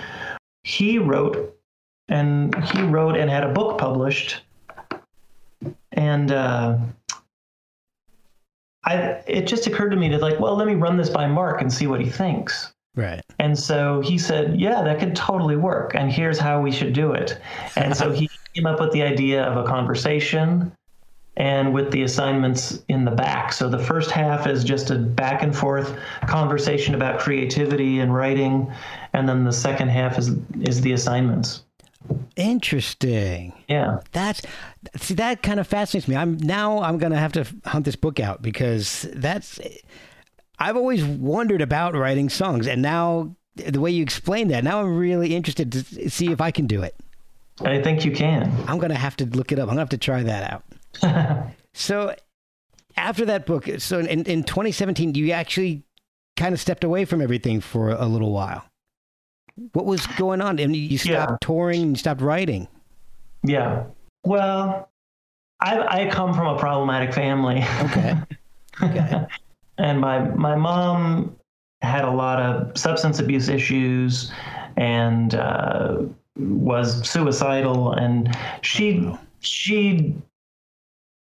He 0.64 0.98
wrote, 0.98 1.58
and 2.08 2.54
he 2.66 2.82
wrote 2.82 3.16
and 3.16 3.30
had 3.30 3.44
a 3.44 3.52
book 3.52 3.78
published, 3.78 4.42
and 5.92 6.32
uh, 6.32 6.76
I 8.84 8.94
it 9.26 9.46
just 9.46 9.66
occurred 9.66 9.90
to 9.90 9.96
me 9.96 10.08
to 10.10 10.18
like, 10.18 10.38
well, 10.38 10.54
let 10.54 10.66
me 10.66 10.74
run 10.74 10.96
this 10.96 11.10
by 11.10 11.26
Mark 11.26 11.62
and 11.62 11.72
see 11.72 11.86
what 11.86 12.00
he 12.00 12.10
thinks. 12.10 12.72
Right. 12.94 13.20
And 13.38 13.58
so 13.58 14.00
he 14.00 14.16
said, 14.16 14.58
Yeah, 14.58 14.82
that 14.82 14.98
could 14.98 15.14
totally 15.14 15.56
work. 15.56 15.94
And 15.94 16.10
here's 16.10 16.38
how 16.38 16.62
we 16.62 16.72
should 16.72 16.94
do 16.94 17.12
it. 17.12 17.38
And 17.76 17.94
so 17.94 18.10
he 18.10 18.30
came 18.54 18.66
up 18.66 18.80
with 18.80 18.90
the 18.92 19.02
idea 19.02 19.44
of 19.44 19.62
a 19.62 19.68
conversation 19.68 20.72
and 21.36 21.74
with 21.74 21.90
the 21.90 22.02
assignments 22.02 22.82
in 22.88 23.04
the 23.04 23.10
back. 23.10 23.52
So 23.52 23.68
the 23.68 23.78
first 23.78 24.10
half 24.10 24.46
is 24.46 24.64
just 24.64 24.90
a 24.90 24.96
back 24.96 25.42
and 25.42 25.56
forth 25.56 25.98
conversation 26.26 26.94
about 26.94 27.20
creativity 27.20 28.00
and 28.00 28.14
writing. 28.14 28.72
And 29.12 29.28
then 29.28 29.44
the 29.44 29.52
second 29.52 29.88
half 29.88 30.18
is 30.18 30.32
is 30.62 30.80
the 30.80 30.92
assignments. 30.92 31.62
Interesting. 32.36 33.52
Yeah. 33.68 34.00
That's 34.12 34.42
see 34.96 35.14
that 35.14 35.42
kind 35.42 35.60
of 35.60 35.66
fascinates 35.66 36.08
me. 36.08 36.16
I'm 36.16 36.36
now 36.38 36.80
I'm 36.82 36.98
gonna 36.98 37.18
have 37.18 37.32
to 37.32 37.46
hunt 37.64 37.84
this 37.84 37.96
book 37.96 38.20
out 38.20 38.42
because 38.42 39.06
that's 39.14 39.58
I've 40.58 40.76
always 40.76 41.04
wondered 41.04 41.60
about 41.60 41.94
writing 41.94 42.30
songs, 42.30 42.66
and 42.66 42.80
now 42.80 43.36
the 43.56 43.80
way 43.80 43.90
you 43.90 44.02
explain 44.02 44.48
that, 44.48 44.64
now 44.64 44.80
I'm 44.80 44.96
really 44.96 45.34
interested 45.34 45.72
to 45.72 46.10
see 46.10 46.30
if 46.30 46.40
I 46.40 46.50
can 46.50 46.66
do 46.66 46.82
it. 46.82 46.94
I 47.60 47.80
think 47.82 48.04
you 48.04 48.12
can. 48.12 48.52
I'm 48.66 48.78
gonna 48.78 48.94
have 48.94 49.16
to 49.16 49.26
look 49.26 49.52
it 49.52 49.58
up. 49.58 49.64
I'm 49.64 49.68
gonna 49.68 49.80
have 49.80 49.88
to 49.90 49.98
try 49.98 50.22
that 50.22 50.50
out. 50.50 50.64
so 51.74 52.14
after 52.96 53.24
that 53.26 53.46
book, 53.46 53.68
so 53.78 53.98
in, 53.98 54.24
in 54.24 54.42
2017, 54.42 55.14
you 55.14 55.32
actually 55.32 55.82
kind 56.36 56.52
of 56.52 56.60
stepped 56.60 56.84
away 56.84 57.04
from 57.04 57.20
everything 57.20 57.60
for 57.60 57.90
a 57.90 58.06
little 58.06 58.32
while. 58.32 58.64
What 59.72 59.86
was 59.86 60.06
going 60.06 60.40
on? 60.40 60.58
And 60.58 60.76
you 60.76 60.98
stopped 60.98 61.30
yeah. 61.30 61.36
touring 61.40 61.82
and 61.82 61.90
you 61.92 61.96
stopped 61.96 62.20
writing. 62.20 62.68
Yeah. 63.42 63.84
Well, 64.24 64.90
I, 65.60 66.02
I 66.02 66.10
come 66.10 66.34
from 66.34 66.46
a 66.46 66.58
problematic 66.58 67.14
family. 67.14 67.64
Okay. 67.82 68.16
Okay. 68.82 69.26
and 69.78 70.00
my 70.00 70.20
my 70.20 70.54
mom 70.54 71.36
had 71.82 72.04
a 72.04 72.10
lot 72.10 72.40
of 72.40 72.76
substance 72.76 73.18
abuse 73.18 73.48
issues 73.48 74.30
and 74.76 75.34
uh, 75.34 76.02
was 76.36 77.08
suicidal, 77.08 77.92
and 77.92 78.36
she 78.62 79.10
she 79.40 80.14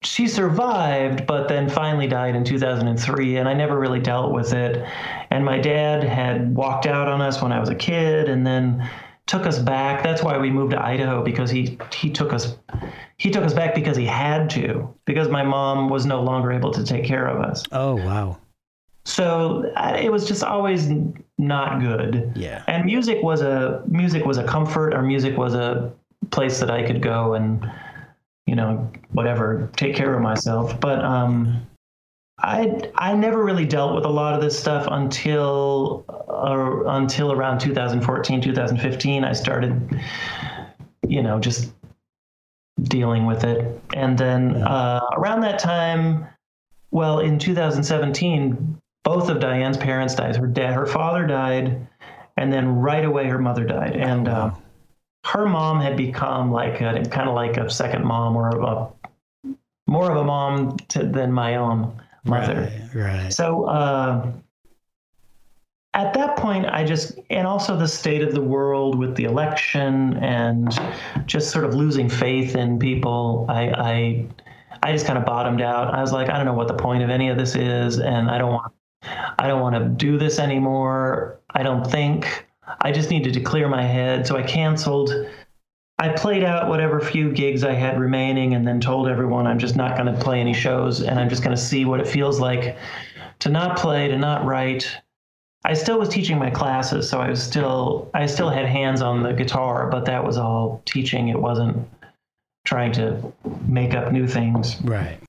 she 0.04 0.28
survived, 0.28 1.26
but 1.26 1.48
then 1.48 1.70
finally 1.70 2.08
died 2.08 2.36
in 2.36 2.44
2003, 2.44 3.38
and 3.38 3.50
I 3.50 3.54
never 3.54 3.80
really 3.80 4.00
dealt 4.00 4.32
with 4.32 4.54
it. 4.54 4.86
And 5.32 5.44
my 5.44 5.60
dad 5.60 6.04
had 6.04 6.56
walked 6.56 6.86
out 6.86 7.08
on 7.08 7.22
us 7.22 7.42
when 7.42 7.52
I 7.52 7.60
was 7.60 7.70
a 7.70 7.76
kid, 7.76 8.30
and 8.30 8.46
then 8.46 8.88
took 9.28 9.46
us 9.46 9.60
back. 9.60 10.04
That's 10.04 10.24
why 10.24 10.38
we 10.38 10.50
moved 10.50 10.72
to 10.72 10.84
Idaho 10.84 11.24
because 11.24 11.52
he 11.52 11.78
he 11.94 12.10
took 12.10 12.34
us 12.34 12.58
he 13.18 13.30
took 13.30 13.44
us 13.44 13.54
back 13.54 13.76
because 13.76 13.96
he 13.96 14.06
had 14.06 14.50
to 14.52 14.94
because 15.06 15.28
my 15.30 15.44
mom 15.44 15.90
was 15.90 16.06
no 16.06 16.22
longer 16.22 16.52
able 16.52 16.72
to 16.72 16.84
take 16.84 17.04
care 17.04 17.28
of 17.28 17.42
us. 17.42 17.64
Oh 17.72 17.96
wow. 17.96 18.38
So 19.06 19.72
it 19.76 20.12
was 20.12 20.28
just 20.28 20.44
always 20.44 20.90
not 21.38 21.80
good. 21.80 22.32
Yeah. 22.36 22.64
And 22.68 22.86
music 22.86 23.22
was 23.22 23.42
a 23.42 23.84
music 23.88 24.26
was 24.26 24.38
a 24.38 24.44
comfort 24.44 24.94
or 24.94 25.02
music 25.02 25.38
was 25.38 25.54
a 25.54 25.94
place 26.32 26.60
that 26.60 26.72
I 26.72 26.86
could 26.86 27.02
go 27.02 27.36
and 27.36 27.70
you 28.48 28.56
know, 28.56 28.90
whatever, 29.12 29.70
take 29.76 29.96
care 29.96 30.16
of 30.16 30.22
myself. 30.22 30.80
But 30.80 31.04
um, 31.04 31.68
I 32.40 32.90
I 32.96 33.14
never 33.14 33.44
really 33.44 33.66
dealt 33.66 33.94
with 33.94 34.06
a 34.06 34.10
lot 34.10 34.34
of 34.34 34.42
this 34.42 34.58
stuff 34.58 34.88
until 34.90 36.06
uh, 36.10 36.90
until 36.92 37.34
around 37.34 37.60
2014, 37.60 38.42
2015. 38.42 39.24
I 39.24 39.34
started, 39.34 40.02
you 41.08 41.22
know, 41.22 41.40
just 41.40 41.74
dealing 42.84 43.26
with 43.26 43.44
it, 43.44 43.80
and 43.94 44.18
then 44.18 44.56
uh, 44.64 45.02
around 45.18 45.42
that 45.42 45.60
time, 45.60 46.26
well, 46.92 47.20
in 47.20 47.38
2017, 47.38 48.80
both 49.04 49.30
of 49.30 49.42
Diane's 49.42 49.78
parents 49.78 50.16
died. 50.16 50.38
Her 50.38 50.48
dad, 50.48 50.74
her 50.74 50.86
father 50.86 51.28
died, 51.28 51.86
and 52.38 52.54
then 52.54 52.78
right 52.78 53.04
away 53.04 53.28
her 53.28 53.40
mother 53.40 53.66
died, 53.66 53.98
and. 53.98 54.30
Uh, 54.30 54.52
her 55.28 55.46
mom 55.46 55.82
had 55.82 55.98
become 55.98 56.52
like 56.52 56.80
a 56.82 57.04
kind 57.10 57.28
of 57.28 57.36
like 57.36 57.58
a 57.58 57.70
second 57.70 58.06
mom 58.06 58.36
or 58.36 58.50
a 58.50 58.88
more 59.88 60.12
of 60.12 60.18
a 60.18 60.24
mom 60.24 60.78
to, 60.90 61.04
than 61.04 61.32
my 61.32 61.56
own 61.56 62.02
mother. 62.24 62.72
Right. 62.94 63.24
right. 63.24 63.34
So 63.34 63.66
uh, 63.66 64.32
at 65.94 66.14
that 66.14 66.38
point, 66.38 66.66
I 66.68 66.84
just 66.86 67.20
and 67.30 67.46
also 67.46 67.78
the 67.78 67.88
state 67.88 68.22
of 68.22 68.34
the 68.34 68.42
world 68.42 68.98
with 68.98 69.16
the 69.16 69.26
election 69.26 70.18
and 70.18 70.78
just 71.26 71.52
sort 71.52 71.66
of 71.66 71.74
losing 71.74 72.10
faith 72.10 72.56
in 72.56 72.80
people. 72.80 73.46
I 73.50 73.70
I, 73.70 74.26
I 74.84 74.92
just 74.94 75.06
kind 75.06 75.18
of 75.18 75.26
bottomed 75.26 75.62
out. 75.62 75.94
I 75.94 76.00
was 76.02 76.14
like, 76.14 76.30
I 76.30 76.38
don't 76.38 76.46
know 76.46 76.54
what 76.54 76.68
the 76.70 76.74
point 76.74 77.04
of 77.04 77.10
any 77.10 77.30
of 77.30 77.38
this 77.38 77.56
is, 77.56 78.00
and 78.00 78.30
I 78.30 78.38
don't 78.38 78.54
want 78.54 78.74
I 79.40 79.48
don't 79.48 79.62
want 79.62 79.76
to 79.76 79.90
do 79.90 80.18
this 80.18 80.40
anymore. 80.40 81.40
I 81.52 81.64
don't 81.64 81.86
think. 81.86 82.47
I 82.82 82.92
just 82.92 83.10
needed 83.10 83.34
to 83.34 83.42
clear 83.42 83.68
my 83.68 83.84
head. 83.84 84.28
So 84.28 84.36
I 84.36 84.44
canceled. 84.44 85.12
I 86.00 86.10
played 86.10 86.44
out 86.44 86.70
whatever 86.70 87.00
few 87.00 87.32
gigs 87.32 87.64
I 87.64 87.74
had 87.74 88.00
remaining 88.00 88.54
and 88.54 88.68
then 88.68 88.80
told 88.80 89.08
everyone 89.08 89.48
I'm 89.48 89.58
just 89.58 89.76
not 89.76 89.98
going 89.98 90.14
to 90.14 90.20
play 90.20 90.40
any 90.40 90.54
shows 90.54 91.02
and 91.02 91.20
I'm 91.20 91.30
just 91.30 91.44
going 91.44 91.56
to 91.56 91.62
see 91.62 91.86
what 91.86 92.00
it 92.00 92.08
feels 92.08 92.40
like 92.40 92.78
to 93.40 93.50
not 93.50 93.78
play, 93.78 94.08
to 94.08 94.18
not 94.18 94.46
write. 94.46 94.96
I 95.66 95.74
still 95.74 96.00
was 96.00 96.10
teaching 96.10 96.38
my 96.38 96.50
classes, 96.50 97.10
so 97.10 97.20
I 97.20 97.30
was 97.30 97.42
still 97.42 98.10
I 98.14 98.26
still 98.28 98.50
had 98.50 98.66
hands 98.66 99.02
on 99.02 99.24
the 99.24 99.34
guitar, 99.34 99.90
but 99.90 100.06
that 100.06 100.24
was 100.24 100.38
all 100.38 100.82
teaching. 100.86 101.30
It 101.30 101.40
wasn't 101.40 101.88
trying 102.64 102.92
to 102.94 103.34
make 103.68 103.94
up 103.94 104.12
new 104.12 104.28
things. 104.28 104.80
Right. 104.82 105.20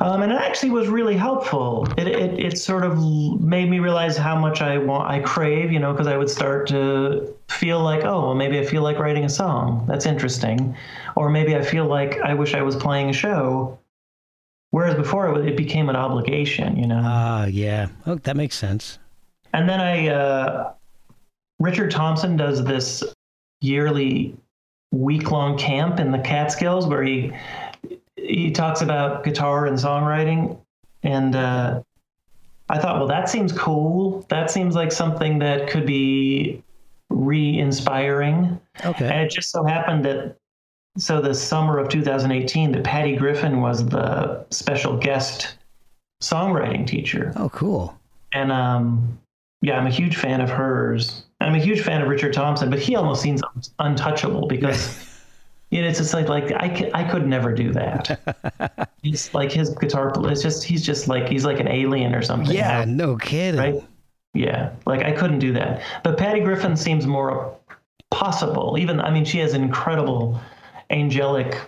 Um, 0.00 0.22
and 0.22 0.32
it 0.32 0.40
actually 0.40 0.70
was 0.70 0.88
really 0.88 1.16
helpful. 1.16 1.86
It, 1.96 2.06
it, 2.06 2.38
it 2.38 2.58
sort 2.58 2.84
of 2.84 2.98
made 3.40 3.68
me 3.68 3.80
realize 3.80 4.16
how 4.16 4.38
much 4.38 4.60
I 4.62 4.78
want, 4.78 5.10
I 5.10 5.18
crave, 5.20 5.72
you 5.72 5.80
know, 5.80 5.92
because 5.92 6.06
I 6.06 6.16
would 6.16 6.30
start 6.30 6.68
to 6.68 7.34
feel 7.48 7.80
like, 7.80 8.04
oh, 8.04 8.26
well, 8.26 8.34
maybe 8.34 8.58
I 8.60 8.64
feel 8.64 8.82
like 8.82 8.98
writing 8.98 9.24
a 9.24 9.28
song. 9.28 9.84
That's 9.88 10.06
interesting. 10.06 10.76
Or 11.16 11.28
maybe 11.30 11.56
I 11.56 11.62
feel 11.62 11.86
like 11.86 12.20
I 12.20 12.34
wish 12.34 12.54
I 12.54 12.62
was 12.62 12.76
playing 12.76 13.10
a 13.10 13.12
show. 13.12 13.78
Whereas 14.70 14.94
before 14.94 15.40
it, 15.40 15.48
it 15.48 15.56
became 15.56 15.88
an 15.88 15.96
obligation, 15.96 16.76
you 16.76 16.86
know. 16.86 17.00
Ah, 17.02 17.42
uh, 17.42 17.46
yeah. 17.46 17.88
Oh, 18.06 18.16
that 18.16 18.36
makes 18.36 18.56
sense. 18.56 18.98
And 19.52 19.68
then 19.68 19.80
I, 19.80 20.08
uh, 20.08 20.72
Richard 21.58 21.90
Thompson 21.90 22.36
does 22.36 22.62
this 22.64 23.02
yearly 23.60 24.36
week 24.92 25.30
long 25.30 25.58
camp 25.58 25.98
in 25.98 26.12
the 26.12 26.18
Catskills 26.18 26.86
where 26.86 27.02
he 27.02 27.32
he 28.22 28.50
talks 28.50 28.82
about 28.82 29.24
guitar 29.24 29.66
and 29.66 29.76
songwriting, 29.76 30.58
and 31.02 31.34
uh, 31.36 31.82
I 32.68 32.78
thought, 32.78 32.98
well, 32.98 33.08
that 33.08 33.28
seems 33.28 33.52
cool. 33.52 34.26
That 34.28 34.50
seems 34.50 34.74
like 34.74 34.92
something 34.92 35.38
that 35.38 35.68
could 35.68 35.86
be 35.86 36.62
re-inspiring. 37.08 38.60
Okay. 38.84 39.06
And 39.06 39.20
it 39.20 39.30
just 39.30 39.50
so 39.50 39.64
happened 39.64 40.04
that 40.04 40.36
so 40.98 41.20
the 41.20 41.34
summer 41.34 41.78
of 41.78 41.88
2018, 41.88 42.72
that 42.72 42.84
Patty 42.84 43.16
Griffin 43.16 43.60
was 43.60 43.86
the 43.86 44.44
special 44.50 44.96
guest 44.96 45.56
songwriting 46.22 46.86
teacher. 46.86 47.32
Oh, 47.36 47.48
cool. 47.50 47.98
And 48.32 48.50
um, 48.50 49.18
yeah, 49.62 49.78
I'm 49.78 49.86
a 49.86 49.90
huge 49.90 50.16
fan 50.16 50.40
of 50.40 50.50
hers. 50.50 51.24
I'm 51.40 51.54
a 51.54 51.60
huge 51.60 51.82
fan 51.82 52.02
of 52.02 52.08
Richard 52.08 52.32
Thompson, 52.32 52.68
but 52.68 52.80
he 52.80 52.96
almost 52.96 53.22
seems 53.22 53.42
untouchable 53.78 54.48
because 54.48 55.07
you 55.70 55.82
know, 55.82 55.88
it's 55.88 55.98
just 55.98 56.14
like 56.14 56.28
like 56.28 56.50
I, 56.52 56.90
I 56.94 57.04
could 57.04 57.26
never 57.26 57.52
do 57.52 57.72
that. 57.72 58.88
he's 59.02 59.32
like 59.34 59.52
his 59.52 59.70
guitar. 59.70 60.12
It's 60.30 60.42
just 60.42 60.64
he's 60.64 60.84
just 60.84 61.08
like 61.08 61.28
he's 61.28 61.44
like 61.44 61.60
an 61.60 61.68
alien 61.68 62.14
or 62.14 62.22
something. 62.22 62.54
Yeah, 62.54 62.84
no 62.86 63.16
kidding. 63.16 63.60
Right? 63.60 63.82
Yeah, 64.34 64.70
like 64.86 65.02
I 65.02 65.12
couldn't 65.12 65.40
do 65.40 65.52
that. 65.54 65.82
But 66.04 66.16
Patty 66.16 66.40
Griffin 66.40 66.76
seems 66.76 67.06
more 67.06 67.54
possible. 68.10 68.76
Even 68.78 69.00
I 69.00 69.10
mean, 69.10 69.24
she 69.24 69.38
has 69.38 69.52
an 69.52 69.62
incredible, 69.62 70.40
angelic, 70.90 71.60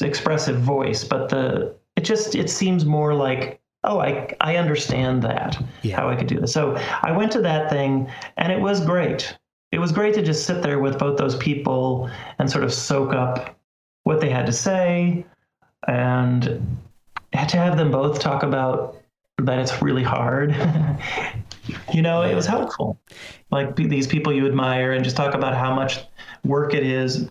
expressive 0.00 0.60
voice. 0.60 1.04
But 1.04 1.28
the 1.28 1.76
it 1.96 2.02
just 2.02 2.34
it 2.34 2.50
seems 2.50 2.84
more 2.84 3.14
like 3.14 3.60
oh 3.84 4.00
I 4.00 4.34
I 4.40 4.56
understand 4.56 5.22
that 5.22 5.62
yeah. 5.82 5.96
how 5.96 6.08
I 6.08 6.16
could 6.16 6.26
do 6.26 6.40
this. 6.40 6.52
So 6.52 6.76
I 7.02 7.12
went 7.12 7.30
to 7.32 7.40
that 7.42 7.70
thing 7.70 8.10
and 8.36 8.52
it 8.52 8.60
was 8.60 8.84
great 8.84 9.36
it 9.74 9.80
was 9.80 9.90
great 9.90 10.14
to 10.14 10.22
just 10.22 10.46
sit 10.46 10.62
there 10.62 10.78
with 10.78 11.00
both 11.00 11.18
those 11.18 11.34
people 11.34 12.08
and 12.38 12.48
sort 12.48 12.62
of 12.62 12.72
soak 12.72 13.12
up 13.12 13.58
what 14.04 14.20
they 14.20 14.30
had 14.30 14.46
to 14.46 14.52
say 14.52 15.26
and 15.88 16.78
to 17.32 17.56
have 17.56 17.76
them 17.76 17.90
both 17.90 18.20
talk 18.20 18.44
about 18.44 19.02
that 19.38 19.58
it's 19.58 19.82
really 19.82 20.04
hard. 20.04 20.54
you 21.92 22.02
know, 22.02 22.22
it 22.22 22.36
was 22.36 22.46
helpful. 22.46 23.00
Like 23.50 23.74
these 23.74 24.06
people 24.06 24.32
you 24.32 24.46
admire 24.46 24.92
and 24.92 25.02
just 25.02 25.16
talk 25.16 25.34
about 25.34 25.56
how 25.56 25.74
much 25.74 26.04
work 26.44 26.72
it 26.72 26.84
is, 26.84 27.28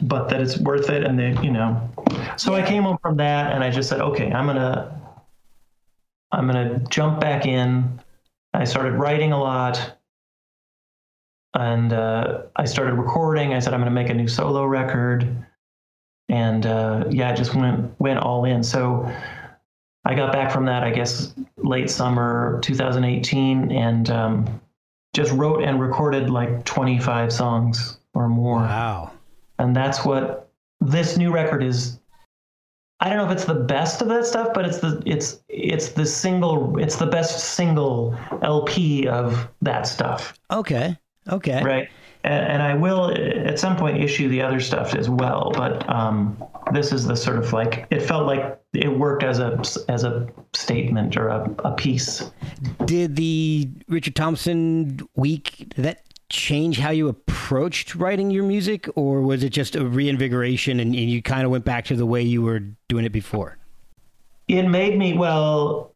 but 0.00 0.28
that 0.28 0.42
it's 0.42 0.58
worth 0.58 0.90
it. 0.90 1.02
And 1.02 1.18
they, 1.18 1.34
you 1.42 1.50
know, 1.50 1.90
so 2.36 2.54
I 2.54 2.60
came 2.60 2.82
home 2.82 2.98
from 3.00 3.16
that 3.16 3.54
and 3.54 3.64
I 3.64 3.70
just 3.70 3.88
said, 3.88 4.02
okay, 4.02 4.30
I'm 4.30 4.44
going 4.44 4.58
to, 4.58 4.94
I'm 6.30 6.46
going 6.46 6.68
to 6.68 6.84
jump 6.90 7.20
back 7.20 7.46
in. 7.46 8.02
I 8.52 8.64
started 8.64 8.92
writing 8.92 9.32
a 9.32 9.40
lot 9.40 9.96
and 11.56 11.92
uh, 11.92 12.42
I 12.56 12.64
started 12.64 12.94
recording. 12.94 13.54
I 13.54 13.58
said, 13.58 13.72
I'm 13.74 13.80
going 13.80 13.90
to 13.90 13.94
make 13.94 14.10
a 14.10 14.14
new 14.14 14.28
solo 14.28 14.64
record. 14.64 15.46
And 16.28 16.66
uh, 16.66 17.04
yeah, 17.10 17.30
I 17.30 17.34
just 17.34 17.54
went, 17.54 17.98
went 18.00 18.18
all 18.18 18.44
in. 18.44 18.62
So 18.62 19.10
I 20.04 20.14
got 20.14 20.32
back 20.32 20.52
from 20.52 20.66
that, 20.66 20.82
I 20.82 20.90
guess, 20.90 21.34
late 21.56 21.90
summer 21.90 22.60
2018, 22.62 23.72
and 23.72 24.10
um, 24.10 24.60
just 25.14 25.32
wrote 25.32 25.62
and 25.62 25.80
recorded 25.80 26.30
like 26.30 26.64
25 26.64 27.32
songs 27.32 27.98
or 28.14 28.28
more. 28.28 28.60
Wow. 28.60 29.12
And 29.58 29.74
that's 29.74 30.04
what 30.04 30.50
this 30.80 31.16
new 31.16 31.32
record 31.32 31.62
is. 31.62 31.98
I 33.00 33.08
don't 33.08 33.18
know 33.18 33.26
if 33.26 33.32
it's 33.32 33.44
the 33.44 33.54
best 33.54 34.00
of 34.00 34.08
that 34.08 34.26
stuff, 34.26 34.48
but 34.54 34.64
it's 34.64 34.78
the 34.78 35.02
it's 35.04 35.40
it's 35.48 35.90
the 35.90 36.06
single 36.06 36.78
it's 36.78 36.96
the 36.96 37.06
best 37.06 37.54
single 37.54 38.18
LP 38.42 39.06
of 39.06 39.48
that 39.60 39.86
stuff. 39.86 40.38
Okay. 40.50 40.96
Okay. 41.28 41.62
Right. 41.62 41.88
And, 42.24 42.46
and 42.46 42.62
I 42.62 42.74
will 42.74 43.12
at 43.12 43.58
some 43.58 43.76
point 43.76 44.02
issue 44.02 44.28
the 44.28 44.42
other 44.42 44.60
stuff 44.60 44.94
as 44.94 45.08
well, 45.08 45.52
but 45.54 45.88
um, 45.88 46.42
this 46.72 46.92
is 46.92 47.06
the 47.06 47.16
sort 47.16 47.38
of 47.38 47.52
like 47.52 47.86
it 47.90 48.00
felt 48.00 48.26
like 48.26 48.60
it 48.72 48.88
worked 48.88 49.22
as 49.22 49.38
a 49.38 49.62
as 49.88 50.04
a 50.04 50.28
statement 50.52 51.16
or 51.16 51.28
a, 51.28 51.54
a 51.64 51.72
piece. 51.72 52.30
Did 52.84 53.16
the 53.16 53.68
Richard 53.88 54.16
Thompson 54.16 55.00
week 55.14 55.66
did 55.74 55.84
that 55.84 56.02
change 56.28 56.78
how 56.80 56.90
you 56.90 57.08
approached 57.08 57.94
writing 57.94 58.30
your 58.30 58.44
music, 58.44 58.88
or 58.96 59.22
was 59.22 59.44
it 59.44 59.50
just 59.50 59.76
a 59.76 59.84
reinvigoration 59.84 60.80
and, 60.80 60.94
and 60.94 61.10
you 61.10 61.22
kind 61.22 61.44
of 61.44 61.50
went 61.50 61.64
back 61.64 61.84
to 61.86 61.96
the 61.96 62.06
way 62.06 62.22
you 62.22 62.42
were 62.42 62.60
doing 62.88 63.04
it 63.04 63.12
before? 63.12 63.56
It 64.48 64.64
made 64.64 64.98
me 64.98 65.16
well. 65.16 65.92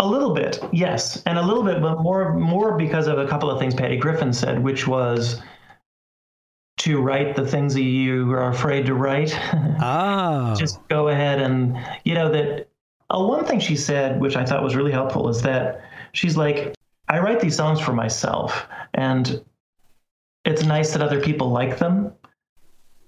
A 0.00 0.06
little 0.06 0.34
bit, 0.34 0.58
yes, 0.72 1.22
and 1.24 1.38
a 1.38 1.42
little 1.42 1.62
bit, 1.62 1.80
but 1.80 2.00
more 2.02 2.32
more 2.34 2.76
because 2.76 3.06
of 3.06 3.18
a 3.18 3.26
couple 3.28 3.48
of 3.50 3.60
things 3.60 3.74
Patty 3.74 3.96
Griffin 3.96 4.32
said, 4.32 4.62
which 4.62 4.88
was 4.88 5.40
to 6.78 7.00
write 7.00 7.36
the 7.36 7.46
things 7.46 7.74
that 7.74 7.82
you 7.82 8.32
are 8.32 8.48
afraid 8.50 8.84
to 8.86 8.94
write. 8.94 9.38
Oh. 9.80 10.54
Just 10.58 10.86
go 10.88 11.08
ahead 11.08 11.40
and, 11.40 11.78
you 12.04 12.14
know, 12.14 12.30
that 12.32 12.68
uh, 13.10 13.18
one 13.22 13.44
thing 13.46 13.60
she 13.60 13.76
said, 13.76 14.20
which 14.20 14.34
I 14.36 14.44
thought 14.44 14.62
was 14.62 14.74
really 14.74 14.90
helpful, 14.92 15.28
is 15.28 15.40
that 15.42 15.80
she's 16.12 16.36
like, 16.36 16.74
I 17.08 17.20
write 17.20 17.38
these 17.40 17.54
songs 17.56 17.80
for 17.80 17.92
myself, 17.92 18.66
and 18.94 19.42
it's 20.44 20.64
nice 20.64 20.92
that 20.92 21.02
other 21.02 21.20
people 21.20 21.50
like 21.50 21.78
them. 21.78 22.12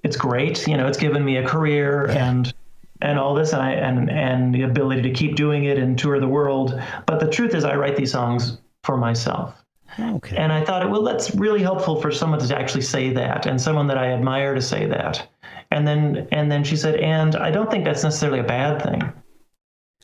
It's 0.05 0.17
great, 0.17 0.67
you 0.69 0.77
know, 0.77 0.87
it's 0.87 0.99
given 0.99 1.25
me 1.25 1.37
a 1.39 1.47
career 1.47 2.07
Yeah. 2.09 2.31
and 2.31 2.55
and 3.03 3.19
all 3.19 3.35
this 3.35 3.53
and 3.53 3.63
I 3.63 3.73
and 3.73 4.11
and 4.11 4.55
the 4.55 4.63
ability 4.63 5.03
to 5.03 5.11
keep 5.11 5.37
doing 5.37 5.65
it 5.65 5.79
and 5.79 5.99
tour 5.99 6.19
the 6.21 6.29
world. 6.29 6.81
But 7.07 7.21
the 7.21 7.29
truth 7.29 7.55
is 7.55 7.65
I 7.65 7.77
write 7.77 7.97
these 7.97 8.13
songs 8.13 8.59
for 8.83 8.97
myself. 8.97 9.55
Okay. 9.99 10.37
And 10.37 10.53
I 10.53 10.65
thought, 10.65 10.91
well, 10.91 11.03
that's 11.03 11.35
really 11.35 11.63
helpful 11.63 12.01
for 12.01 12.11
someone 12.11 12.39
to 12.41 12.59
actually 12.59 12.83
say 12.83 13.13
that, 13.15 13.47
and 13.47 13.61
someone 13.61 13.87
that 13.87 13.99
I 13.99 14.13
admire 14.13 14.55
to 14.55 14.61
say 14.61 14.87
that. 14.87 15.27
And 15.71 15.87
then, 15.87 16.29
and 16.33 16.51
then 16.51 16.65
she 16.65 16.77
said, 16.77 16.97
and 16.97 17.35
I 17.37 17.51
don't 17.51 17.71
think 17.71 17.85
that's 17.85 18.05
necessarily 18.05 18.41
a 18.41 18.45
bad 18.45 18.83
thing, 18.83 19.13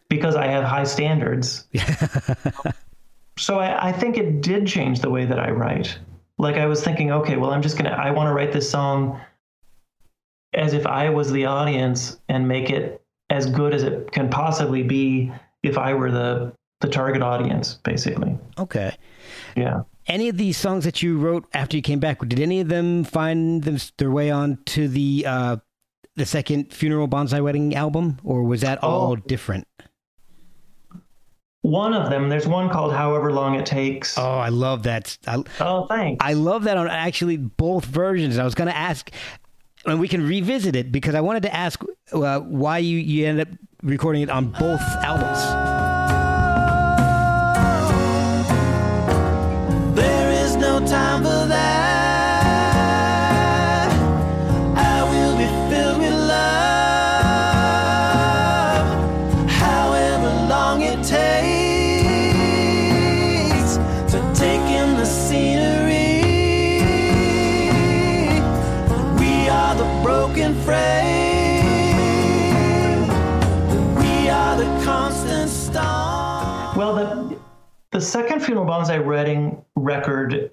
because 0.08 0.34
I 0.34 0.46
have 0.46 0.64
high 0.64 0.84
standards. 0.84 1.66
so 3.36 3.58
I, 3.58 3.88
I 3.88 3.92
think 3.92 4.16
it 4.16 4.40
did 4.40 4.66
change 4.66 5.00
the 5.00 5.10
way 5.10 5.24
that 5.26 5.38
I 5.38 5.50
write. 5.50 5.98
Like 6.38 6.56
I 6.56 6.66
was 6.66 6.82
thinking, 6.82 7.12
okay, 7.12 7.36
well, 7.36 7.50
I'm 7.50 7.62
just 7.62 7.76
gonna, 7.76 7.90
I 7.90 8.10
want 8.10 8.28
to 8.28 8.32
write 8.32 8.52
this 8.52 8.68
song 8.68 9.20
as 10.54 10.74
if 10.74 10.86
I 10.86 11.08
was 11.10 11.30
the 11.32 11.46
audience 11.46 12.18
and 12.28 12.46
make 12.46 12.70
it 12.70 13.00
as 13.30 13.46
good 13.46 13.72
as 13.74 13.82
it 13.82 14.12
can 14.12 14.28
possibly 14.28 14.82
be 14.82 15.32
if 15.62 15.78
I 15.78 15.94
were 15.94 16.10
the 16.10 16.52
the 16.80 16.88
target 16.88 17.22
audience, 17.22 17.74
basically. 17.84 18.36
okay. 18.58 18.96
Yeah. 19.56 19.82
Any 20.08 20.28
of 20.28 20.36
these 20.36 20.56
songs 20.56 20.82
that 20.84 21.00
you 21.00 21.16
wrote 21.16 21.46
after 21.54 21.76
you 21.76 21.82
came 21.82 22.00
back, 22.00 22.18
did 22.26 22.40
any 22.40 22.58
of 22.60 22.68
them 22.68 23.04
find 23.04 23.62
them, 23.62 23.78
their 23.98 24.10
way 24.10 24.32
on 24.32 24.58
to 24.66 24.88
the 24.88 25.24
uh, 25.26 25.56
the 26.16 26.26
second 26.26 26.72
Funeral 26.74 27.06
Bonsai 27.06 27.40
Wedding 27.42 27.76
album, 27.76 28.18
or 28.24 28.42
was 28.42 28.62
that 28.62 28.82
all 28.82 29.12
Oh. 29.12 29.16
different? 29.16 29.66
One 31.62 31.94
of 31.94 32.10
them, 32.10 32.28
there's 32.28 32.48
one 32.48 32.68
called 32.68 32.92
However 32.92 33.32
Long 33.32 33.54
It 33.54 33.64
Takes. 33.64 34.18
Oh, 34.18 34.22
I 34.38 34.48
love 34.48 34.82
that. 34.82 35.16
I, 35.28 35.44
Oh, 35.60 35.86
thanks. 35.86 36.18
I 36.24 36.32
love 36.32 36.64
that 36.64 36.76
on 36.76 36.88
actually 36.88 37.36
both 37.36 37.84
versions. 37.84 38.36
I 38.36 38.44
was 38.44 38.56
going 38.56 38.66
to 38.68 38.76
ask, 38.76 39.12
and 39.86 40.00
we 40.00 40.08
can 40.08 40.26
revisit 40.26 40.76
it 40.76 40.92
because 40.92 41.14
I 41.14 41.20
wanted 41.20 41.42
to 41.44 41.54
ask 41.54 41.82
uh, 42.12 42.40
why 42.40 42.78
you, 42.78 42.98
you 42.98 43.26
ended 43.26 43.48
up 43.48 43.58
recording 43.82 44.22
it 44.22 44.30
on 44.30 44.50
both 44.50 44.80
albums. 44.80 45.81
Second 78.02 78.40
Funeral 78.40 78.66
Bonsai 78.66 79.04
Wedding 79.04 79.64
record 79.76 80.50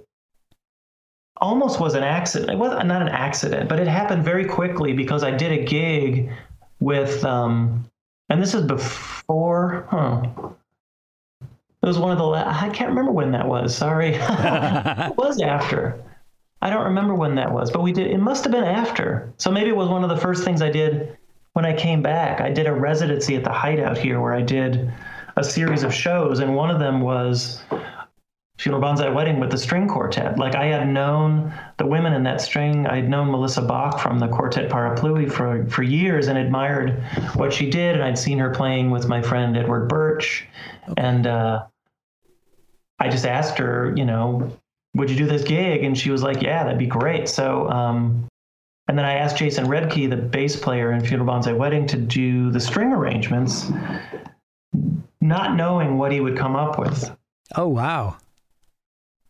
almost 1.38 1.80
was 1.80 1.96
an 1.96 2.04
accident. 2.04 2.52
It 2.52 2.58
was 2.58 2.72
not 2.86 3.02
an 3.02 3.10
accident, 3.10 3.70
but 3.70 3.80
it 3.80 3.88
happened 3.88 4.24
very 4.24 4.46
quickly 4.46 4.94
because 4.94 5.24
I 5.24 5.32
did 5.32 5.52
a 5.52 5.64
gig 5.64 6.32
with, 6.80 7.24
um, 7.26 7.90
and 8.30 8.42
this 8.42 8.54
is 8.54 8.64
before, 8.66 9.88
huh? 9.90 10.24
It 11.82 11.86
was 11.86 11.98
one 11.98 12.12
of 12.12 12.18
the. 12.18 12.26
La- 12.26 12.46
I 12.46 12.70
can't 12.70 12.90
remember 12.90 13.12
when 13.12 13.32
that 13.32 13.48
was. 13.48 13.76
Sorry, 13.76 14.16
it 14.20 15.18
was 15.18 15.42
after. 15.42 16.04
I 16.62 16.70
don't 16.70 16.84
remember 16.84 17.16
when 17.16 17.36
that 17.36 17.54
was, 17.54 17.72
but 17.72 17.82
we 17.82 17.94
did. 17.94 18.12
It 18.12 18.18
must 18.18 18.44
have 18.44 18.52
been 18.52 18.66
after. 18.66 19.32
So 19.38 19.50
maybe 19.50 19.70
it 19.70 19.76
was 19.78 19.88
one 19.88 20.04
of 20.04 20.10
the 20.10 20.18
first 20.18 20.44
things 20.44 20.62
I 20.62 20.70
did 20.70 21.18
when 21.54 21.66
I 21.66 21.74
came 21.74 22.02
back. 22.02 22.42
I 22.42 22.50
did 22.50 22.68
a 22.68 22.74
residency 22.74 23.38
at 23.38 23.46
the 23.46 23.52
Hideout 23.52 23.98
here, 23.98 24.20
where 24.20 24.34
I 24.34 24.42
did 24.42 24.92
a 25.40 25.44
series 25.44 25.84
of 25.84 25.94
shows, 25.94 26.40
and 26.40 26.54
one 26.54 26.70
of 26.70 26.80
them 26.80 27.00
was 27.00 27.64
Funeral 28.58 28.84
Bonsai 28.84 29.14
Wedding 29.16 29.40
with 29.40 29.52
the 29.52 29.58
string 29.58 29.88
quartet. 29.88 30.38
Like 30.38 30.54
I 30.54 30.66
had 30.66 30.86
known 30.90 31.54
the 31.78 31.86
women 31.86 32.12
in 32.12 32.24
that 32.24 32.42
string. 32.42 32.86
I 32.86 32.98
had 32.98 33.10
known 33.10 33.32
Melissa 33.32 33.62
Bach 33.62 34.02
from 34.02 34.20
the 34.20 34.28
Quartet 34.28 34.70
Parapluie 34.70 35.32
for 35.32 35.66
for 35.70 35.82
years 35.82 36.28
and 36.28 36.38
admired 36.38 37.02
what 37.36 37.54
she 37.54 37.70
did, 37.70 37.96
and 37.96 38.04
I'd 38.04 38.18
seen 38.18 38.38
her 38.40 38.50
playing 38.50 38.92
with 38.92 39.08
my 39.08 39.22
friend 39.22 39.56
Edward 39.56 39.88
Burch, 39.88 40.46
and 40.98 41.26
uh, 41.26 41.64
I 43.00 43.08
just 43.08 43.26
asked 43.26 43.58
her, 43.60 43.94
you 43.96 44.04
know, 44.04 44.52
would 44.94 45.10
you 45.10 45.16
do 45.16 45.26
this 45.26 45.44
gig? 45.44 45.86
And 45.86 45.98
she 45.98 46.12
was 46.12 46.22
like, 46.22 46.42
yeah, 46.42 46.66
that'd 46.66 46.80
be 46.80 46.86
great. 46.86 47.30
So. 47.30 47.70
Um, 47.70 48.26
and 48.90 48.98
then 48.98 49.06
I 49.06 49.20
asked 49.20 49.38
Jason 49.38 49.68
Roebke, 49.68 50.10
the 50.10 50.18
bass 50.18 50.56
player 50.56 50.92
in 50.94 51.06
Funeral 51.06 51.30
Bonsai 51.30 51.56
Wedding, 51.56 51.86
to 51.86 51.96
do 51.96 52.50
the 52.50 52.60
string 52.60 52.92
arrangements, 52.92 53.72
not 55.30 55.56
knowing 55.56 55.98
what 55.98 56.12
he 56.12 56.20
would 56.20 56.38
come 56.38 56.56
up 56.58 56.78
with. 56.78 57.10
Oh, 57.56 57.68
wow. 57.70 58.18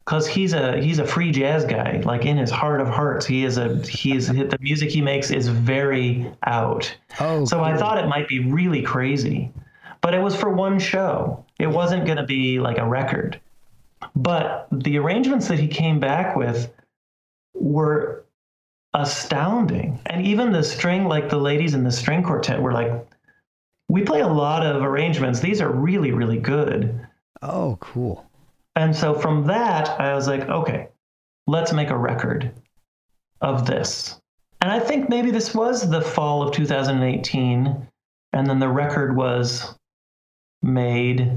because 0.03 0.27
he's 0.27 0.53
a 0.53 0.81
he's 0.81 0.97
a 0.99 1.05
free 1.05 1.31
jazz 1.31 1.63
guy 1.65 2.01
like 2.03 2.25
in 2.25 2.37
his 2.37 2.49
heart 2.49 2.81
of 2.81 2.87
hearts 2.87 3.25
he 3.25 3.45
is 3.45 3.57
a 3.57 3.77
he 3.85 4.15
is 4.15 4.27
the 4.27 4.57
music 4.59 4.89
he 4.89 5.01
makes 5.01 5.29
is 5.29 5.47
very 5.47 6.29
out. 6.45 6.91
Oh, 7.19 7.45
so 7.45 7.63
i 7.63 7.77
thought 7.77 7.97
it 8.03 8.07
might 8.07 8.27
be 8.27 8.39
really 8.39 8.81
crazy 8.81 9.51
but 10.01 10.13
it 10.13 10.21
was 10.21 10.35
for 10.35 10.49
one 10.49 10.79
show. 10.79 11.45
It 11.59 11.67
wasn't 11.67 12.05
going 12.05 12.17
to 12.17 12.25
be 12.25 12.59
like 12.59 12.77
a 12.77 12.87
record. 12.87 13.39
But 14.15 14.67
the 14.71 14.97
arrangements 14.97 15.47
that 15.49 15.59
he 15.59 15.67
came 15.67 15.99
back 15.99 16.35
with 16.35 16.71
were 17.53 18.23
astounding. 18.93 19.99
And 20.05 20.25
even 20.25 20.53
the 20.53 20.63
string 20.63 21.05
like 21.05 21.29
the 21.29 21.37
ladies 21.37 21.73
in 21.73 21.83
the 21.83 21.91
string 21.91 22.23
quartet 22.23 22.61
were 22.61 22.71
like 22.71 23.05
we 23.89 24.03
play 24.03 24.21
a 24.21 24.27
lot 24.27 24.65
of 24.65 24.83
arrangements 24.83 25.39
these 25.39 25.59
are 25.59 25.71
really 25.71 26.11
really 26.11 26.37
good 26.37 27.07
oh, 27.41 27.77
cool. 27.79 28.25
and 28.75 28.95
so 28.95 29.13
from 29.13 29.45
that, 29.47 29.89
I 29.99 30.13
was 30.13 30.27
like, 30.27 30.47
okay, 30.47 30.87
let's 31.47 31.73
make 31.73 31.89
a 31.89 31.97
record 31.97 32.51
of 33.41 33.65
this. 33.65 34.19
And 34.61 34.71
I 34.71 34.79
think 34.79 35.09
maybe 35.09 35.31
this 35.31 35.55
was 35.55 35.89
the 35.89 36.01
fall 36.01 36.41
of 36.41 36.53
2018. 36.53 37.87
And 38.33 38.47
then 38.47 38.59
the 38.59 38.67
record 38.67 39.15
was 39.15 39.73
made 40.61 41.31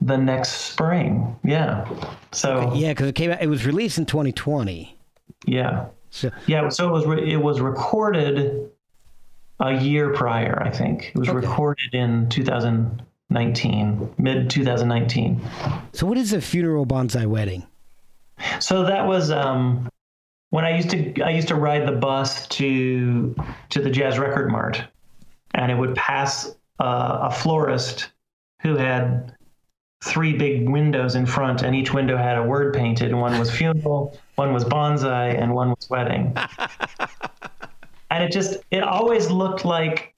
the 0.00 0.16
next 0.16 0.48
spring. 0.52 1.38
Yeah. 1.44 1.86
So 2.32 2.72
Yeah, 2.74 2.90
because 2.90 3.08
it 3.08 3.14
came 3.14 3.30
out. 3.30 3.42
It 3.42 3.48
was 3.48 3.66
released 3.66 3.98
in 3.98 4.06
2020. 4.06 4.98
yeah. 5.46 5.86
So 6.10 6.30
Yeah, 6.46 6.68
so 6.70 6.88
it 6.88 6.92
was 6.92 7.06
re- 7.06 7.32
it 7.32 7.36
was 7.36 7.60
recorded 7.60 8.70
a 9.60 9.72
year 9.72 10.12
prior, 10.12 10.62
I 10.62 10.70
think. 10.70 11.12
It 11.14 11.18
was 11.18 11.28
Okay. 11.28 11.36
recorded 11.38 11.94
in 11.94 12.28
2019, 12.28 14.14
mid 14.18 14.50
2019. 14.50 15.40
so 15.92 16.06
what 16.06 16.18
is 16.18 16.32
a 16.32 16.40
funeral 16.40 16.86
bonsai 16.86 17.26
wedding? 17.26 17.64
So 18.60 18.84
that 18.84 19.06
was 19.06 19.30
um, 19.30 19.88
when 20.50 20.64
I 20.64 20.76
used 20.76 20.90
to 20.90 21.22
I 21.22 21.30
used 21.30 21.48
to 21.48 21.54
ride 21.54 21.86
the 21.88 21.92
bus 21.92 22.46
to 22.48 23.34
to 23.70 23.80
the 23.80 23.90
Jazz 23.90 24.18
Record 24.18 24.50
Mart, 24.50 24.84
and 25.54 25.72
it 25.72 25.74
would 25.74 25.94
pass 25.94 26.54
uh, 26.78 27.18
a 27.22 27.30
florist 27.30 28.10
who 28.62 28.76
had 28.76 29.32
three 30.04 30.34
big 30.36 30.68
windows 30.68 31.14
in 31.14 31.24
front, 31.24 31.62
and 31.62 31.74
each 31.74 31.94
window 31.94 32.16
had 32.18 32.36
a 32.36 32.42
word 32.42 32.74
painted. 32.74 33.14
One 33.14 33.38
was 33.38 33.50
funeral, 33.50 34.18
one 34.34 34.52
was 34.52 34.64
bonsai, 34.64 35.40
and 35.40 35.54
one 35.54 35.70
was 35.70 35.88
wedding. 35.88 36.36
and 38.16 38.24
it 38.24 38.32
just 38.32 38.58
it 38.70 38.82
always 38.82 39.30
looked 39.30 39.64
like 39.64 40.12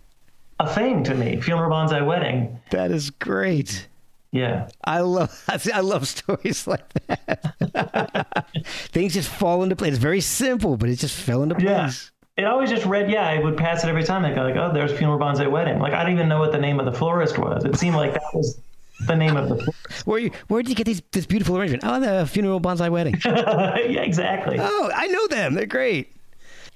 a 0.60 0.68
thing 0.72 1.04
to 1.04 1.14
me. 1.14 1.40
Funeral, 1.40 1.70
bonsai, 1.70 2.04
wedding. 2.06 2.58
That 2.70 2.90
is 2.90 3.10
great. 3.10 3.86
Yeah. 4.32 4.68
I 4.84 5.00
love 5.00 5.30
I 5.74 5.80
love 5.80 6.06
stories 6.08 6.66
like 6.72 6.84
that. 7.06 8.46
Things 8.90 9.14
just 9.14 9.28
fall 9.28 9.62
into 9.62 9.76
place. 9.76 9.90
It's 9.94 9.98
very 10.02 10.20
simple, 10.20 10.76
but 10.76 10.88
it 10.88 10.96
just 10.96 11.14
fell 11.18 11.42
into 11.42 11.56
Yeah. 11.58 11.84
place. 11.84 12.10
It 12.36 12.44
always 12.44 12.70
just 12.70 12.86
read, 12.86 13.10
yeah, 13.10 13.26
I 13.28 13.40
would 13.40 13.56
pass 13.56 13.82
it 13.82 13.88
every 13.88 14.04
time. 14.04 14.24
I 14.24 14.32
go 14.32 14.42
like, 14.42 14.54
oh, 14.54 14.72
there's 14.72 14.92
funeral 14.92 15.18
bonsai 15.18 15.50
wedding. 15.50 15.80
Like 15.80 15.92
I 15.92 16.02
don't 16.04 16.12
even 16.12 16.28
know 16.28 16.38
what 16.38 16.52
the 16.52 16.58
name 16.58 16.78
of 16.78 16.86
the 16.86 16.92
florist 16.92 17.36
was. 17.38 17.64
It 17.64 17.76
seemed 17.76 17.96
like 17.96 18.12
that 18.14 18.22
was 18.34 18.60
the 19.06 19.16
name 19.16 19.36
of 19.36 19.48
the 19.48 19.56
florist. 19.56 20.06
Where 20.06 20.18
you 20.20 20.30
where 20.48 20.62
did 20.62 20.68
you 20.68 20.74
get 20.76 20.84
these 20.86 21.02
this 21.12 21.26
beautiful 21.26 21.56
arrangement? 21.58 21.82
Oh, 21.84 21.98
the 21.98 22.26
funeral 22.26 22.60
bonsai 22.60 22.90
wedding. 22.90 23.16
yeah, 23.24 24.02
exactly. 24.02 24.56
oh, 24.60 24.90
I 24.94 25.06
know 25.08 25.26
them. 25.28 25.54
They're 25.54 25.66
great. 25.66 26.14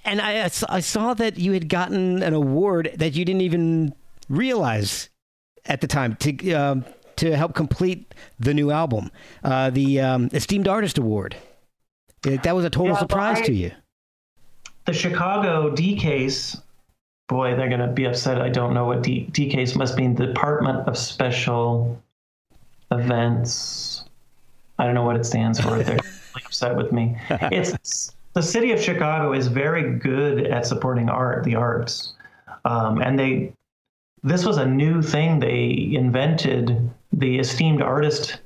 And 0.04 0.20
I 0.20 0.44
I 0.68 0.80
saw- 0.80 1.14
that 1.14 1.38
you 1.38 1.52
had 1.52 1.68
gotten 1.68 2.22
an 2.22 2.34
award 2.34 2.92
that 2.96 3.14
you 3.14 3.24
didn't 3.24 3.42
even 3.42 3.94
realize 4.28 5.08
at 5.66 5.80
the 5.80 5.86
time 5.86 6.16
to 6.16 6.52
um, 6.52 6.84
to 7.16 7.36
help 7.36 7.54
complete 7.54 8.12
the 8.40 8.52
new 8.54 8.70
album, 8.70 9.10
uh, 9.44 9.70
the 9.70 10.00
um, 10.00 10.28
Esteemed 10.32 10.66
Artist 10.66 10.98
Award. 10.98 11.36
That 12.22 12.54
was 12.56 12.64
a 12.64 12.70
total 12.70 12.94
Yeah, 12.94 12.98
surprise 13.00 13.38
I- 13.38 13.46
to 13.46 13.52
you. 13.52 13.70
The 14.86 14.92
Chicago 14.92 15.70
DCASE, 15.72 16.60
boy, 17.28 17.54
they're 17.54 17.68
gonna 17.70 17.92
be 17.92 18.04
upset. 18.04 18.40
I 18.40 18.48
don't 18.48 18.74
know 18.74 18.84
what 18.84 19.02
D, 19.04 19.28
DCASE 19.30 19.76
must 19.76 19.96
mean. 19.96 20.16
Department 20.16 20.88
of 20.88 20.98
Special 20.98 22.02
Events. 22.90 24.04
I 24.78 24.84
don't 24.84 24.94
know 24.94 25.04
what 25.04 25.16
it 25.16 25.24
stands 25.24 25.60
for. 25.60 25.70
They're 25.82 25.94
really 26.34 26.44
upset 26.46 26.76
with 26.76 26.90
me. 26.92 27.16
It's 27.30 28.12
the 28.34 28.42
city 28.42 28.72
of 28.72 28.80
Chicago 28.80 29.32
is 29.32 29.46
very 29.46 29.98
good 29.98 30.46
at 30.46 30.66
supporting 30.66 31.08
art, 31.08 31.44
the 31.44 31.54
arts, 31.54 32.14
um, 32.64 33.00
and 33.00 33.18
they. 33.18 33.52
This 34.24 34.44
was 34.44 34.56
a 34.56 34.66
new 34.66 35.02
thing 35.02 35.40
they 35.40 35.90
invented. 35.94 36.90
The 37.12 37.38
esteemed 37.38 37.82
artist, 37.82 38.40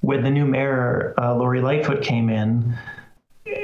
when 0.00 0.22
the 0.22 0.30
new 0.30 0.46
mayor 0.46 1.14
uh, 1.18 1.34
Lori 1.34 1.60
Lightfoot 1.60 2.02
came 2.02 2.30
in, 2.30 2.76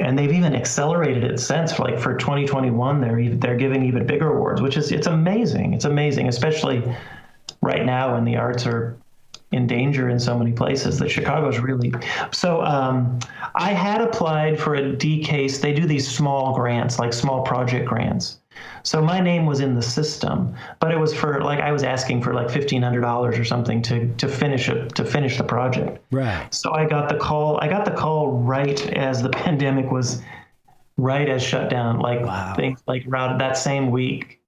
and 0.00 0.18
they've 0.18 0.32
even 0.32 0.54
accelerated 0.54 1.24
it 1.24 1.38
since. 1.38 1.78
Like 1.78 1.98
for 1.98 2.16
2021, 2.16 3.00
they're 3.00 3.34
they're 3.36 3.56
giving 3.56 3.84
even 3.84 4.06
bigger 4.06 4.34
awards, 4.34 4.60
which 4.60 4.76
is 4.76 4.92
it's 4.92 5.06
amazing. 5.06 5.72
It's 5.72 5.84
amazing, 5.84 6.28
especially 6.28 6.82
right 7.62 7.86
now 7.86 8.14
when 8.14 8.24
the 8.24 8.36
arts 8.36 8.66
are 8.66 8.96
in 9.52 9.66
danger 9.66 10.08
in 10.08 10.18
so 10.18 10.36
many 10.38 10.52
places. 10.52 10.98
That 10.98 11.10
Chicago's 11.10 11.58
really 11.58 11.92
so. 12.32 12.62
Um, 12.62 13.18
I 13.54 13.72
had 13.72 14.00
applied 14.00 14.58
for 14.58 14.74
a 14.74 14.82
DCASE. 14.82 15.60
They 15.60 15.72
do 15.72 15.86
these 15.86 16.08
small 16.08 16.54
grants, 16.54 16.98
like 16.98 17.12
small 17.12 17.42
project 17.42 17.86
grants. 17.88 18.38
So 18.84 19.00
my 19.00 19.20
name 19.20 19.46
was 19.46 19.60
in 19.60 19.74
the 19.74 19.82
system, 19.82 20.54
but 20.80 20.92
it 20.92 20.98
was 20.98 21.14
for 21.14 21.40
like 21.42 21.60
I 21.60 21.70
was 21.72 21.82
asking 21.84 22.22
for 22.22 22.34
like 22.34 22.50
fifteen 22.50 22.82
hundred 22.82 23.02
dollars 23.02 23.38
or 23.38 23.44
something 23.44 23.80
to 23.82 24.12
to 24.14 24.28
finish 24.28 24.68
it 24.68 24.94
to 24.96 25.04
finish 25.04 25.38
the 25.38 25.44
project. 25.44 25.98
Right. 26.10 26.52
So 26.52 26.72
I 26.72 26.86
got 26.86 27.08
the 27.08 27.16
call. 27.16 27.58
I 27.60 27.68
got 27.68 27.84
the 27.84 27.92
call 27.92 28.32
right 28.32 28.80
as 28.92 29.22
the 29.22 29.28
pandemic 29.44 29.90
was 29.90 30.22
right 30.96 31.28
as 31.28 31.42
shut 31.42 31.70
down. 31.70 31.98
Like 32.00 32.20
Wow. 32.20 32.54
things 32.56 32.82
like 32.86 33.06
around 33.06 33.38
that 33.38 33.56
same 33.56 33.90
week. 33.90 34.40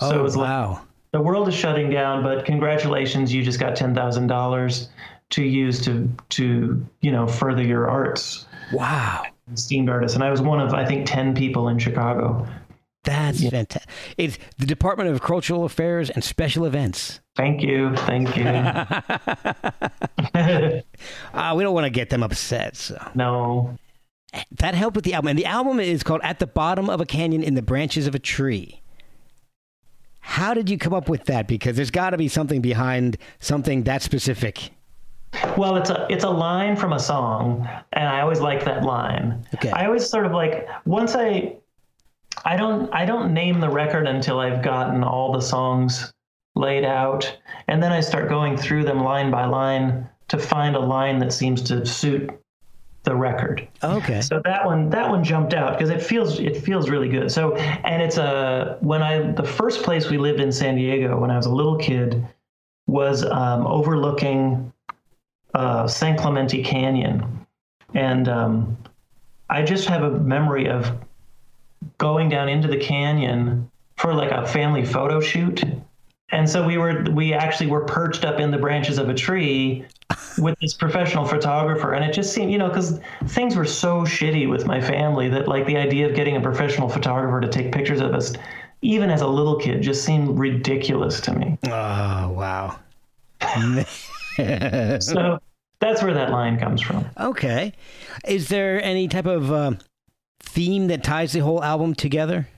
Oh, 0.00 0.10
so 0.10 0.18
it 0.20 0.22
was 0.22 0.36
like 0.36 0.48
wow. 0.48 0.80
The 1.12 1.20
world 1.20 1.48
is 1.48 1.54
shutting 1.54 1.90
down, 1.90 2.22
but 2.22 2.44
congratulations, 2.44 3.32
you 3.32 3.42
just 3.42 3.58
got 3.58 3.76
ten 3.76 3.94
thousand 3.94 4.26
dollars 4.26 4.88
to 5.30 5.42
use 5.42 5.80
to 5.84 6.10
to 6.30 6.86
you 7.00 7.12
know 7.12 7.26
further 7.26 7.62
your 7.62 7.88
arts. 7.88 8.46
wow. 8.72 9.24
Esteemed 9.52 9.88
artist, 9.88 10.14
and 10.14 10.22
I 10.22 10.30
was 10.30 10.42
one 10.42 10.60
of 10.60 10.74
I 10.74 10.84
think 10.84 11.06
ten 11.06 11.34
people 11.34 11.68
in 11.68 11.78
Chicago. 11.78 12.46
That's 13.04 13.40
fantastic. 13.48 13.88
It's 14.18 14.38
the 14.58 14.66
Department 14.66 15.08
of 15.08 15.22
Cultural 15.22 15.64
Affairs 15.64 16.10
and 16.10 16.22
Special 16.22 16.66
Events. 16.66 17.20
Thank 17.36 17.62
you, 17.62 17.96
thank 17.96 18.36
you. 18.36 18.44
Uh, 18.44 19.00
we 21.56 21.62
don't 21.62 21.72
want 21.72 21.84
to 21.84 21.90
get 21.90 22.10
them 22.10 22.22
upset. 22.22 22.76
So 22.76 23.10
no, 23.14 23.78
that 24.50 24.74
helped 24.74 24.96
with 24.96 25.06
the 25.06 25.14
album, 25.14 25.28
and 25.28 25.38
the 25.38 25.46
album 25.46 25.80
is 25.80 26.02
called 26.02 26.20
"At 26.22 26.38
the 26.38 26.46
Bottom 26.46 26.90
of 26.90 27.00
a 27.00 27.06
Canyon 27.06 27.42
in 27.42 27.54
the 27.54 27.62
Branches 27.62 28.06
of 28.06 28.14
a 28.14 28.18
Tree." 28.18 28.82
How 30.28 30.52
did 30.52 30.68
you 30.68 30.76
come 30.76 30.92
up 30.92 31.08
with 31.08 31.24
that? 31.24 31.48
Because 31.48 31.74
there's 31.74 31.90
got 31.90 32.10
to 32.10 32.18
be 32.18 32.28
something 32.28 32.60
behind 32.60 33.16
something 33.40 33.84
that 33.84 34.02
specific. 34.02 34.70
Well, 35.56 35.76
it's 35.76 35.88
a 35.88 36.06
it's 36.10 36.22
a 36.22 36.28
line 36.28 36.76
from 36.76 36.92
a 36.92 36.98
song, 36.98 37.66
and 37.94 38.06
I 38.06 38.20
always 38.20 38.38
like 38.38 38.62
that 38.66 38.84
line. 38.84 39.46
Okay. 39.54 39.70
I 39.70 39.86
always 39.86 40.06
sort 40.06 40.26
of 40.26 40.32
like 40.32 40.68
once 40.84 41.14
I 41.14 41.56
I 42.44 42.58
don't 42.58 42.92
I 42.94 43.06
don't 43.06 43.32
name 43.32 43.58
the 43.58 43.70
record 43.70 44.06
until 44.06 44.38
I've 44.38 44.62
gotten 44.62 45.02
all 45.02 45.32
the 45.32 45.40
songs 45.40 46.12
laid 46.54 46.84
out, 46.84 47.38
and 47.66 47.82
then 47.82 47.90
I 47.90 48.00
start 48.00 48.28
going 48.28 48.58
through 48.58 48.84
them 48.84 49.02
line 49.02 49.30
by 49.30 49.46
line 49.46 50.06
to 50.28 50.36
find 50.36 50.76
a 50.76 50.80
line 50.80 51.18
that 51.20 51.32
seems 51.32 51.62
to 51.62 51.86
suit 51.86 52.30
the 53.04 53.14
record. 53.14 53.66
Okay. 53.82 54.20
So 54.20 54.40
that 54.44 54.66
one 54.66 54.90
that 54.90 55.08
one 55.08 55.24
jumped 55.24 55.54
out 55.54 55.78
because 55.78 55.90
it 55.90 56.02
feels 56.02 56.40
it 56.40 56.56
feels 56.56 56.90
really 56.90 57.08
good. 57.08 57.30
So 57.30 57.54
and 57.56 58.02
it's 58.02 58.18
a 58.18 58.76
when 58.80 59.02
I 59.02 59.32
the 59.32 59.44
first 59.44 59.82
place 59.82 60.10
we 60.10 60.18
lived 60.18 60.40
in 60.40 60.52
San 60.52 60.76
Diego 60.76 61.18
when 61.18 61.30
I 61.30 61.36
was 61.36 61.46
a 61.46 61.52
little 61.52 61.76
kid 61.76 62.26
was 62.86 63.24
um, 63.24 63.66
overlooking 63.66 64.72
uh, 65.54 65.86
San 65.86 66.16
Clemente 66.16 66.62
Canyon, 66.62 67.46
and 67.94 68.28
um, 68.28 68.76
I 69.48 69.62
just 69.62 69.88
have 69.88 70.02
a 70.02 70.10
memory 70.10 70.68
of 70.68 70.90
going 71.98 72.28
down 72.28 72.48
into 72.48 72.68
the 72.68 72.76
canyon 72.76 73.70
for 73.96 74.14
like 74.14 74.30
a 74.30 74.46
family 74.46 74.84
photo 74.84 75.20
shoot. 75.20 75.62
And 76.30 76.48
so 76.48 76.66
we 76.66 76.76
were 76.76 77.04
we 77.10 77.32
actually 77.32 77.68
were 77.68 77.84
perched 77.84 78.24
up 78.24 78.38
in 78.38 78.50
the 78.50 78.58
branches 78.58 78.98
of 78.98 79.08
a 79.08 79.14
tree 79.14 79.86
with 80.38 80.58
this 80.60 80.74
professional 80.74 81.24
photographer 81.24 81.92
and 81.92 82.04
it 82.04 82.12
just 82.12 82.32
seemed 82.32 82.50
you 82.50 82.58
know 82.58 82.68
because 82.68 83.00
things 83.26 83.56
were 83.56 83.64
so 83.64 84.02
shitty 84.02 84.48
with 84.48 84.66
my 84.66 84.80
family 84.80 85.28
that 85.28 85.48
like 85.48 85.66
the 85.66 85.76
idea 85.76 86.08
of 86.08 86.14
getting 86.14 86.36
a 86.36 86.40
professional 86.40 86.88
photographer 86.88 87.40
to 87.40 87.48
take 87.48 87.72
pictures 87.72 88.00
of 88.00 88.14
us 88.14 88.32
even 88.80 89.10
as 89.10 89.20
a 89.20 89.26
little 89.26 89.56
kid 89.56 89.82
just 89.82 90.04
seemed 90.04 90.38
ridiculous 90.38 91.20
to 91.20 91.32
me 91.34 91.58
Oh 91.66 92.30
wow. 92.30 92.78
so 95.00 95.38
that's 95.80 96.02
where 96.02 96.14
that 96.14 96.30
line 96.30 96.58
comes 96.58 96.80
from 96.80 97.04
okay. 97.18 97.72
Is 98.26 98.48
there 98.48 98.82
any 98.82 99.08
type 99.08 99.26
of 99.26 99.52
uh, 99.52 99.72
theme 100.40 100.88
that 100.88 101.04
ties 101.04 101.32
the 101.32 101.40
whole 101.40 101.62
album 101.62 101.94
together? 101.94 102.48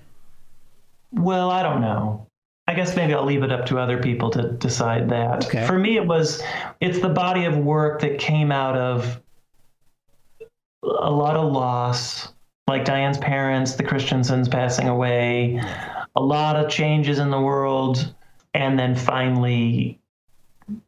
well 1.12 1.50
i 1.50 1.62
don't 1.62 1.80
know 1.80 2.24
i 2.70 2.74
guess 2.74 2.94
maybe 2.94 3.12
i'll 3.12 3.24
leave 3.24 3.42
it 3.42 3.50
up 3.50 3.66
to 3.66 3.78
other 3.78 4.00
people 4.00 4.30
to 4.30 4.52
decide 4.52 5.08
that 5.08 5.44
Okay. 5.46 5.66
for 5.66 5.78
me 5.78 5.96
it 5.96 6.06
was 6.06 6.40
it's 6.80 7.00
the 7.00 7.08
body 7.08 7.44
of 7.44 7.56
work 7.58 8.00
that 8.00 8.18
came 8.18 8.52
out 8.52 8.76
of 8.76 9.20
a 10.84 11.10
lot 11.10 11.36
of 11.36 11.52
loss 11.52 12.32
like 12.68 12.84
diane's 12.84 13.18
parents 13.18 13.74
the 13.74 13.82
christiansons 13.82 14.48
passing 14.48 14.86
away 14.88 15.60
a 16.14 16.22
lot 16.22 16.54
of 16.56 16.70
changes 16.70 17.18
in 17.18 17.30
the 17.30 17.40
world 17.40 18.14
and 18.54 18.78
then 18.78 18.94
finally 18.94 19.98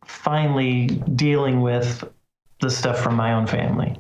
finally 0.05 0.87
dealing 1.17 1.61
with 1.61 2.05
the 2.61 2.71
stuff 2.71 3.01
from 3.03 3.17
my 3.17 3.33
own 3.33 3.47
family 3.47 3.97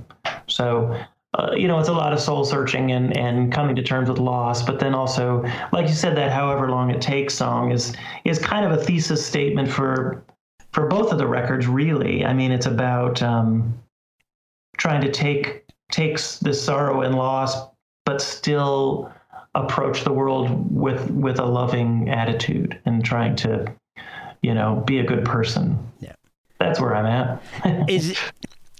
so 0.46 0.96
uh, 1.34 1.52
you 1.56 1.66
know 1.66 1.78
it's 1.78 1.88
a 1.88 1.92
lot 1.92 2.12
of 2.12 2.20
soul 2.20 2.44
searching 2.44 2.92
and 2.92 3.16
and 3.16 3.52
coming 3.52 3.74
to 3.74 3.82
terms 3.82 4.08
with 4.08 4.18
loss 4.18 4.62
but 4.62 4.78
then 4.78 4.94
also 4.94 5.42
like 5.72 5.88
you 5.88 5.94
said 5.94 6.16
that 6.16 6.30
however 6.30 6.70
long 6.70 6.90
it 6.90 7.00
takes 7.00 7.34
song 7.34 7.72
is 7.72 7.94
is 8.24 8.38
kind 8.38 8.64
of 8.64 8.72
a 8.72 8.82
thesis 8.82 9.24
statement 9.24 9.68
for 9.68 10.24
for 10.72 10.86
both 10.86 11.12
of 11.12 11.18
the 11.18 11.26
records 11.26 11.66
really 11.66 12.24
i 12.24 12.32
mean 12.32 12.52
it's 12.52 12.66
about 12.66 13.22
um 13.22 13.74
trying 14.76 15.00
to 15.00 15.10
take 15.10 15.64
takes 15.90 16.38
this 16.38 16.62
sorrow 16.62 17.02
and 17.02 17.14
loss 17.14 17.68
but 18.04 18.20
still 18.20 19.12
approach 19.54 20.04
the 20.04 20.12
world 20.12 20.74
with 20.74 21.10
with 21.10 21.38
a 21.38 21.44
loving 21.44 22.08
attitude 22.08 22.80
and 22.86 23.04
trying 23.04 23.36
to 23.36 23.72
you 24.42 24.54
know, 24.54 24.82
be 24.86 24.98
a 24.98 25.04
good 25.04 25.24
person. 25.24 25.78
Yeah. 26.00 26.14
That's 26.58 26.80
where 26.80 26.94
I'm 26.94 27.06
at. 27.06 27.88
Is 27.88 28.18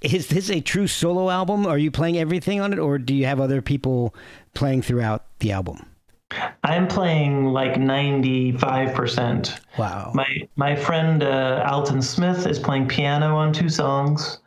is 0.02 0.28
this 0.28 0.50
a 0.50 0.60
true 0.60 0.86
solo 0.86 1.30
album? 1.30 1.66
Are 1.66 1.78
you 1.78 1.90
playing 1.90 2.18
everything 2.18 2.60
on 2.60 2.72
it, 2.72 2.78
or 2.78 2.98
do 2.98 3.14
you 3.14 3.26
have 3.26 3.40
other 3.40 3.62
people 3.62 4.14
playing 4.54 4.82
throughout 4.82 5.24
the 5.38 5.52
album? 5.52 5.86
I'm 6.64 6.88
playing 6.88 7.46
like 7.46 7.74
95%. 7.74 9.60
Wow. 9.78 10.12
My 10.14 10.48
my 10.56 10.74
friend 10.74 11.22
uh, 11.22 11.66
Alton 11.68 12.02
Smith 12.02 12.46
is 12.46 12.58
playing 12.58 12.88
piano 12.88 13.36
on 13.36 13.52
two 13.52 13.68
songs, 13.68 14.38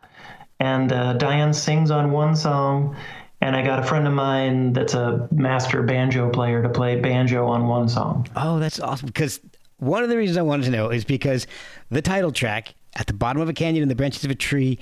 and 0.60 0.92
uh, 0.92 1.14
Diane 1.14 1.54
sings 1.54 1.92
on 1.92 2.12
one 2.12 2.36
song. 2.36 2.96
And 3.42 3.56
I 3.56 3.62
got 3.64 3.78
a 3.80 3.84
friend 3.84 4.08
of 4.08 4.14
mine 4.14 4.74
that's 4.74 4.96
a 4.96 5.28
master 5.32 5.84
banjo 5.84 6.30
player 6.32 6.64
to 6.64 6.70
play 6.70 7.00
banjo 7.00 7.46
on 7.46 7.68
one 7.68 7.88
song. 7.88 8.28
Oh, 8.36 8.58
that's 8.60 8.80
awesome. 8.80 9.08
Because 9.08 9.40
one 9.78 10.04
of 10.04 10.10
the 10.10 10.18
reasons 10.18 10.38
I 10.38 10.42
wanted 10.42 10.64
to 10.66 10.72
know 10.72 10.90
is 10.90 11.06
because 11.06 11.46
the 11.92 12.02
title 12.02 12.32
track, 12.32 12.74
At 12.96 13.08
the 13.08 13.14
Bottom 13.14 13.42
of 13.42 13.50
a 13.50 13.54
Canyon 13.54 13.84
in 13.84 13.90
the 13.90 13.96
Branches 13.96 14.24
of 14.24 14.32
a 14.32 14.36
Tree, 14.36 14.80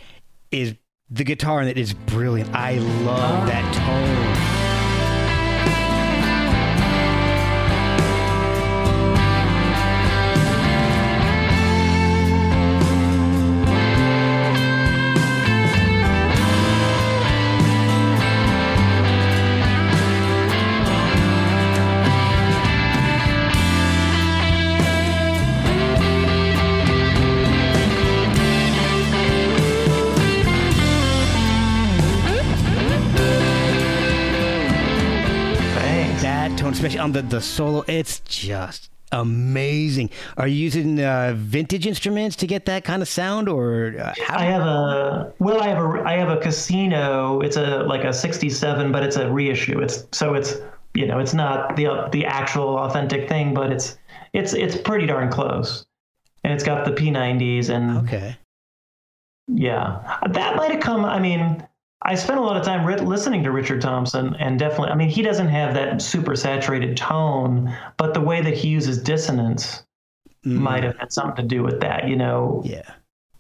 is 0.54 0.76
the 1.10 1.24
guitar 1.24 1.62
in 1.62 1.68
it 1.68 1.78
is 1.78 1.94
brilliant. 1.94 2.54
I 2.54 2.78
love 2.78 3.48
that 3.48 3.74
tone. 3.74 4.53
That 36.54 36.60
tone, 36.60 36.74
especially 36.74 37.00
on 37.00 37.14
the, 37.14 37.24
the 37.24 37.42
solo, 37.42 37.84
it's 37.88 38.20
just 38.20 38.92
amazing. 39.12 40.12
Are 40.38 40.48
you 40.48 40.56
using 40.56 41.00
uh, 41.00 41.34
vintage 41.36 41.88
instruments 41.88 42.36
to 42.38 42.48
get 42.48 42.66
that 42.66 42.84
kind 42.84 43.02
of 43.02 43.08
sound, 43.08 43.50
or 43.50 43.96
uh, 44.00 44.14
how? 44.22 44.38
I 44.38 44.44
have 44.44 44.62
a 44.62 45.34
well, 45.40 45.62
I 45.62 45.70
have 45.70 45.84
a 45.84 46.04
I 46.06 46.12
have 46.14 46.30
a 46.30 46.38
casino. 46.38 47.42
It's 47.42 47.58
a 47.58 47.84
like 47.84 48.04
a 48.04 48.14
'67, 48.14 48.92
but 48.92 49.02
it's 49.02 49.16
a 49.16 49.32
reissue. 49.32 49.80
It's 49.80 50.06
so 50.12 50.36
it's 50.36 50.58
you 50.94 51.08
know 51.08 51.18
it's 51.18 51.34
not 51.34 51.76
the 51.76 52.08
the 52.12 52.24
actual 52.26 52.78
authentic 52.78 53.28
thing, 53.28 53.56
but 53.56 53.72
it's 53.72 53.98
it's 54.34 54.54
it's 54.54 54.78
pretty 54.78 55.08
darn 55.08 55.32
close. 55.32 55.88
And 56.44 56.54
it's 56.54 56.64
got 56.64 56.86
the 56.86 56.92
P90s 56.92 57.70
and 57.70 57.98
okay. 58.00 58.38
yeah, 59.48 60.20
that 60.30 60.56
might 60.56 60.72
have 60.72 60.82
come. 60.82 61.04
I 61.04 61.18
mean, 61.18 61.66
I 62.06 62.16
spent 62.16 62.38
a 62.40 62.42
lot 62.42 62.58
of 62.58 62.64
time 62.64 62.86
listening 63.06 63.44
to 63.44 63.52
Richard 63.52 63.82
Thompson, 63.82 64.36
and 64.40 64.60
definitely, 64.60 64.90
I 64.90 64.96
mean, 64.96 65.10
he 65.10 65.22
doesn't 65.22 65.48
have 65.48 65.74
that 65.76 66.02
super 66.02 66.36
saturated 66.36 66.98
tone, 66.98 67.74
but 67.98 68.14
the 68.14 68.22
way 68.22 68.42
that 68.42 68.54
he 68.56 68.68
uses 68.70 69.02
dissonance 69.02 69.84
Mm, 70.46 70.58
might 70.58 70.84
have 70.84 70.98
had 70.98 71.14
something 71.14 71.36
to 71.38 71.44
do 71.44 71.64
with 71.64 71.80
that. 71.80 72.06
You 72.10 72.18
know, 72.18 72.62
Yeah. 72.66 72.82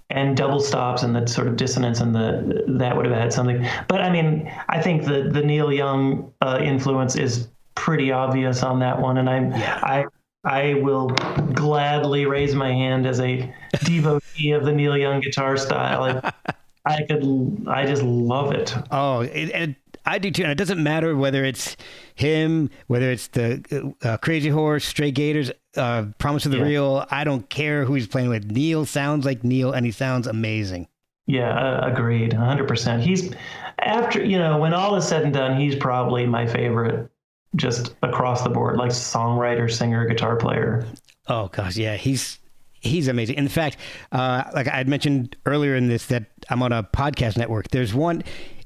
and 0.09 0.37
double 0.37 0.61
stops 0.61 1.03
and 1.03 1.13
the 1.13 1.27
sort 1.27 1.47
of 1.47 1.57
dissonance 1.57 1.99
and 1.99 2.15
the 2.15 2.63
that 2.79 2.95
would 2.95 3.05
have 3.05 3.13
had 3.13 3.33
something. 3.33 3.67
But 3.89 3.99
I 3.99 4.09
mean, 4.09 4.49
I 4.69 4.79
think 4.81 5.03
the 5.03 5.23
the 5.29 5.41
Neil 5.43 5.69
Young 5.73 6.31
uh, 6.41 6.59
influence 6.61 7.17
is 7.17 7.49
pretty 7.75 8.09
obvious 8.13 8.63
on 8.63 8.79
that 8.79 9.01
one, 9.01 9.17
and 9.17 9.29
I'm 9.29 9.51
Yeah. 9.51 9.79
I 9.83 10.05
I 10.45 10.75
will 10.75 11.07
gladly 11.53 12.25
raise 12.25 12.55
my 12.55 12.71
hand 12.71 13.05
as 13.05 13.19
a 13.19 13.53
devotee 13.83 14.51
of 14.51 14.63
the 14.63 14.71
Neil 14.71 14.95
Young 14.95 15.19
guitar 15.19 15.57
style. 15.57 16.21
I, 16.85 17.03
could 17.03 17.65
I 17.67 17.85
just 17.85 18.03
love 18.03 18.51
it. 18.51 18.75
Oh, 18.91 19.21
it, 19.21 19.51
and 19.51 19.75
I 20.05 20.19
do 20.19 20.31
too. 20.31 20.43
And 20.43 20.51
it 20.51 20.57
doesn't 20.57 20.81
matter 20.81 21.15
whether 21.15 21.45
it's 21.45 21.77
him, 22.15 22.69
whether 22.87 23.09
it's 23.11 23.27
the 23.27 23.93
uh, 24.03 24.17
Crazy 24.17 24.49
Horse, 24.49 24.85
Stray 24.85 25.11
Gators, 25.11 25.51
uh, 25.77 26.05
Promise 26.17 26.45
of 26.45 26.51
the 26.51 26.57
Yeah. 26.57 26.63
Real. 26.63 27.05
I 27.09 27.23
don't 27.23 27.49
care 27.49 27.85
who 27.85 27.93
he's 27.93 28.07
playing 28.07 28.29
with. 28.29 28.51
Neil 28.51 28.85
sounds 28.85 29.25
like 29.25 29.43
Neil, 29.43 29.71
and 29.71 29.85
he 29.85 29.91
sounds 29.91 30.27
amazing. 30.27 30.87
Yeah, 31.25 31.51
uh, 31.57 31.87
agreed, 31.89 32.31
100%. 32.31 32.99
He's 32.99 33.33
after 33.79 34.23
you 34.23 34.37
know 34.37 34.57
when 34.57 34.73
all 34.73 34.95
is 34.95 35.07
said 35.07 35.23
and 35.23 35.33
done, 35.33 35.57
he's 35.59 35.75
probably 35.75 36.25
my 36.25 36.45
favorite, 36.45 37.09
just 37.55 37.95
across 38.03 38.43
the 38.43 38.49
board, 38.49 38.77
like 38.77 38.91
songwriter, 38.91 39.71
singer, 39.71 40.05
guitar 40.05 40.35
player. 40.35 40.85
Oh 41.27 41.47
gosh, 41.47 41.77
yeah, 41.77 41.95
he's 41.95 42.39
he's 42.83 43.07
amazing. 43.07 43.35
In 43.35 43.47
fact, 43.47 43.77
uh, 44.11 44.43
like 44.53 44.67
I 44.67 44.75
had 44.75 44.87
mentioned 44.87 45.35
earlier 45.45 45.75
in 45.75 45.87
this, 45.87 46.05
that 46.07 46.25
I'm 46.49 46.61
on 46.61 46.71
a 46.71 46.83
podcast 46.83 47.37
network. 47.37 47.69
There's 47.69 47.93
one, 47.93 48.23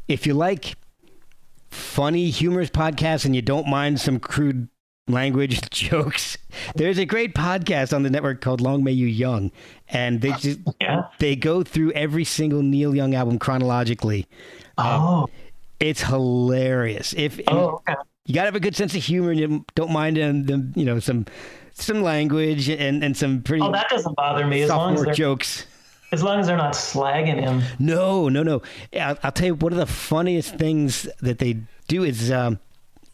if 0.07 0.25
you 0.27 0.33
like 0.33 0.75
funny, 1.69 2.29
humorous 2.29 2.69
podcasts 2.69 3.25
and 3.25 3.35
you 3.35 3.41
don't 3.41 3.67
mind 3.67 3.99
some 3.99 4.19
crude 4.19 4.67
language 5.07 5.61
jokes, 5.69 6.37
there's 6.75 6.97
a 6.97 7.05
great 7.05 7.33
podcast 7.33 7.95
on 7.95 8.03
the 8.03 8.09
network 8.09 8.41
called 8.41 8.59
Long 8.61 8.83
May 8.83 8.91
You 8.91 9.07
Young, 9.07 9.51
and 9.89 10.21
they 10.21 10.31
uh, 10.31 10.37
just 10.37 10.59
Yeah. 10.81 11.03
they 11.19 11.35
go 11.35 11.63
through 11.63 11.91
every 11.93 12.23
single 12.23 12.61
Neil 12.61 12.95
Young 12.95 13.15
album 13.15 13.39
chronologically. 13.39 14.27
Uh, 14.77 14.97
oh. 15.01 15.29
It's 15.79 16.01
hilarious. 16.01 17.13
If 17.15 17.39
Oh, 17.47 17.81
okay. 17.87 17.93
you 18.25 18.33
gotta 18.33 18.45
have 18.47 18.55
a 18.55 18.59
good 18.59 18.75
sense 18.75 18.95
of 18.95 19.03
humor 19.03 19.29
and 19.31 19.39
you 19.39 19.65
don't 19.75 19.91
mind 19.91 20.17
um, 20.17 20.45
them, 20.45 20.71
the 20.73 20.79
you 20.79 20.85
know 20.85 20.99
some 20.99 21.25
some 21.81 22.01
language 22.01 22.69
and 22.69 23.03
and 23.03 23.15
some 23.15 23.41
pretty 23.41 23.61
Oh, 23.63 23.71
that 23.71 23.89
doesn't 23.89 24.15
bother 24.15 24.45
me 24.45 24.61
as 24.63 24.69
long 24.69 24.95
as 24.95 25.03
they're 25.03 25.13
jokes. 25.13 25.65
as 26.11 26.23
long 26.23 26.39
as 26.39 26.47
they're 26.47 26.57
not 26.57 26.73
slagging 26.73 27.39
him. 27.39 27.61
No, 27.79 28.29
no, 28.29 28.43
no. 28.43 28.61
I'll, 28.99 29.17
I'll 29.23 29.31
tell 29.31 29.47
you 29.47 29.55
one 29.55 29.73
of 29.73 29.77
the 29.79 29.85
funniest 29.85 30.55
things 30.55 31.07
that 31.21 31.39
they 31.39 31.57
do 31.87 32.03
is 32.03 32.31
um, 32.31 32.59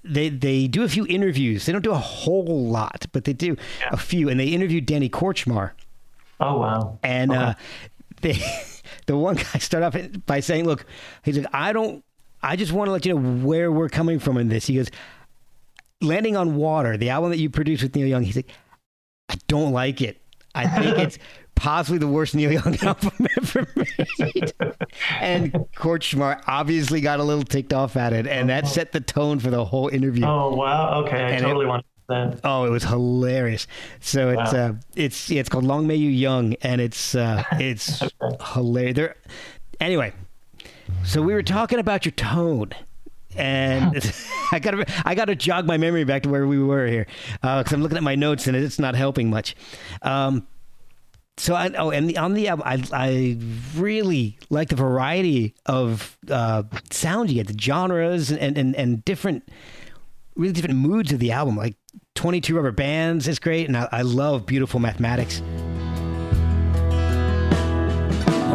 they 0.03 0.29
they 0.29 0.67
do 0.67 0.83
a 0.83 0.89
few 0.89 1.05
interviews. 1.07 1.65
They 1.65 1.71
don't 1.71 1.83
do 1.83 1.91
a 1.91 1.97
whole 1.97 2.65
lot, 2.67 3.05
but 3.11 3.23
they 3.25 3.33
do 3.33 3.55
a 3.91 3.97
few. 3.97 4.29
And 4.29 4.39
they 4.39 4.47
interviewed 4.47 4.85
Danny 4.85 5.09
Kortchmar, 5.09 5.71
Oh 6.39 6.59
wow. 6.59 6.99
and 7.03 7.31
uh, 7.31 7.53
they 8.21 8.33
the 9.07 9.17
one 9.17 9.35
guy 9.35 9.59
started 9.59 9.85
off 9.87 10.25
by 10.25 10.39
saying, 10.39 10.65
"Look, 10.65 10.85
he's 11.23 11.37
like, 11.37 11.47
I 11.53 11.73
don't, 11.73 12.03
I 12.41 12.55
just 12.55 12.71
want 12.71 12.87
to 12.87 12.91
let 12.91 13.05
you 13.05 13.13
know 13.15 13.45
where 13.45 13.71
we're 13.71 13.89
coming 13.89 14.19
from 14.19 14.37
in 14.37 14.49
this." 14.49 14.67
He 14.67 14.75
goes, 14.75 14.89
"Landing 16.03 16.35
on 16.35 16.55
Water, 16.55 16.97
the 16.97 17.09
album 17.09 17.31
that 17.31 17.39
you 17.39 17.49
produced 17.49 17.83
with 17.83 17.95
Neil 17.95 18.07
Young." 18.07 18.23
He's 18.23 18.35
like, 18.35 18.49
"I 19.29 19.35
don't 19.47 19.71
like 19.71 20.01
it. 20.01 20.21
I 20.55 20.67
think 20.67 20.97
it's." 20.99 21.17
Possibly 21.55 21.99
the 21.99 22.07
worst 22.07 22.33
Neil 22.33 22.51
Young 22.51 22.75
album 22.81 23.27
ever 23.37 23.67
made. 23.75 24.53
and 25.21 25.53
Kortchmar 25.77 26.41
obviously 26.47 26.99
got 26.99 27.19
a 27.19 27.23
little 27.23 27.43
ticked 27.43 27.71
off 27.73 27.95
at 27.95 28.11
it, 28.11 28.25
and 28.25 28.49
that 28.49 28.65
set 28.67 28.91
the 28.91 28.99
tone 28.99 29.37
for 29.37 29.51
the 29.51 29.63
whole 29.63 29.87
interview. 29.87 30.25
Oh 30.25 30.55
wow. 30.55 31.01
Okay, 31.03 31.15
I 31.15 31.29
And 31.29 31.41
it- 31.45 31.47
totally 31.47 31.67
want 31.67 31.85
that. 32.09 32.39
Oh, 32.43 32.65
it 32.65 32.71
was 32.71 32.83
hilarious. 32.83 33.67
So 33.99 34.29
it's 34.31 34.51
uh, 34.51 34.73
it's 34.95 35.29
yeah, 35.29 35.41
it's 35.41 35.47
called 35.49 35.63
Long 35.63 35.85
May 35.85 35.95
You 35.95 36.09
Young, 36.09 36.55
and 36.63 36.81
it's 36.81 37.13
uh, 37.13 37.43
it's 37.53 38.01
hilarious. 38.53 38.95
There, 38.95 39.15
anyway, 39.79 40.11
so 41.05 41.21
we 41.21 41.35
were 41.35 41.43
talking 41.43 41.77
about 41.77 42.03
your 42.03 42.13
tone, 42.13 42.71
and 43.35 44.13
I 44.51 44.59
got 44.59 44.71
to 44.71 44.85
I 45.05 45.15
got 45.15 45.25
to 45.25 45.35
jog 45.35 45.65
my 45.65 45.77
memory 45.77 46.03
back 46.03 46.23
to 46.23 46.29
where 46.29 46.45
we 46.47 46.59
were 46.59 46.87
here 46.87 47.07
because 47.41 47.71
I'm 47.71 47.81
looking 47.81 47.97
at 47.97 48.03
my 48.03 48.15
notes 48.15 48.47
and 48.47 48.55
it's 48.55 48.79
not 48.79 48.95
helping 48.95 49.29
much. 49.29 49.55
Um, 50.01 50.47
so 51.37 51.55
I 51.55 51.71
oh 51.77 51.89
and 51.89 52.09
the, 52.09 52.17
on 52.17 52.33
the 52.33 52.47
album 52.47 52.65
I 52.65 52.83
I 52.91 53.37
really 53.75 54.37
like 54.49 54.69
the 54.69 54.75
variety 54.75 55.55
of 55.65 56.17
uh, 56.29 56.63
sound 56.91 57.29
you 57.29 57.35
get, 57.35 57.47
the 57.47 57.59
genres 57.59 58.31
and 58.31 58.57
and 58.57 58.75
and 58.75 59.03
different 59.03 59.49
really 60.35 60.53
different 60.53 60.79
moods 60.79 61.11
of 61.11 61.19
the 61.19 61.31
album. 61.31 61.57
Like 61.57 61.75
22 62.15 62.55
Rubber 62.55 62.71
Bands 62.71 63.27
is 63.27 63.39
great, 63.39 63.67
and 63.67 63.77
I, 63.77 63.89
I 63.91 64.01
love 64.03 64.45
Beautiful 64.45 64.79
Mathematics. 64.79 65.41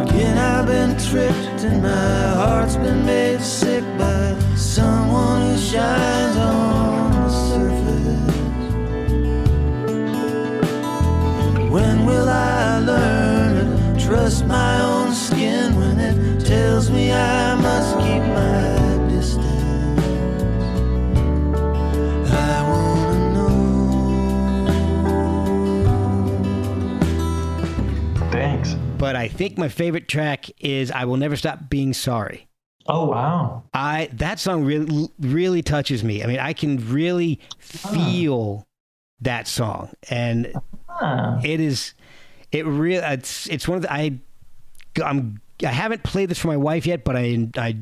Again, 0.02 0.38
I've 0.38 0.66
been 0.66 0.96
tricked 0.96 1.64
and 1.64 1.82
my 1.82 2.34
heart's 2.34 2.76
been 2.76 3.04
made 3.04 3.40
sick 3.40 3.82
by 3.98 4.36
someone 4.54 5.50
who 5.50 5.56
shines 5.58 6.36
on 6.36 7.10
the 7.12 7.28
surface. 7.48 8.34
When 11.70 12.06
will 12.06 12.28
I 12.28 12.78
learn 12.78 13.96
to 13.96 14.06
trust 14.06 14.46
my 14.46 14.80
own 14.80 15.12
skin 15.12 15.74
when 15.74 15.98
it 15.98 16.44
tells 16.46 16.90
me 16.90 17.12
I 17.12 17.56
must 17.56 17.96
keep 17.98 18.22
my 18.22 18.77
But 28.98 29.16
I 29.16 29.28
think 29.28 29.56
my 29.56 29.68
favorite 29.68 30.08
track 30.08 30.46
is 30.60 30.90
"I 30.90 31.04
Will 31.04 31.16
Never 31.16 31.36
Stop 31.36 31.70
Being 31.70 31.92
Sorry." 31.94 32.48
Oh 32.86 33.06
wow. 33.06 33.62
I 33.72 34.08
that 34.14 34.38
song 34.38 34.64
really 34.64 35.08
really 35.20 35.62
touches 35.62 36.02
me. 36.02 36.24
I 36.24 36.26
mean, 36.26 36.38
I 36.38 36.52
can 36.52 36.78
really 36.90 37.38
feel 37.58 38.66
that 39.20 39.46
song, 39.46 39.90
and 40.10 40.52
it 41.44 41.60
is 41.60 41.94
It 42.50 42.66
really 42.66 43.04
it's 43.04 43.46
it's 43.48 43.68
one 43.68 43.76
of 43.76 43.82
the 43.82 43.92
I 43.92 44.18
I'm 45.04 45.40
I 45.64 45.68
haven't 45.68 46.02
played 46.02 46.30
this 46.30 46.38
for 46.38 46.48
my 46.48 46.56
wife 46.56 46.86
yet, 46.86 47.04
but 47.04 47.16
I 47.16 47.48
I 47.56 47.76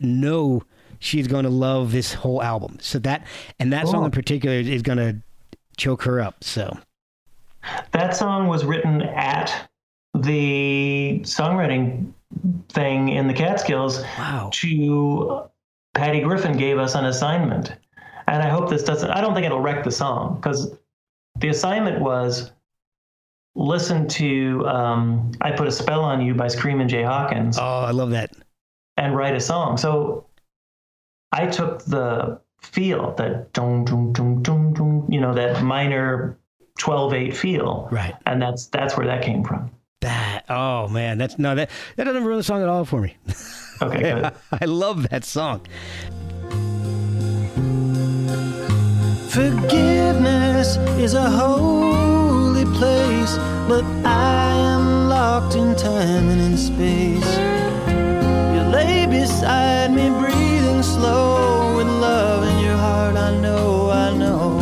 know 0.00 0.62
she's 1.00 1.26
going 1.26 1.44
to 1.44 1.50
love 1.50 1.92
this 1.92 2.14
whole 2.14 2.42
album. 2.42 2.78
So 2.80 2.98
that 3.00 3.26
and 3.58 3.72
that 3.72 3.88
song 3.88 4.04
in 4.04 4.10
particular 4.10 4.56
is 4.56 4.82
going 4.82 4.98
to 4.98 5.16
choke 5.76 6.02
her 6.04 6.20
up. 6.20 6.44
So 6.44 6.78
that 7.92 8.14
song 8.14 8.46
was 8.46 8.64
written 8.64 9.02
at 9.02 9.68
the 10.14 11.20
songwriting 11.22 12.12
thing 12.68 13.08
in 13.08 13.28
the 13.28 13.34
Catskills. 13.34 14.02
Wow. 14.18 14.50
To 14.52 15.42
Patty 15.94 16.20
Griffin 16.20 16.56
gave 16.56 16.78
us 16.78 16.94
an 16.94 17.04
assignment, 17.04 17.74
and 18.26 18.42
I 18.42 18.48
hope 18.48 18.70
this 18.70 18.82
doesn't. 18.82 19.10
I 19.10 19.20
don't 19.20 19.34
think 19.34 19.46
it'll 19.46 19.60
wreck 19.60 19.84
the 19.84 19.90
song 19.90 20.36
because 20.36 20.74
the 21.38 21.48
assignment 21.48 22.00
was 22.00 22.52
listen 23.54 24.08
to 24.08 24.66
um, 24.66 25.32
"I 25.40 25.52
Put 25.52 25.68
a 25.68 25.72
Spell 25.72 26.02
on 26.02 26.20
You" 26.20 26.34
by 26.34 26.48
Screamin' 26.48 26.88
Jay 26.88 27.02
Hawkins. 27.02 27.58
Oh, 27.58 27.80
I 27.80 27.90
love 27.90 28.10
that. 28.10 28.32
And 28.96 29.16
write 29.16 29.34
a 29.34 29.40
song. 29.40 29.76
So 29.76 30.26
I 31.32 31.46
took 31.46 31.84
the 31.84 32.40
feel 32.60 33.14
that 33.16 33.52
dum 33.52 33.84
dum 33.84 34.12
dum 34.12 34.42
dum 34.42 34.72
dum, 34.72 35.06
you 35.08 35.20
know, 35.20 35.34
that 35.34 35.62
minor 35.62 36.38
12-8 36.78 37.34
feel. 37.34 37.88
Right. 37.90 38.14
And 38.26 38.40
that's 38.40 38.66
that's 38.66 38.96
where 38.96 39.06
that 39.06 39.22
came 39.22 39.42
from. 39.44 39.70
That 40.02 40.44
oh 40.48 40.88
man, 40.88 41.16
that's 41.18 41.38
no 41.38 41.54
that 41.54 41.70
that 41.96 42.04
doesn't 42.04 42.24
ruin 42.24 42.38
the 42.38 42.42
song 42.42 42.60
at 42.60 42.68
all 42.68 42.84
for 42.84 43.00
me. 43.00 43.16
Okay, 43.80 44.00
good. 44.20 44.32
I 44.52 44.64
love 44.64 45.08
that 45.10 45.24
song. 45.24 45.66
Forgiveness 49.30 50.76
is 50.98 51.14
a 51.14 51.30
holy 51.30 52.64
place, 52.76 53.36
but 53.68 53.84
I 54.04 54.52
am 54.74 55.08
locked 55.08 55.54
in 55.54 55.74
time 55.76 56.28
and 56.28 56.40
in 56.40 56.56
space. 56.58 57.36
You 58.54 58.60
lay 58.70 59.06
beside 59.06 59.92
me, 59.92 60.10
breathing 60.20 60.82
slow 60.82 61.76
with 61.76 61.86
love 61.86 62.42
in 62.42 62.58
your 62.58 62.76
heart. 62.76 63.16
I 63.16 63.30
know, 63.40 63.90
I 63.90 64.16
know. 64.16 64.58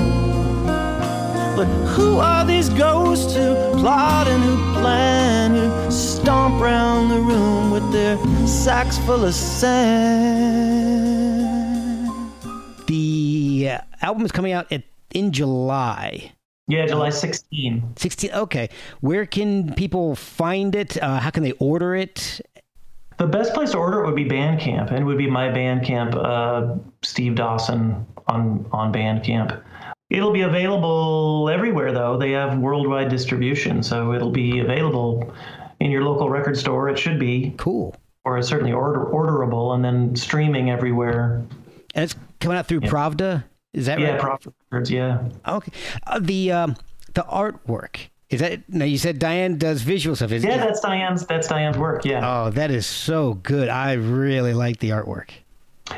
But 1.56 1.66
who 1.94 2.18
are 2.18 2.44
these 2.44 2.68
ghosts 2.68 3.34
who 3.34 3.54
plot 3.80 4.28
and 4.28 4.42
who 4.42 4.56
plan, 4.80 5.19
who 5.19 5.19
stomp 6.20 6.60
round 6.60 7.10
the 7.10 7.18
room 7.18 7.70
with 7.70 7.90
their 7.92 8.18
sacks 8.46 8.98
full 8.98 9.24
of 9.24 9.34
sand? 9.34 9.80
The 12.86 13.70
uh, 13.70 13.78
album 14.02 14.26
is 14.26 14.32
coming 14.32 14.52
out 14.52 14.70
at, 14.70 14.84
in 15.14 15.32
July. 15.32 16.32
Yeah, 16.68 16.86
July 16.86 17.08
16. 17.10 17.94
16. 17.96 18.32
Okay. 18.32 18.68
Where 19.00 19.24
can 19.24 19.74
people 19.74 20.14
find 20.14 20.74
it? 20.74 21.02
Uh, 21.02 21.18
how 21.18 21.30
can 21.30 21.42
they 21.42 21.52
order 21.52 21.94
it? 21.94 22.40
The 23.16 23.26
best 23.26 23.54
place 23.54 23.70
to 23.70 23.78
order 23.78 24.04
it 24.04 24.06
would 24.06 24.16
be 24.16 24.26
Bandcamp, 24.26 24.90
and 24.90 24.98
it 24.98 25.04
would 25.04 25.18
be 25.18 25.28
my 25.28 25.48
Bandcamp, 25.48 26.14
uh, 26.14 26.76
Steve 27.02 27.34
Dawson 27.34 28.06
on 28.28 28.66
on 28.72 28.92
Bandcamp. 28.92 29.62
It'll 30.10 30.32
be 30.32 30.42
available 30.42 31.48
everywhere, 31.50 31.92
though. 31.92 32.18
They 32.18 32.32
have 32.32 32.58
worldwide 32.58 33.08
distribution, 33.08 33.82
so 33.82 34.12
it'll 34.12 34.32
be 34.32 34.58
available 34.58 35.32
in 35.80 35.90
your 35.90 36.02
local 36.02 36.28
record 36.30 36.56
store. 36.56 36.88
It 36.88 36.98
should 36.98 37.18
be, 37.18 37.54
Cool. 37.56 37.94
or 38.24 38.38
it's 38.38 38.48
certainly 38.48 38.72
order 38.72 39.04
orderable, 39.06 39.74
and 39.74 39.84
then 39.84 40.14
streaming 40.16 40.70
everywhere. 40.70 41.42
And 41.94 42.04
it's 42.04 42.14
coming 42.40 42.56
out 42.58 42.66
through 42.66 42.80
Pravda. 42.82 43.44
Is 43.72 43.86
that 43.86 43.98
Yeah, 44.00 44.12
right? 44.12 44.20
Pravda 44.20 44.52
Records. 44.70 44.90
Yeah. 44.90 45.22
Okay. 45.46 45.72
Uh, 46.06 46.18
the 46.20 46.52
um, 46.52 46.76
the 47.14 47.22
artwork 47.22 47.96
is 48.28 48.40
that 48.40 48.68
now? 48.68 48.84
You 48.84 48.98
said 48.98 49.18
Diane 49.18 49.58
does 49.58 49.82
visual 49.82 50.14
stuff. 50.16 50.32
Is 50.32 50.44
Yeah, 50.44 50.56
that's 50.58 50.80
Diane's. 50.80 51.26
That's 51.26 51.48
Diane's 51.48 51.78
work. 51.78 52.04
Yeah. 52.04 52.20
Oh, 52.46 52.50
that 52.50 52.70
is 52.70 52.86
so 52.86 53.34
good. 53.34 53.68
I 53.68 53.94
really 53.94 54.54
like 54.54 54.78
the 54.80 54.90
artwork. 54.90 55.30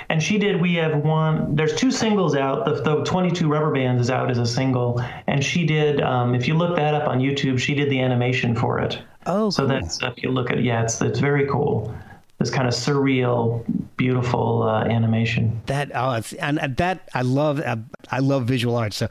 and 0.09 0.23
she 0.23 0.39
did 0.39 0.59
we 0.59 0.75
have 0.77 0.97
one 1.05 1.55
there's 1.55 1.75
two 1.75 1.91
singles 1.91 2.35
out 2.35 2.65
the, 2.65 2.81
the 2.81 3.05
22 3.05 3.47
rubber 3.47 3.71
bands 3.73 4.01
is 4.01 4.11
out 4.11 4.31
as 4.31 4.39
a 4.39 4.47
single 4.47 4.99
and 5.27 5.45
she 5.45 5.67
did 5.67 6.01
um, 6.01 6.35
if 6.35 6.49
you 6.49 6.55
look 6.55 6.77
that 6.77 6.95
up 6.95 7.07
on 7.07 7.19
youtube 7.21 7.59
she 7.59 7.75
did 7.75 7.91
the 7.91 8.01
animation 8.01 8.57
for 8.57 8.79
it 8.79 8.99
Oh, 9.27 9.51
so 9.51 9.63
cool. 9.63 9.69
that's 9.69 10.03
if 10.03 10.23
you 10.23 10.31
look 10.31 10.51
at 10.51 10.63
yeah 10.63 10.83
it's 10.83 11.01
it's 11.01 11.19
very 11.19 11.47
cool 11.47 11.95
this 12.39 12.51
kind 12.51 12.67
of 12.67 12.75
surreal 12.75 13.65
beautiful 13.97 14.65
uh, 14.65 14.85
animation 14.85 15.61
that 15.67 15.91
oh, 15.95 16.13
it's, 16.13 16.33
and 16.35 16.59
uh, 16.59 16.69
that 16.77 17.09
I 17.15 17.23
love. 17.23 17.61
I, 17.61 17.79
I 18.11 18.19
love 18.19 18.47
visual 18.47 18.77
art. 18.77 18.93
So 18.93 19.09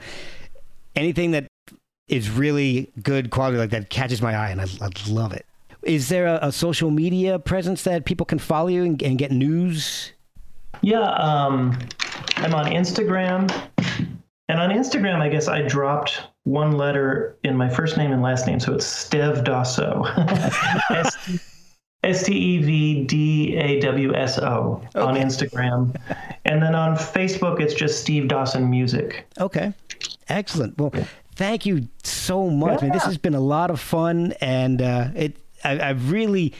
anything 0.97 1.31
that 1.31 1.47
is 2.09 2.29
really 2.29 2.91
good 3.01 3.29
quality 3.29 3.57
like 3.57 3.69
that 3.69 3.89
catches 3.89 4.21
my 4.21 4.35
eye, 4.35 4.49
and 4.49 4.59
I, 4.59 4.65
I 4.81 4.89
love 5.07 5.31
it. 5.31 5.45
Is 5.83 6.09
there 6.09 6.27
a, 6.27 6.39
a 6.41 6.51
social 6.51 6.91
media 6.91 7.39
presence 7.39 7.83
that 7.83 8.03
people 8.03 8.25
can 8.25 8.37
follow 8.37 8.67
you 8.67 8.83
and, 8.83 9.01
and 9.01 9.17
get 9.17 9.31
news? 9.31 10.11
yeah 10.81 11.11
um, 11.13 11.77
i'm 12.37 12.53
on 12.53 12.65
instagram 12.65 13.51
and 14.49 14.59
on 14.59 14.69
instagram 14.69 15.19
i 15.19 15.29
guess 15.29 15.47
i 15.47 15.61
dropped 15.61 16.23
one 16.43 16.77
letter 16.77 17.37
in 17.43 17.55
my 17.55 17.69
first 17.69 17.97
name 17.97 18.11
and 18.11 18.21
last 18.21 18.47
name 18.47 18.59
so 18.59 18.73
it's 18.73 18.85
stev 18.85 19.43
dawso 19.43 20.07
S 22.03 22.23
T 22.23 22.33
E 22.33 22.57
V 22.57 23.03
D 23.03 23.55
A 23.57 23.79
W 23.81 24.15
S 24.15 24.39
O 24.39 24.81
on 24.95 25.15
Instagram. 25.15 25.95
And 26.45 26.61
then 26.61 26.73
on 26.73 26.97
Facebook, 26.97 27.59
it's 27.59 27.75
just 27.75 28.01
Steve 28.01 28.27
Dawson 28.27 28.69
Music. 28.69 29.27
Okay, 29.39 29.73
excellent. 30.27 30.77
Well, 30.79 30.91
thank 31.35 31.65
you 31.65 31.87
so 32.03 32.49
much. 32.49 32.81
man. 32.81 32.91
This 32.91 33.03
has 33.03 33.17
been 33.19 33.35
a 33.35 33.39
lot 33.39 33.69
of 33.69 33.79
fun, 33.79 34.33
and 34.41 34.81
uh, 34.81 35.09
it 35.15 35.37
I, 35.63 35.79
I've 35.79 36.11
really 36.11 36.53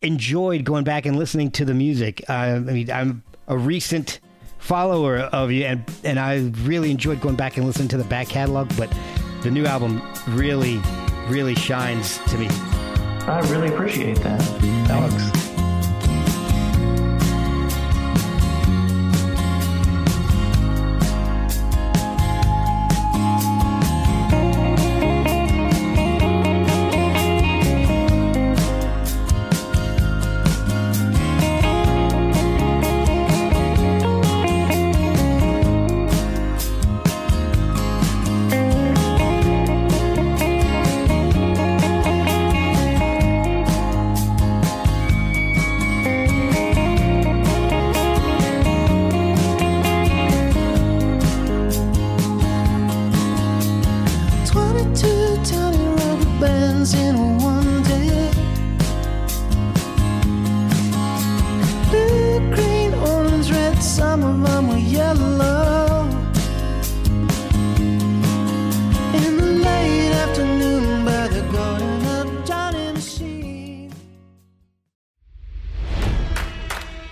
enjoyed 0.00 0.64
going 0.64 0.84
back 0.84 1.04
and 1.04 1.16
listening 1.16 1.50
to 1.50 1.64
the 1.66 1.74
music. 1.74 2.24
Uh, 2.28 2.32
I 2.32 2.58
mean, 2.60 2.90
I'm 2.90 3.22
a 3.48 3.58
recent 3.58 4.20
follower 4.68 5.20
of 5.32 5.50
you, 5.50 5.64
and 5.64 5.82
and 6.04 6.20
I 6.20 6.52
really 6.62 6.90
enjoyed 6.90 7.20
going 7.22 7.36
back 7.36 7.56
and 7.56 7.66
listening 7.66 7.88
to 7.88 7.96
the 7.96 8.04
back 8.04 8.28
catalog. 8.28 8.70
But 8.76 8.94
the 9.42 9.50
new 9.50 9.64
album 9.64 10.02
really, 10.28 10.80
really 11.28 11.54
shines 11.54 12.18
to 12.28 12.38
me. 12.38 12.48
I 12.50 13.40
really 13.50 13.68
appreciate 13.68 14.18
that, 14.18 14.42
Alex. 14.90 15.57